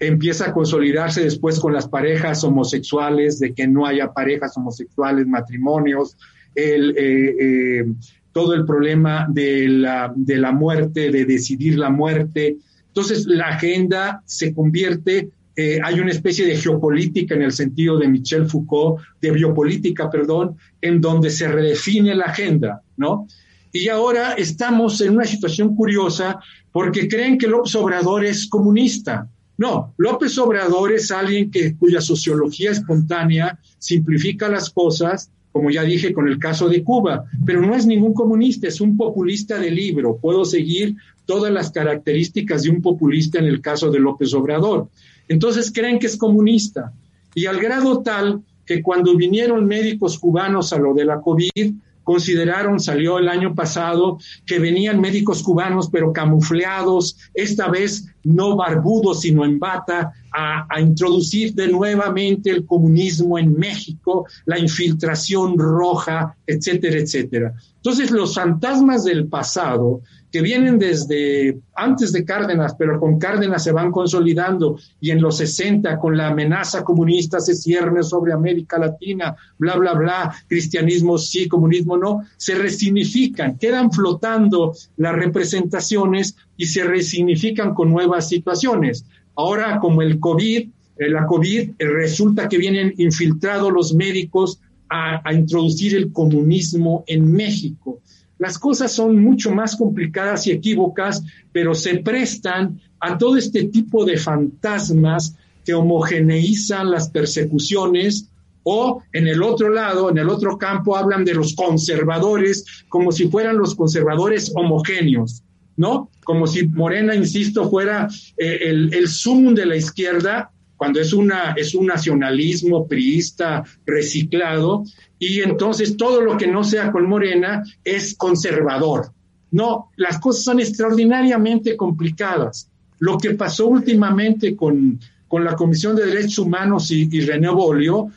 [0.00, 6.16] Empieza a consolidarse después con las parejas homosexuales, de que no haya parejas homosexuales, matrimonios,
[6.56, 7.84] el, eh, eh,
[8.32, 12.56] todo el problema de la, de la muerte, de decidir la muerte.
[12.88, 18.08] Entonces, la agenda se convierte eh, hay una especie de geopolítica en el sentido de
[18.08, 23.26] Michel Foucault, de biopolítica, perdón, en donde se redefine la agenda, ¿no?
[23.70, 26.40] Y ahora estamos en una situación curiosa
[26.72, 29.28] porque creen que López Obrador es comunista.
[29.58, 36.12] No, López Obrador es alguien que, cuya sociología espontánea simplifica las cosas, como ya dije
[36.12, 40.16] con el caso de Cuba, pero no es ningún comunista, es un populista de libro.
[40.16, 40.96] Puedo seguir
[41.26, 44.88] todas las características de un populista en el caso de López Obrador.
[45.28, 46.92] Entonces creen que es comunista.
[47.34, 51.74] Y al grado tal que cuando vinieron médicos cubanos a lo de la COVID,
[52.10, 59.20] consideraron, salió el año pasado, que venían médicos cubanos, pero camufleados, esta vez no barbudos,
[59.20, 66.36] sino en bata, a, a introducir de nuevamente el comunismo en México, la infiltración roja,
[66.48, 67.54] etcétera, etcétera.
[67.76, 70.00] Entonces, los fantasmas del pasado
[70.30, 75.38] que vienen desde antes de Cárdenas, pero con Cárdenas se van consolidando y en los
[75.38, 81.48] 60 con la amenaza comunista se cierne sobre América Latina, bla, bla, bla, cristianismo sí,
[81.48, 89.04] comunismo no, se resignifican, quedan flotando las representaciones y se resignifican con nuevas situaciones.
[89.34, 95.28] Ahora, como el COVID, eh, la COVID, eh, resulta que vienen infiltrados los médicos a,
[95.28, 98.00] a introducir el comunismo en México
[98.40, 101.22] las cosas son mucho más complicadas y equívocas,
[101.52, 108.30] pero se prestan a todo este tipo de fantasmas que homogeneizan las persecuciones
[108.62, 113.28] o en el otro lado, en el otro campo, hablan de los conservadores como si
[113.28, 115.42] fueran los conservadores homogéneos,
[115.76, 116.08] ¿no?
[116.24, 118.08] Como si Morena, insisto, fuera
[118.38, 124.84] eh, el, el de la izquierda cuando es, una, es un nacionalismo priista reciclado,
[125.20, 129.12] y entonces todo lo que no sea con Morena es conservador.
[129.52, 132.68] No, las cosas son extraordinariamente complicadas.
[133.00, 134.98] Lo que pasó últimamente con,
[135.28, 138.08] con la Comisión de Derechos Humanos y, y René Bolio,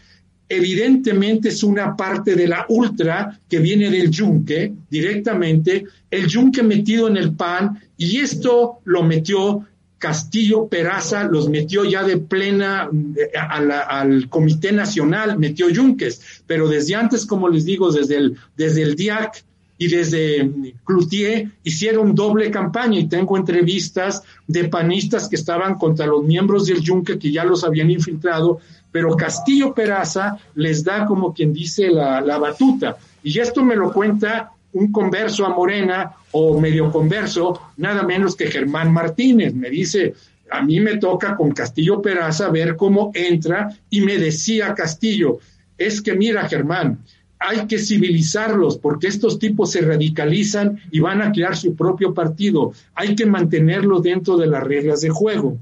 [0.47, 7.09] evidentemente es una parte de la ultra que viene del yunque directamente, el yunque metido
[7.09, 9.65] en el PAN, y esto lo metió
[10.03, 16.95] Castillo Peraza los metió ya de plena eh, al Comité Nacional, metió Yunques, pero desde
[16.95, 19.45] antes, como les digo, desde el, desde el DIAC
[19.77, 26.21] y desde Cloutier hicieron doble campaña y tengo entrevistas de panistas que estaban contra los
[26.21, 28.59] miembros del Yunque que ya los habían infiltrado,
[28.91, 32.97] pero Castillo Peraza les da como quien dice la, la batuta.
[33.23, 38.47] Y esto me lo cuenta un converso a Morena o medio converso, nada menos que
[38.47, 39.53] Germán Martínez.
[39.53, 40.13] Me dice,
[40.49, 45.39] a mí me toca con Castillo Peraza ver cómo entra y me decía Castillo,
[45.77, 46.99] es que mira Germán,
[47.39, 52.73] hay que civilizarlos porque estos tipos se radicalizan y van a crear su propio partido.
[52.95, 55.57] Hay que mantenerlos dentro de las reglas de juego.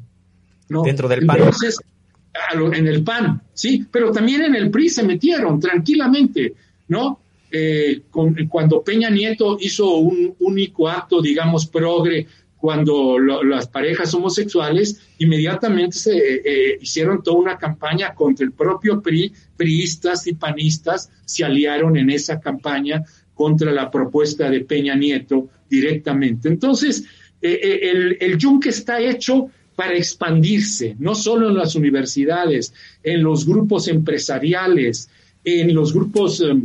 [0.70, 0.84] ¿no?
[0.84, 1.38] Dentro del PAN.
[1.38, 1.80] Entonces,
[2.74, 3.86] en el PAN, ¿sí?
[3.92, 6.54] Pero también en el PRI se metieron tranquilamente,
[6.88, 7.20] ¿no?
[7.52, 8.04] Eh,
[8.50, 16.16] cuando Peña Nieto hizo un único acto, digamos, progre, cuando las parejas homosexuales, inmediatamente se
[16.18, 22.12] eh, hicieron toda una campaña contra el propio PRI, priistas y panistas se aliaron en
[22.12, 23.04] esa campaña
[23.34, 26.50] contra la propuesta de Peña Nieto directamente.
[26.50, 27.04] Entonces,
[27.42, 32.72] el, el yunque está hecho para expandirse, no solo en las universidades,
[33.02, 35.10] en los grupos empresariales,
[35.44, 36.64] en los grupos em,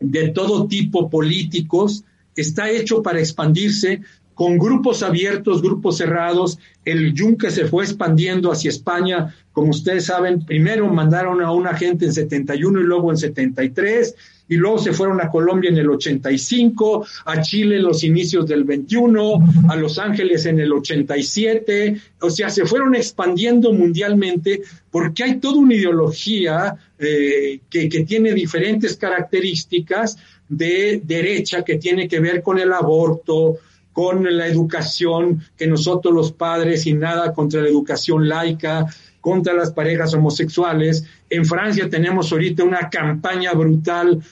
[0.00, 2.04] de todo tipo políticos,
[2.36, 4.00] está hecho para expandirse
[4.34, 6.58] con grupos abiertos, grupos cerrados.
[6.84, 12.04] El yunque se fue expandiendo hacia España, como ustedes saben, primero mandaron a una gente
[12.04, 14.14] en 71 y luego en 73
[14.48, 18.64] y luego se fueron a Colombia en el 85, a Chile en los inicios del
[18.64, 25.36] 21, a Los Ángeles en el 87, o sea, se fueron expandiendo mundialmente porque hay
[25.36, 30.16] toda una ideología eh, que, que tiene diferentes características
[30.48, 33.58] de derecha que tiene que ver con el aborto,
[33.92, 38.86] con la educación, que nosotros los padres y nada contra la educación laica,
[39.20, 41.04] contra las parejas homosexuales.
[41.30, 44.22] En Francia tenemos ahorita una campaña brutal,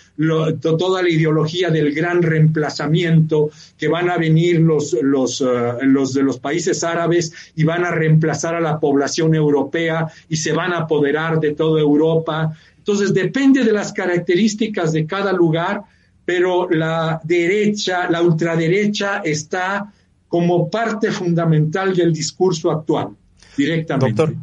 [0.60, 5.44] toda la ideología del gran reemplazamiento, que van a venir los, los, eh,
[5.82, 10.52] los de los países árabes y van a reemplazar a la población europea y se
[10.52, 12.56] van a apoderar de toda Europa.
[12.78, 15.82] Entonces depende de las características de cada lugar,
[16.24, 19.92] pero la derecha, la ultraderecha está
[20.28, 23.08] como parte fundamental del discurso actual
[23.56, 24.36] directamente.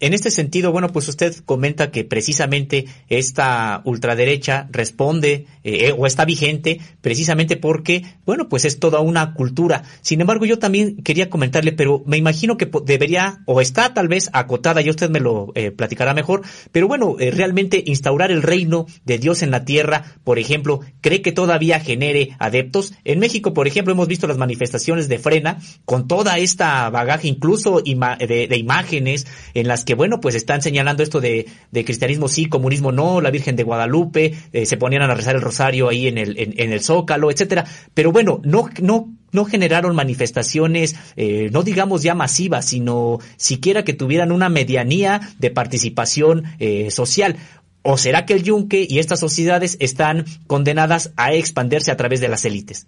[0.00, 6.24] En este sentido, bueno, pues usted comenta que precisamente esta ultraderecha responde eh, o está
[6.24, 9.84] vigente precisamente porque, bueno, pues es toda una cultura.
[10.00, 14.30] Sin embargo, yo también quería comentarle, pero me imagino que debería o está tal vez
[14.32, 16.42] acotada, y usted me lo eh, platicará mejor,
[16.72, 21.22] pero bueno, eh, realmente instaurar el reino de Dios en la tierra, por ejemplo, ¿cree
[21.22, 22.94] que todavía genere adeptos?
[23.04, 27.80] En México, por ejemplo, hemos visto las manifestaciones de frena con toda esta bagaje, incluso
[27.80, 32.46] de, de imágenes en las que bueno, pues están señalando esto de, de cristianismo sí,
[32.46, 36.18] comunismo no, la Virgen de Guadalupe, eh, se ponían a rezar el rosario ahí en
[36.18, 37.64] el, en, el Zócalo, etcétera.
[37.94, 43.92] Pero bueno, no, no, no generaron manifestaciones, eh, no digamos ya masivas, sino siquiera que
[43.92, 47.36] tuvieran una medianía de participación eh, social.
[47.82, 52.28] ¿O será que el yunque y estas sociedades están condenadas a expandirse a través de
[52.28, 52.86] las élites?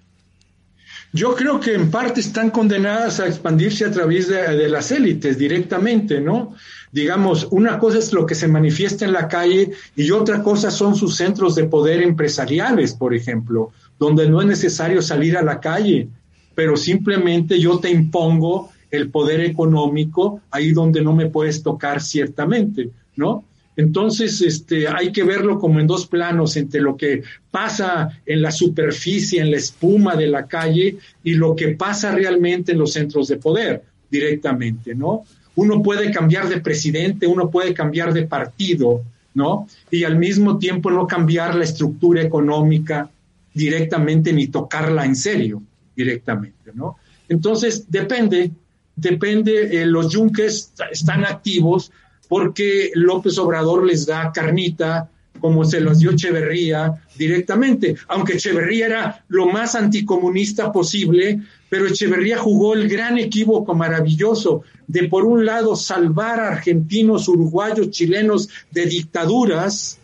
[1.13, 6.21] Yo creo que en parte están condenadas a expandirse a través de, las élites directamente,
[6.21, 6.55] ¿no?
[6.93, 10.97] digamos, una cosa es lo que se manifiesta en la calle y otra cosa son
[10.97, 16.09] sus centros de poder empresariales, por ejemplo, donde no es necesario salir a la calle,
[16.55, 22.91] pero simplemente yo te impongo el poder económico ahí donde no me puedes tocar ciertamente,
[23.17, 23.45] ¿no?
[23.77, 28.51] Entonces, este, hay que verlo como en dos planos, entre lo que pasa en la
[28.51, 33.29] superficie, en la espuma de la calle, y lo que pasa realmente en los centros
[33.29, 35.25] de poder directamente, ¿no?
[35.57, 39.03] uno puede cambiar de presidente, uno puede cambiar de partido,
[39.35, 39.67] ¿no?
[39.91, 43.11] Y al mismo tiempo no cambiar la estructura económica
[43.53, 45.63] directamente ni tocarla en serio
[45.97, 46.97] directamente, ¿no?
[47.29, 48.51] Entonces, depende,
[48.95, 51.91] depende, eh, los yunques están activos
[52.29, 59.25] porque López Obrador les da carnita, como se los dio Echeverría directamente, aunque Echeverría era
[59.29, 65.77] lo más anticomunista posible, pero Echeverría jugó el gran equívoco maravilloso de, por un lado,
[65.77, 69.99] salvar a argentinos, uruguayos, chilenos de dictaduras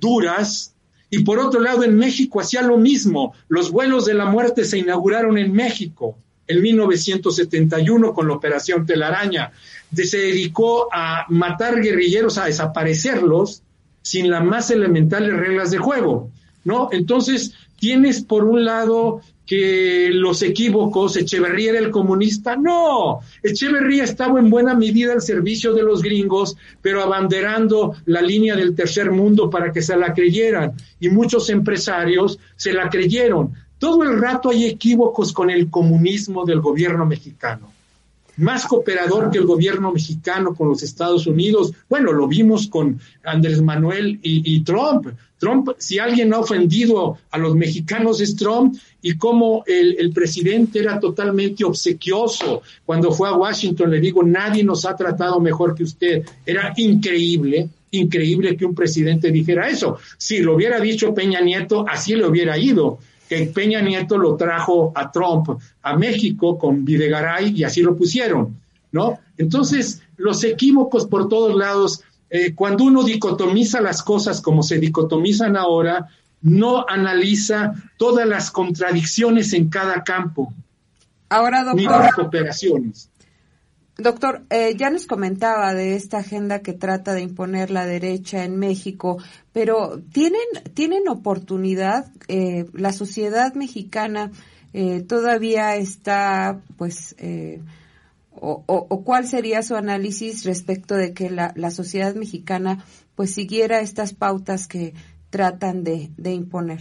[0.00, 0.74] duras,
[1.10, 3.34] y por otro lado, en México hacía lo mismo.
[3.46, 9.52] Los vuelos de la muerte se inauguraron en México en 1971 con la Operación Telaraña.
[9.94, 13.62] Se dedicó a matar guerrilleros, a desaparecerlos,
[14.02, 16.30] sin las más elementales reglas de juego,
[16.64, 16.88] ¿no?
[16.92, 24.38] Entonces, tienes por un lado que los equívocos, Echeverría era el comunista, no, Echeverría estaba
[24.40, 29.50] en buena medida al servicio de los gringos, pero abanderando la línea del tercer mundo
[29.50, 33.52] para que se la creyeran, y muchos empresarios se la creyeron.
[33.84, 37.70] Todo el rato hay equívocos con el comunismo del gobierno mexicano
[38.38, 41.72] más cooperador que el gobierno mexicano con los Estados Unidos.
[41.88, 45.08] Bueno, lo vimos con Andrés Manuel y, Trump.
[45.38, 50.80] Trump, si alguien ha ofendido a los mexicanos es Trump y como el, el, presidente
[50.80, 52.62] era totalmente obsequioso.
[52.86, 56.24] Cuando fue a Washington le digo, nadie nos ha tratado mejor que usted.
[56.44, 59.98] Era increíble, increíble que un presidente dijera eso.
[60.16, 62.98] Si lo hubiera dicho Peña Nieto, así le hubiera ido
[63.28, 65.48] que Peña Nieto lo trajo a Trump
[65.82, 68.56] a México con Videgaray y así lo pusieron,
[68.92, 69.18] ¿no?
[69.38, 75.56] Entonces, los equívocos por todos lados, eh, cuando uno dicotomiza las cosas como se dicotomizan
[75.56, 76.08] ahora,
[76.42, 80.52] no analiza todas las contradicciones en cada campo.
[81.30, 81.76] Ahora, doctor.
[81.76, 83.08] Ni las cooperaciones.
[83.96, 88.56] Doctor, eh, ya nos comentaba de esta agenda que trata de imponer la derecha en
[88.58, 89.22] México,
[89.52, 90.40] pero ¿tienen,
[90.74, 92.10] tienen oportunidad?
[92.26, 94.32] Eh, la sociedad mexicana
[94.72, 97.14] eh, todavía está, pues,
[98.32, 102.84] o, o, cuál sería su análisis respecto de que la, la, sociedad mexicana,
[103.14, 104.92] pues, siguiera estas pautas que
[105.30, 106.80] tratan de, de imponer?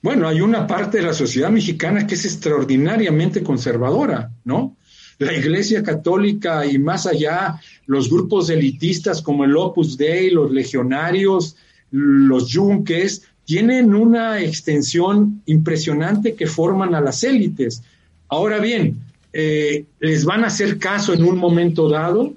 [0.00, 4.76] Bueno, hay una parte de la sociedad mexicana que es extraordinariamente conservadora, ¿no?
[5.18, 11.56] La Iglesia Católica y más allá los grupos elitistas como el Opus Dei, los legionarios,
[11.90, 17.82] los yunques, tienen una extensión impresionante que forman a las élites.
[18.28, 19.00] Ahora bien,
[19.32, 22.34] eh, ¿les van a hacer caso en un momento dado?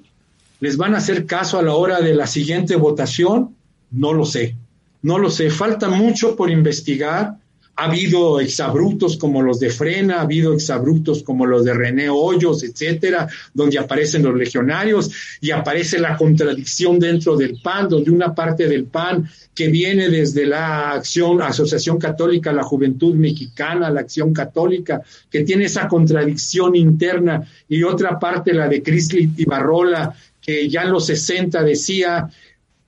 [0.60, 3.54] ¿Les van a hacer caso a la hora de la siguiente votación?
[3.90, 4.56] No lo sé,
[5.02, 5.50] no lo sé.
[5.50, 7.36] Falta mucho por investigar
[7.76, 12.62] ha habido exabruptos como los de Frena, ha habido exabruptos como los de René Hoyos,
[12.62, 15.10] etcétera, donde aparecen los legionarios
[15.42, 20.46] y aparece la contradicción dentro del PAN, donde una parte del PAN que viene desde
[20.46, 27.46] la acción, Asociación Católica, la Juventud Mexicana, la Acción Católica, que tiene esa contradicción interna,
[27.68, 32.30] y otra parte, la de Crisli Ibarrola, que ya en los 60 decía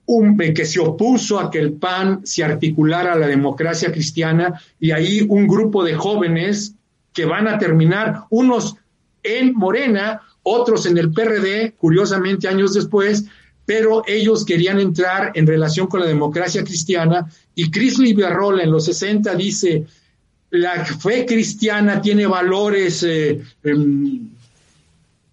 [0.09, 4.90] un, que se opuso a que el PAN se articulara a la democracia cristiana y
[4.90, 6.74] ahí un grupo de jóvenes
[7.12, 8.76] que van a terminar, unos
[9.22, 13.26] en Morena, otros en el PRD, curiosamente años después,
[13.66, 18.86] pero ellos querían entrar en relación con la democracia cristiana y Cris Liberrola en los
[18.86, 19.85] 60 dice,
[20.51, 24.27] la fe cristiana tiene valores eh, em,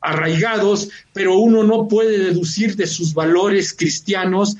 [0.06, 4.58] arraigados, pero uno no puede deducir de sus valores cristianos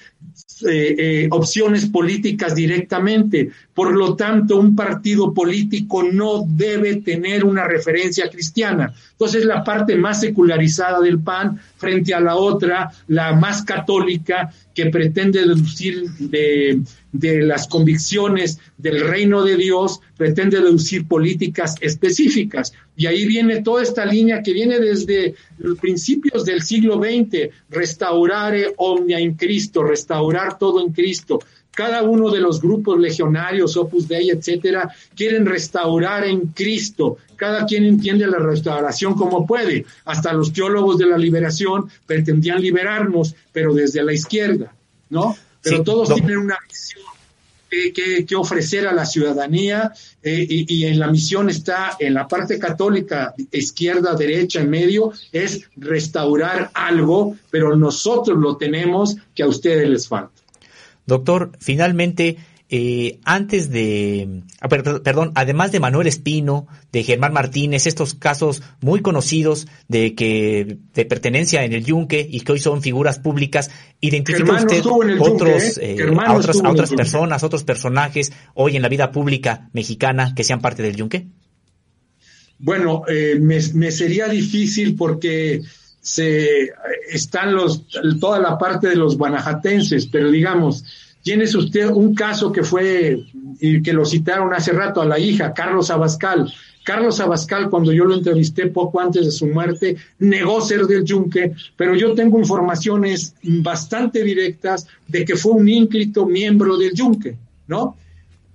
[0.66, 3.52] eh, eh, opciones políticas directamente.
[3.74, 8.94] Por lo tanto, un partido político no debe tener una referencia cristiana.
[9.12, 14.88] Entonces, la parte más secularizada del PAN frente a la otra, la más católica, que
[14.88, 16.82] pretende deducir de,
[17.14, 22.74] de las convicciones del reino de Dios, pretende deducir políticas específicas.
[22.98, 28.74] Y ahí viene toda esta línea que viene desde los principios del siglo XX, restaurare
[28.76, 31.40] omnia en Cristo, restaurar todo en Cristo.
[31.76, 37.18] Cada uno de los grupos legionarios, Opus Dei, etcétera, quieren restaurar en Cristo.
[37.36, 39.86] Cada quien entiende la restauración como puede.
[40.06, 44.74] Hasta los teólogos de la liberación pretendían liberarnos, pero desde la izquierda,
[45.10, 45.36] ¿no?
[45.62, 47.04] Pero todos tienen una visión
[47.70, 49.92] que, ofrecer a la ciudadanía
[50.24, 55.68] eh, y, en la misión está en la parte católica, izquierda, derecha, en medio, es
[55.76, 60.45] restaurar algo, pero nosotros lo tenemos que a ustedes les falta.
[61.06, 62.38] Doctor, finalmente,
[62.68, 69.02] eh, antes de, ah, perdón, además de Manuel Espino, de Germán Martínez, estos casos muy
[69.02, 73.70] conocidos de que de pertenencia en el Yunque y que hoy son figuras públicas,
[74.02, 74.84] ¿identifica usted
[75.20, 75.98] otros, ¿eh?
[76.00, 80.44] Eh, a otras, a otras personas, otros personajes hoy en la vida pública mexicana que
[80.44, 81.28] sean parte del Yunque?
[82.58, 85.62] Bueno, me, me, sería difícil porque
[86.06, 86.72] se
[87.10, 87.84] están los
[88.20, 90.86] toda la parte de los guanajatenses, pero digamos,
[91.24, 93.26] tiene usted un caso que fue,
[93.60, 96.54] y que lo citaron hace rato a la hija, Carlos Abascal.
[96.84, 101.54] Carlos Abascal, cuando yo lo entrevisté poco antes de su muerte, negó ser del Yunque,
[101.76, 107.36] pero yo tengo informaciones bastante directas de que fue un ínclito miembro del Yunque,
[107.68, 107.98] ¿no?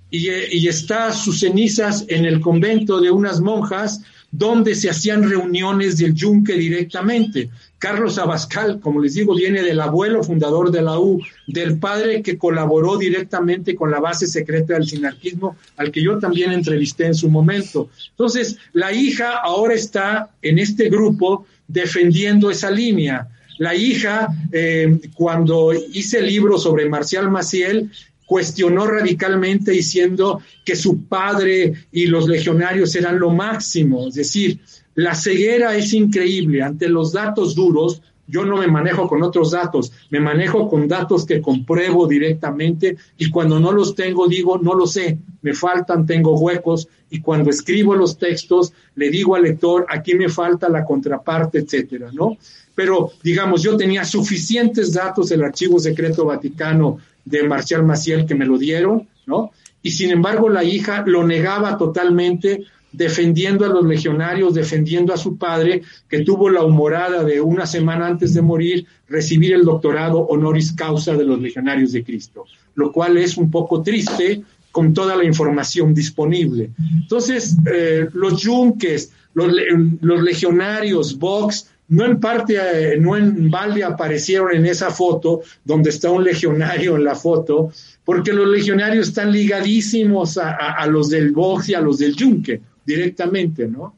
[0.08, 4.02] Y, y está sus cenizas en el convento de unas monjas
[4.32, 7.50] donde se hacían reuniones del Yunque directamente.
[7.78, 12.36] Carlos Abascal, como les digo, viene del abuelo fundador de la U, del padre que
[12.36, 17.30] colaboró directamente con la base secreta del sinarquismo, al que yo también entrevisté en su
[17.30, 17.88] momento.
[18.10, 23.28] Entonces, la hija ahora está en este grupo defendiendo esa línea.
[23.58, 27.90] La hija, eh, cuando hice el libro sobre Marcial Maciel,
[28.30, 34.60] cuestionó radicalmente diciendo que su padre y los legionarios eran lo máximo, es decir,
[34.94, 38.02] la ceguera es increíble ante los datos duros.
[38.28, 43.28] Yo no me manejo con otros datos, me manejo con datos que compruebo directamente y
[43.30, 47.96] cuando no los tengo digo, no lo sé, me faltan, tengo huecos y cuando escribo
[47.96, 52.36] los textos le digo al lector, aquí me falta la contraparte, etcétera, ¿no?
[52.76, 58.46] Pero digamos, yo tenía suficientes datos del Archivo Secreto Vaticano de Marcial Maciel que me
[58.46, 59.50] lo dieron, ¿no?
[59.82, 65.36] Y sin embargo la hija lo negaba totalmente defendiendo a los legionarios, defendiendo a su
[65.36, 70.72] padre, que tuvo la humorada de una semana antes de morir recibir el doctorado honoris
[70.72, 74.42] causa de los legionarios de Cristo, lo cual es un poco triste
[74.72, 76.70] con toda la información disponible.
[77.02, 79.52] Entonces, eh, los yunques, los,
[80.00, 85.90] los, legionarios, Vox, no en parte, eh, no en balde aparecieron en esa foto, donde
[85.90, 87.72] está un legionario en la foto,
[88.04, 93.66] porque los legionarios están ligadísimos a, los del Vox y a los del yunque directamente,
[93.66, 93.94] ¿no?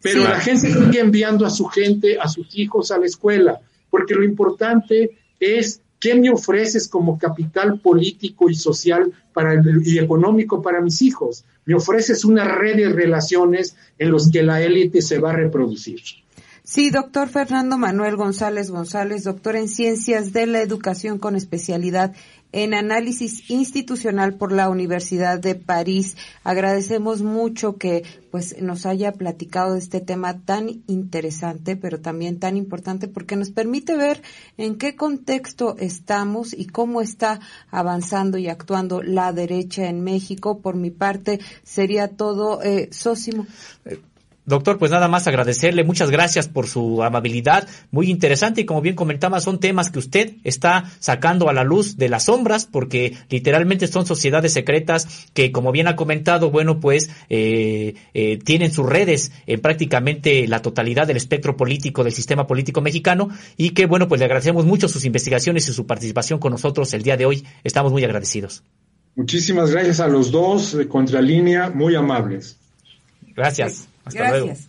[0.00, 3.60] Pero la gente sigue enviando a su gente, a sus hijos a la escuela,
[3.90, 10.62] porque lo importante es qué me ofreces como capital político y social para y económico
[10.62, 11.44] para mis hijos.
[11.64, 16.00] Me ofreces una red de relaciones en los que la élite se va a reproducir.
[16.64, 22.14] Sí, doctor Fernando Manuel González González, doctor en Ciencias de la Educación con especialidad
[22.52, 26.16] en Análisis Institucional por la Universidad de París.
[26.44, 32.56] Agradecemos mucho que pues nos haya platicado de este tema tan interesante, pero también tan
[32.56, 34.22] importante porque nos permite ver
[34.56, 37.40] en qué contexto estamos y cómo está
[37.72, 40.60] avanzando y actuando la derecha en México.
[40.60, 43.48] Por mi parte, sería todo, eh, Sósimo.
[44.44, 48.96] Doctor, pues nada más agradecerle, muchas gracias por su amabilidad, muy interesante y como bien
[48.96, 53.86] comentaba, son temas que usted está sacando a la luz de las sombras porque literalmente
[53.86, 59.30] son sociedades secretas que como bien ha comentado, bueno, pues eh, eh, tienen sus redes
[59.46, 64.18] en prácticamente la totalidad del espectro político del sistema político mexicano y que bueno, pues
[64.18, 67.92] le agradecemos mucho sus investigaciones y su participación con nosotros el día de hoy, estamos
[67.92, 68.64] muy agradecidos.
[69.14, 72.56] Muchísimas gracias a los dos de Contralínea, muy amables.
[73.36, 73.91] Gracias.
[74.06, 74.68] Gracias.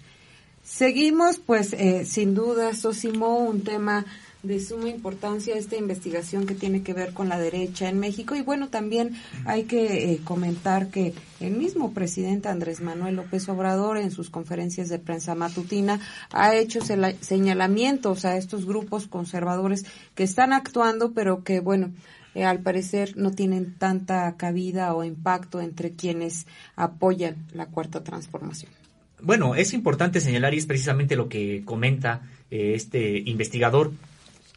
[0.64, 4.06] Seguimos, pues, eh, sin duda, Sosimo, un tema
[4.44, 8.36] de suma importancia esta investigación que tiene que ver con la derecha en México.
[8.36, 9.16] Y bueno también
[9.46, 14.90] hay que eh, comentar que el mismo presidente Andrés Manuel López Obrador en sus conferencias
[14.90, 16.02] de prensa matutina
[16.32, 16.82] ha hecho
[17.22, 21.92] señalamientos a estos grupos conservadores que están actuando pero que bueno
[22.36, 28.83] eh, al parecer no tienen tanta cabida o impacto entre quienes apoyan la cuarta transformación
[29.24, 32.22] bueno, es importante señalar y es precisamente lo que comenta
[32.52, 33.92] eh, este investigador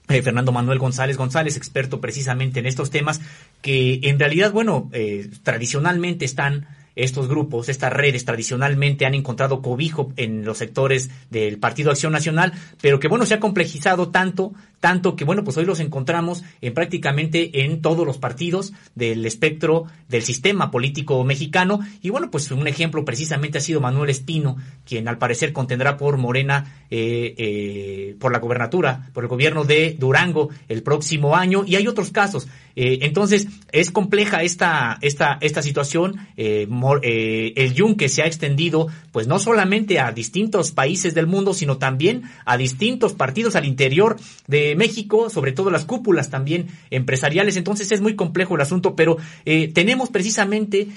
[0.08, 3.20] eh, Fernando Manuel González González, experto precisamente en estos temas,
[3.60, 10.12] que en realidad, bueno, eh, tradicionalmente están estos grupos, estas redes tradicionalmente han encontrado cobijo
[10.16, 14.54] en los sectores del Partido Acción Nacional, pero que bueno, se ha complejizado tanto,
[14.86, 19.86] tanto que bueno, pues hoy los encontramos en prácticamente en todos los partidos del espectro
[20.08, 21.80] del sistema político mexicano.
[22.02, 26.18] Y bueno, pues un ejemplo precisamente ha sido Manuel Espino, quien al parecer contendrá por
[26.18, 31.64] Morena, eh, eh, por la gobernatura, por el gobierno de Durango el próximo año.
[31.66, 32.46] Y hay otros casos.
[32.76, 36.28] Eh, entonces, es compleja esta, esta, esta situación.
[36.36, 36.68] Eh,
[37.02, 41.78] eh, el yunque se ha extendido, pues no solamente a distintos países del mundo, sino
[41.78, 47.56] también a distintos partidos al interior de México, sobre todo las cúpulas también empresariales.
[47.56, 50.88] Entonces, es muy complejo el asunto, pero tenemos precisamente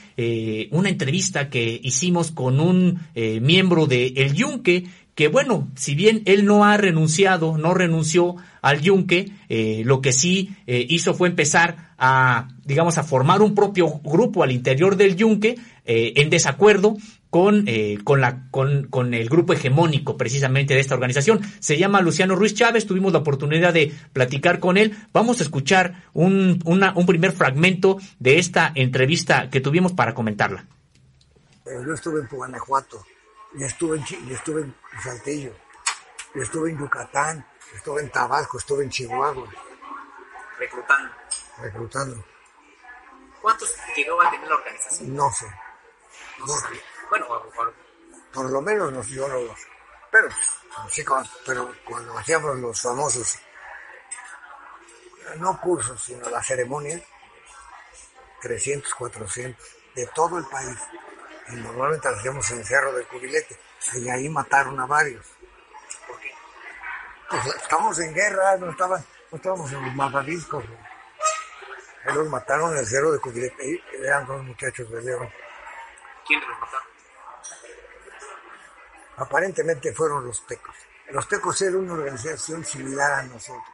[0.71, 4.85] una entrevista que hicimos con un miembro de El Yunque,
[5.19, 10.13] que bueno, si bien él no ha renunciado, no renunció al yunque, eh, lo que
[10.13, 15.17] sí eh, hizo fue empezar a, digamos, a formar un propio grupo al interior del
[15.17, 16.95] yunque eh, en desacuerdo
[17.29, 17.65] con,
[18.03, 21.41] con, la, con, con el grupo hegemónico precisamente de esta organización.
[21.59, 24.97] Se llama Luciano Ruiz Chávez, tuvimos la oportunidad de platicar con él.
[25.13, 30.65] Vamos a escuchar un, una, un primer fragmento de esta entrevista que tuvimos para comentarla.
[31.65, 33.05] Yo estuve en Guanajuato
[33.57, 35.53] y estuve en, y estuve en Saltillo,
[36.33, 37.45] y estuve en Yucatán,
[37.75, 39.47] estuve en Tabasco, estuve en Chihuahua.
[40.57, 41.11] Reclutando.
[41.61, 42.25] Reclutando.
[43.41, 45.15] ¿Cuántos llegó a tener la organización?
[45.15, 45.45] No sé.
[47.09, 47.27] Bueno,
[48.33, 49.07] por, lo menos los.
[50.11, 50.29] Pero,
[50.89, 51.03] sí,
[51.45, 53.39] pero cuando hacíamos los famosos,
[55.37, 57.01] no cursos, sino la ceremonia,
[58.41, 59.65] 300, 400,
[59.95, 60.79] de todo el país
[61.51, 63.57] y normalmente hacíamos en Cerro del Cubilete,
[63.95, 65.25] y ahí mataron a varios.
[66.07, 66.31] ¿Por qué?
[67.29, 70.63] Pues estamos en guerra, no, estaban, no estábamos en los matadiscos.
[72.05, 75.29] Ellos mataron en el Cerro del Cubilete, eran dos muchachos de León.
[76.27, 76.88] ¿Quiénes los mataron?
[79.19, 80.75] Aparentemente fueron los tecos.
[81.11, 83.65] Los tecos eran una organización similar a nosotros.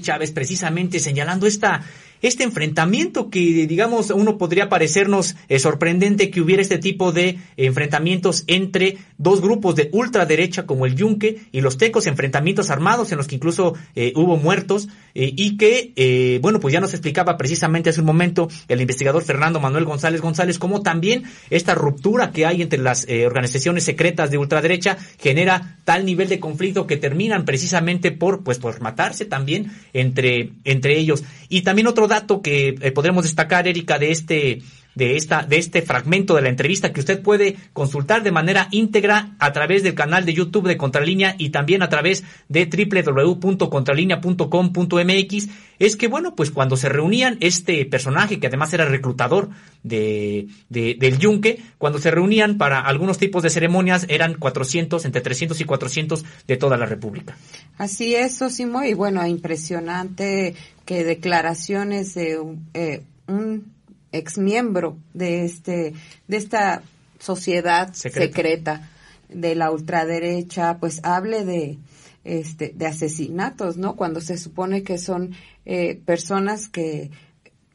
[0.00, 1.82] Chávez precisamente señalando esta
[2.26, 8.44] este enfrentamiento que, digamos, uno podría parecernos eh, sorprendente que hubiera este tipo de enfrentamientos
[8.46, 13.26] entre dos grupos de ultraderecha como el Yunque y los Tecos, enfrentamientos armados en los
[13.26, 18.00] que incluso eh, hubo muertos eh, y que, bueno, pues ya nos explicaba precisamente hace
[18.00, 22.80] un momento el investigador Fernando Manuel González González cómo también esta ruptura que hay entre
[22.80, 28.58] las organizaciones secretas de ultraderecha genera tal nivel de conflicto que terminan precisamente por, pues,
[28.58, 31.24] por matarse también entre, entre ellos.
[31.48, 34.62] Y también otro dato que eh, podremos destacar, Erika, de este
[34.96, 39.36] de esta de este fragmento de la entrevista que usted puede consultar de manera íntegra
[39.38, 45.48] a través del canal de YouTube de Contralínea y también a través de www.contralinea.com.mx
[45.78, 49.50] es que bueno pues cuando se reunían este personaje que además era reclutador
[49.82, 55.60] de, del Yunque cuando se reunían para algunos tipos de ceremonias eran 400 entre 300
[55.60, 57.36] y 400 de toda la República.
[57.76, 60.54] Así es Sosimo y bueno impresionante
[60.86, 62.40] que declaraciones de
[62.72, 63.75] eh, un
[64.12, 65.94] ex miembro de este
[66.28, 66.82] de esta
[67.18, 68.88] sociedad secreta.
[69.28, 71.78] de la ultraderecha pues hable de
[72.24, 75.34] este de asesinatos no cuando se supone que son
[75.64, 77.10] eh, personas que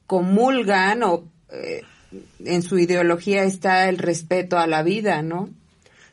[0.07, 1.81] comulgan o eh,
[2.43, 5.49] en su ideología está el respeto a la vida no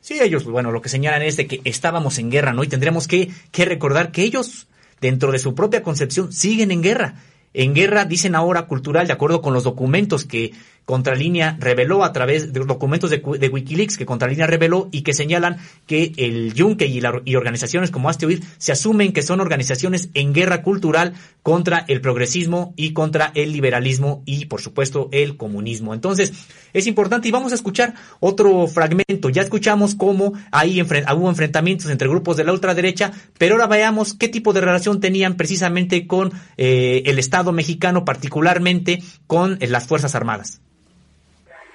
[0.01, 3.07] sí ellos bueno lo que señalan es de que estábamos en guerra no y tendremos
[3.07, 4.67] que que recordar que ellos
[5.01, 7.15] dentro de su propia concepción siguen en guerra
[7.55, 10.53] en guerra, dicen ahora cultural, de acuerdo con los documentos que
[10.89, 16.15] Contralínea reveló a través de documentos de, Wikileaks que Contralínea reveló y que señalan que
[16.17, 20.63] el Yunque y, y organizaciones como Hazte Oír se asumen que son organizaciones en guerra
[20.63, 21.13] cultural
[21.43, 25.93] contra el progresismo y contra el liberalismo y, por supuesto, el comunismo.
[25.93, 26.33] Entonces,
[26.73, 29.29] es importante y vamos a escuchar otro fragmento.
[29.29, 34.29] Ya escuchamos cómo ahí hubo enfrentamientos entre grupos de la ultraderecha, pero ahora veamos qué
[34.29, 40.63] tipo de relación tenían precisamente con eh, el Estado mexicano, particularmente con las Fuerzas Armadas.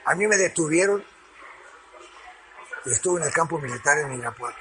[0.05, 1.03] A mí me detuvieron
[2.85, 4.57] y estuve en el campo militar en Irapuato.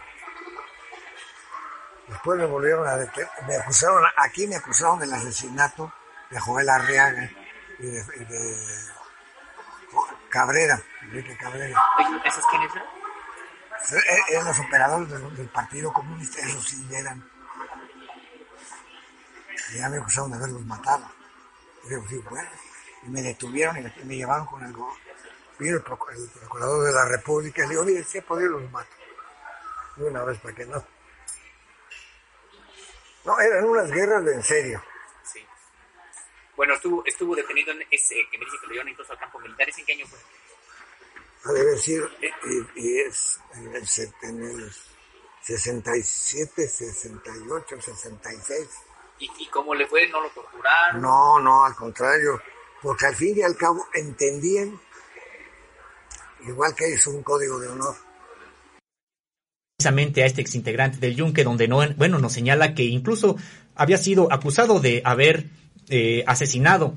[2.09, 5.93] Después me volvieron a detener, me acusaron, aquí me acusaron del asesinato
[6.31, 7.31] de Joel Arriaga
[7.78, 8.05] y de,
[10.28, 11.82] Cabrera, Enrique Cabrera.
[12.24, 12.86] ¿Esos quiénes eran?
[14.28, 17.28] Eran los operadores del, Partido Comunista, esos sí eran.
[19.73, 21.10] Y ya me acusaron de haberlos matado.
[21.85, 22.48] Y digo, sí, bueno.
[23.05, 24.73] Y me detuvieron y me llevaron con el,
[25.63, 28.91] vino el, procurador de la República y le digo, mire, si he podido los mato.
[29.97, 30.85] De una vez para que no.
[33.25, 34.83] No, eran unas guerras de en serio.
[35.25, 35.47] Sí.
[36.57, 39.39] Bueno, estuvo, estuvo detenido en ese, que me dice que lo llevan incluso al campo
[39.39, 39.69] militar.
[39.69, 40.19] ¿En qué año fue?
[41.45, 43.85] Ha de decir, y, y, es en el,
[44.23, 44.73] en el
[45.43, 48.69] 67, 68, 66.
[49.19, 50.09] ¿Y, ¿Y cómo le fue?
[50.09, 51.03] ¿No lo torturaron?
[51.03, 52.41] No, no, al contrario.
[52.81, 54.81] Porque al fin y al cabo entendían
[56.47, 57.94] igual que es un código de honor.
[59.77, 63.36] Precisamente a este exintegrante del Yunque, donde no, bueno, nos señala que incluso
[63.74, 65.47] había sido acusado de haber
[65.89, 66.94] eh, asesinado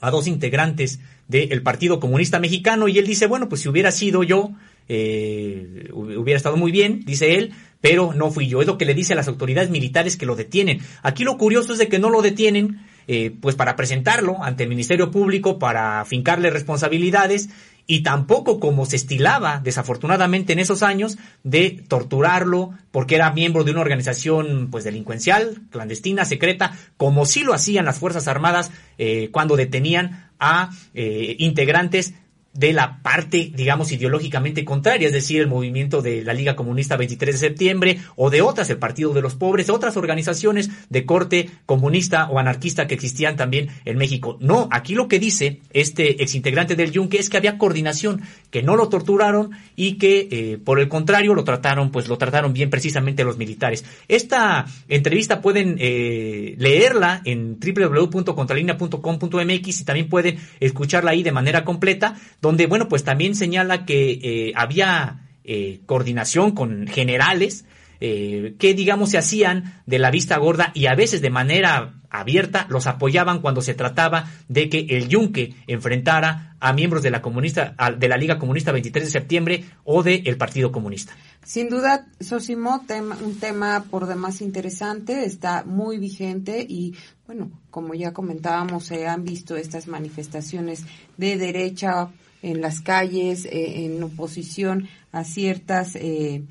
[0.00, 4.22] a dos integrantes del Partido Comunista Mexicano y él dice, bueno, pues si hubiera sido
[4.22, 4.50] yo,
[4.88, 8.60] eh, hubiera estado muy bien, dice él, pero no fui yo.
[8.60, 10.80] Es lo que le dice a las autoridades militares que lo detienen.
[11.02, 14.68] Aquí lo curioso es de que no lo detienen, eh, pues para presentarlo ante el
[14.68, 17.48] Ministerio Público, para fincarle responsabilidades
[17.90, 23.72] y tampoco como se estilaba, desafortunadamente en esos años, de torturarlo porque era miembro de
[23.72, 29.56] una organización pues delincuencial, clandestina, secreta, como sí lo hacían las Fuerzas Armadas eh, cuando
[29.56, 32.14] detenían a eh, integrantes
[32.52, 37.34] de la parte, digamos, ideológicamente contraria, es decir, el movimiento de la Liga Comunista 23
[37.34, 42.28] de septiembre o de otras, el Partido de los Pobres, otras organizaciones de corte comunista
[42.28, 44.36] o anarquista que existían también en México.
[44.40, 48.76] No, aquí lo que dice este exintegrante del Yunque es que había coordinación, que no
[48.76, 53.24] lo torturaron y que, eh, por el contrario, lo trataron, pues lo trataron bien precisamente
[53.24, 53.84] los militares.
[54.08, 62.16] Esta entrevista pueden eh, leerla en www.contralinea.com.mx y también pueden escucharla ahí de manera completa
[62.40, 67.64] donde, bueno, pues también señala que eh, había eh, coordinación con generales
[68.00, 72.66] eh, que, digamos, se hacían de la vista gorda y a veces de manera abierta
[72.68, 77.74] los apoyaban cuando se trataba de que el Yunque enfrentara a miembros de la comunista
[77.96, 81.14] de la Liga Comunista 23 de septiembre o del el Partido Comunista.
[81.44, 82.84] Sin duda, Sosimo,
[83.24, 86.94] un tema por demás interesante, está muy vigente y
[87.26, 90.84] bueno, como ya comentábamos, se han visto estas manifestaciones
[91.16, 92.10] de derecha
[92.42, 96.42] en las calles, eh, en oposición a ciertas eh,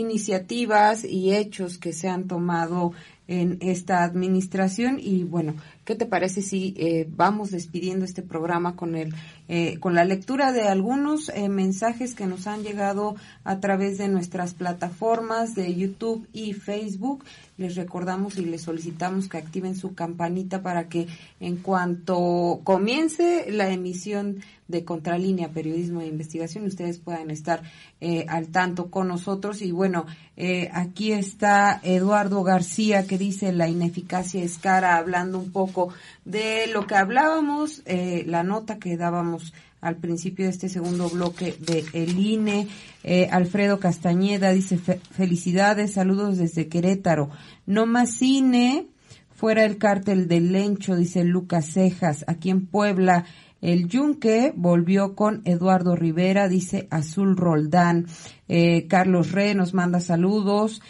[0.00, 2.92] iniciativas y hechos que se han tomado
[3.28, 5.54] en esta administración y bueno,
[5.84, 9.14] ¿qué te parece si eh, vamos despidiendo este programa con el
[9.48, 14.06] eh, con la lectura de algunos eh, mensajes que nos han llegado a través de
[14.08, 17.24] nuestras plataformas de YouTube y Facebook?
[17.56, 21.08] Les recordamos y les solicitamos que activen su campanita para que
[21.40, 24.38] en cuanto comience la emisión
[24.68, 27.62] de Contralínea Periodismo de Investigación ustedes puedan estar
[28.28, 30.06] al tanto con nosotros y bueno,
[30.72, 35.69] aquí está Eduardo García que dice la ineficacia es cara, hablando un poco
[36.24, 41.56] de lo que hablábamos, eh, la nota que dábamos al principio de este segundo bloque
[41.58, 42.68] de el INE.
[43.02, 47.30] Eh, Alfredo Castañeda dice felicidades, saludos desde Querétaro.
[47.66, 48.86] No más cine,
[49.34, 52.24] fuera el cártel del Lencho, dice Lucas Cejas.
[52.26, 53.24] Aquí en Puebla,
[53.62, 58.06] el Yunque volvió con Eduardo Rivera, dice Azul Roldán.
[58.48, 60.82] Eh, Carlos Re nos manda saludos.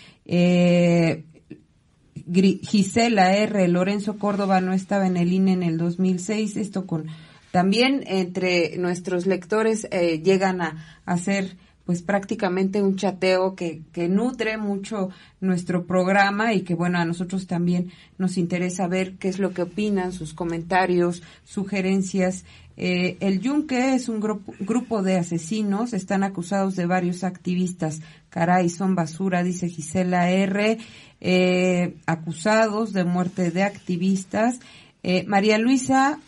[2.33, 3.69] Gisela R.
[3.69, 6.57] Lorenzo Córdoba no estaba en el INE en el 2006.
[6.57, 7.07] Esto con
[7.51, 14.59] también entre nuestros lectores eh, llegan a hacer pues prácticamente un chateo que, que nutre
[14.59, 15.09] mucho
[15.41, 19.63] nuestro programa y que bueno, a nosotros también nos interesa ver qué es lo que
[19.63, 22.45] opinan, sus comentarios, sugerencias.
[22.83, 28.01] Eh, el Yunque es un grupo, de asesinos, están acusados de varios activistas.
[28.31, 30.79] Caray, son basura, dice Gisela R
[31.21, 34.61] eh, acusados de muerte de activistas.
[35.03, 36.21] Eh, María Luisa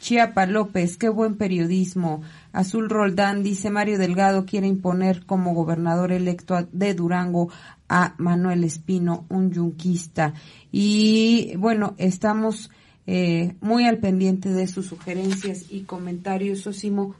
[0.00, 2.22] Chiapa López, qué buen periodismo.
[2.52, 7.50] Azul Roldán dice Mario Delgado quiere imponer como gobernador electo de Durango
[7.88, 10.32] a Manuel Espino, un yunquista.
[10.70, 12.70] Y bueno, estamos
[13.10, 16.66] eh, muy al pendiente de sus sugerencias y comentarios.
[16.66, 17.14] Osimo,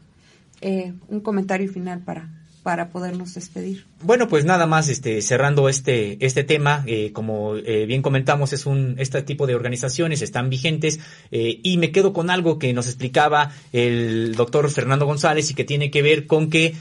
[0.60, 2.28] eh, un comentario final para
[2.68, 3.86] para podernos despedir.
[4.02, 8.66] Bueno, pues nada más, este, cerrando este, este tema, eh, como eh, bien comentamos, es
[8.66, 11.00] un, este tipo de organizaciones están vigentes,
[11.30, 15.64] eh, y me quedo con algo que nos explicaba el doctor Fernando González y que
[15.64, 16.74] tiene que ver con que,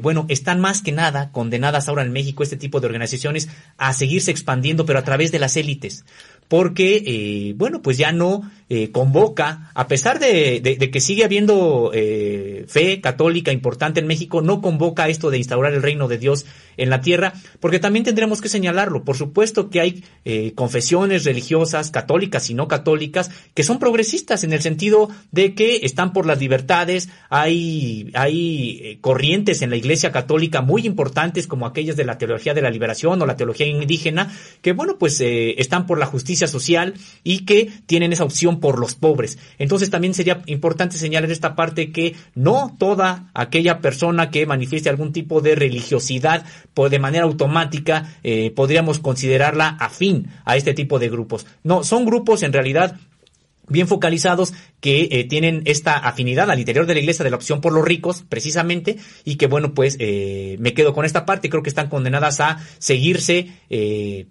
[0.00, 4.30] bueno, están más que nada condenadas ahora en México este tipo de organizaciones a seguirse
[4.30, 6.04] expandiendo, pero a través de las élites
[6.48, 12.64] porque, eh, bueno, pues ya no eh, convoca, a pesar de, que sigue habiendo eh,
[12.66, 16.46] fe católica importante en México, no convoca esto de instaurar el reino de Dios
[16.78, 19.04] en la tierra, porque también tendremos que señalarlo.
[19.04, 24.54] Por supuesto que hay eh, confesiones religiosas, católicas y no católicas, que son progresistas en
[24.54, 30.62] el sentido de que están por las libertades, hay, hay corrientes en la Iglesia Católica
[30.62, 34.32] muy importantes como aquellas de la teología de la liberación o la teología indígena,
[34.62, 38.94] que bueno, pues están por la justicia social y que tienen esa opción por los
[38.94, 39.38] pobres.
[39.58, 45.12] Entonces también sería importante señalar esta parte que no toda aquella persona que manifieste algún
[45.12, 46.44] tipo de religiosidad
[46.74, 51.46] pues de manera automática eh, podríamos considerarla afín a este tipo de grupos.
[51.62, 52.96] No, son grupos en realidad
[53.68, 57.60] bien focalizados que eh, tienen esta afinidad al interior de la iglesia de la opción
[57.60, 61.62] por los ricos, precisamente, y que bueno, pues eh, me quedo con esta parte, creo
[61.62, 64.26] que están condenadas a seguirse, eh,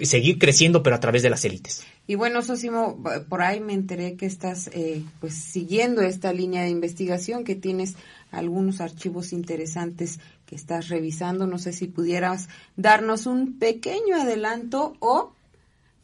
[0.00, 1.84] seguir creciendo, pero a través de las élites.
[2.06, 6.68] Y bueno, Sosimo, por ahí me enteré que estás eh, pues siguiendo esta línea de
[6.68, 7.94] investigación, que tienes
[8.30, 11.46] algunos archivos interesantes que estás revisando.
[11.46, 15.32] No sé si pudieras darnos un pequeño adelanto o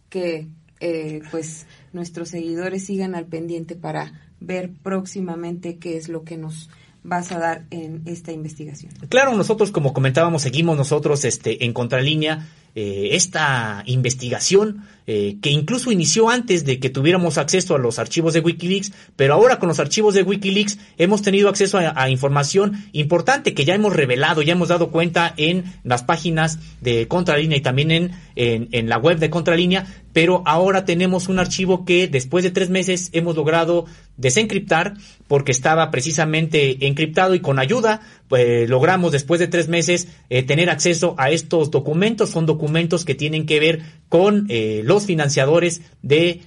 [0.08, 0.48] que
[0.80, 6.70] eh, pues nuestros seguidores sigan al pendiente para ver próximamente qué es lo que nos
[7.02, 8.92] vas a dar en esta investigación.
[9.08, 15.90] Claro, nosotros como comentábamos, seguimos nosotros este en contralínea eh, esta investigación eh, que incluso
[15.90, 19.80] inició antes de que tuviéramos acceso a los archivos de Wikileaks, pero ahora con los
[19.80, 24.68] archivos de Wikileaks hemos tenido acceso a, información importante que ya hemos revelado, ya hemos
[24.68, 29.30] dado cuenta en las páginas de Contralínea y también en, en, en la web de
[29.30, 33.86] Contralínea, pero ahora tenemos un archivo que después de tres meses hemos logrado
[34.16, 34.94] desencriptar
[35.26, 38.00] porque estaba precisamente encriptado y con ayuda
[38.30, 42.30] pues, logramos después de tres meses eh, tener acceso a estos documentos.
[42.30, 46.42] Son documentos que tienen que ver con eh, los financiadores de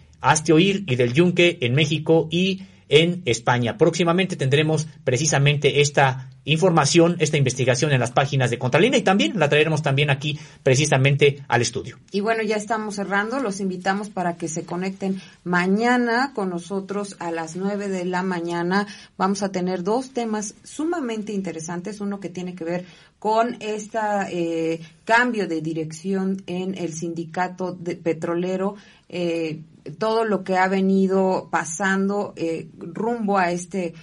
[0.54, 3.78] Oír y del Yunque en México y en España.
[3.78, 9.50] Próximamente tendremos precisamente esta información, esta investigación en las páginas de Contralínea y también la
[9.50, 11.98] traeremos también aquí precisamente al estudio.
[12.12, 17.32] Y bueno, ya estamos cerrando, los invitamos para que se conecten mañana con nosotros a
[17.32, 18.88] las nueve de la mañana.
[19.18, 22.86] Vamos a tener dos temas sumamente interesantes, uno que tiene que ver
[23.20, 28.76] con este cambio de dirección en el sindicato de petrolero,
[29.08, 29.62] eh,
[29.98, 33.94] todo lo que ha venido pasando eh, rumbo a este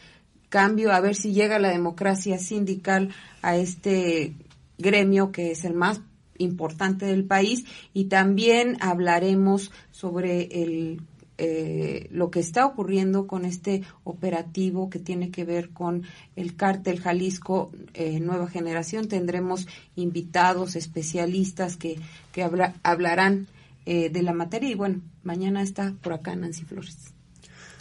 [0.49, 3.11] cambio, a ver si llega la democracia sindical
[3.43, 4.35] a este
[4.79, 6.01] gremio que es el más
[6.39, 11.03] importante del país y también hablaremos sobre el
[11.43, 16.03] eh, lo que está ocurriendo con este operativo que tiene que ver con
[16.37, 19.09] el cártel Jalisco eh, Nueva Generación.
[19.09, 19.67] Tendremos
[19.97, 21.99] invitados especialistas que,
[22.33, 22.47] que
[22.83, 23.47] hablarán
[23.87, 27.15] eh, de la materia y bueno, mañana está por acá Nancy Flores.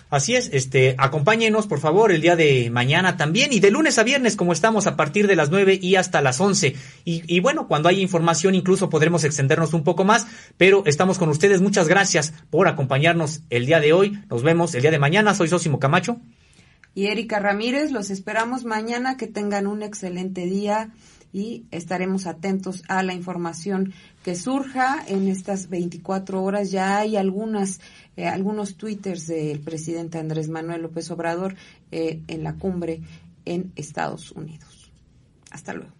[0.09, 4.03] Así es, este, acompáñenos por favor el día de mañana también y de lunes a
[4.03, 6.75] viernes como estamos a partir de las 9 y hasta las 11.
[7.05, 10.25] Y, y bueno, cuando haya información incluso podremos extendernos un poco más,
[10.57, 11.61] pero estamos con ustedes.
[11.61, 14.19] Muchas gracias por acompañarnos el día de hoy.
[14.31, 15.35] Nos vemos el día de mañana.
[15.35, 16.19] Soy Sosimo Camacho.
[16.95, 19.15] Y Erika Ramírez, los esperamos mañana.
[19.15, 20.89] Que tengan un excelente día
[21.31, 23.93] y estaremos atentos a la información
[24.23, 26.71] que surja en estas 24 horas.
[26.71, 27.79] Ya hay algunas,
[28.17, 31.55] eh, algunos twitters del presidente Andrés Manuel López Obrador
[31.91, 33.01] eh, en la cumbre
[33.45, 34.91] en Estados Unidos.
[35.51, 35.93] Hasta luego.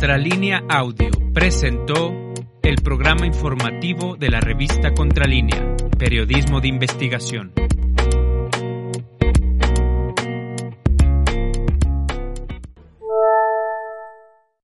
[0.00, 2.32] Contralínea Audio presentó
[2.62, 7.52] el programa informativo de la revista Contralínea, Periodismo de Investigación.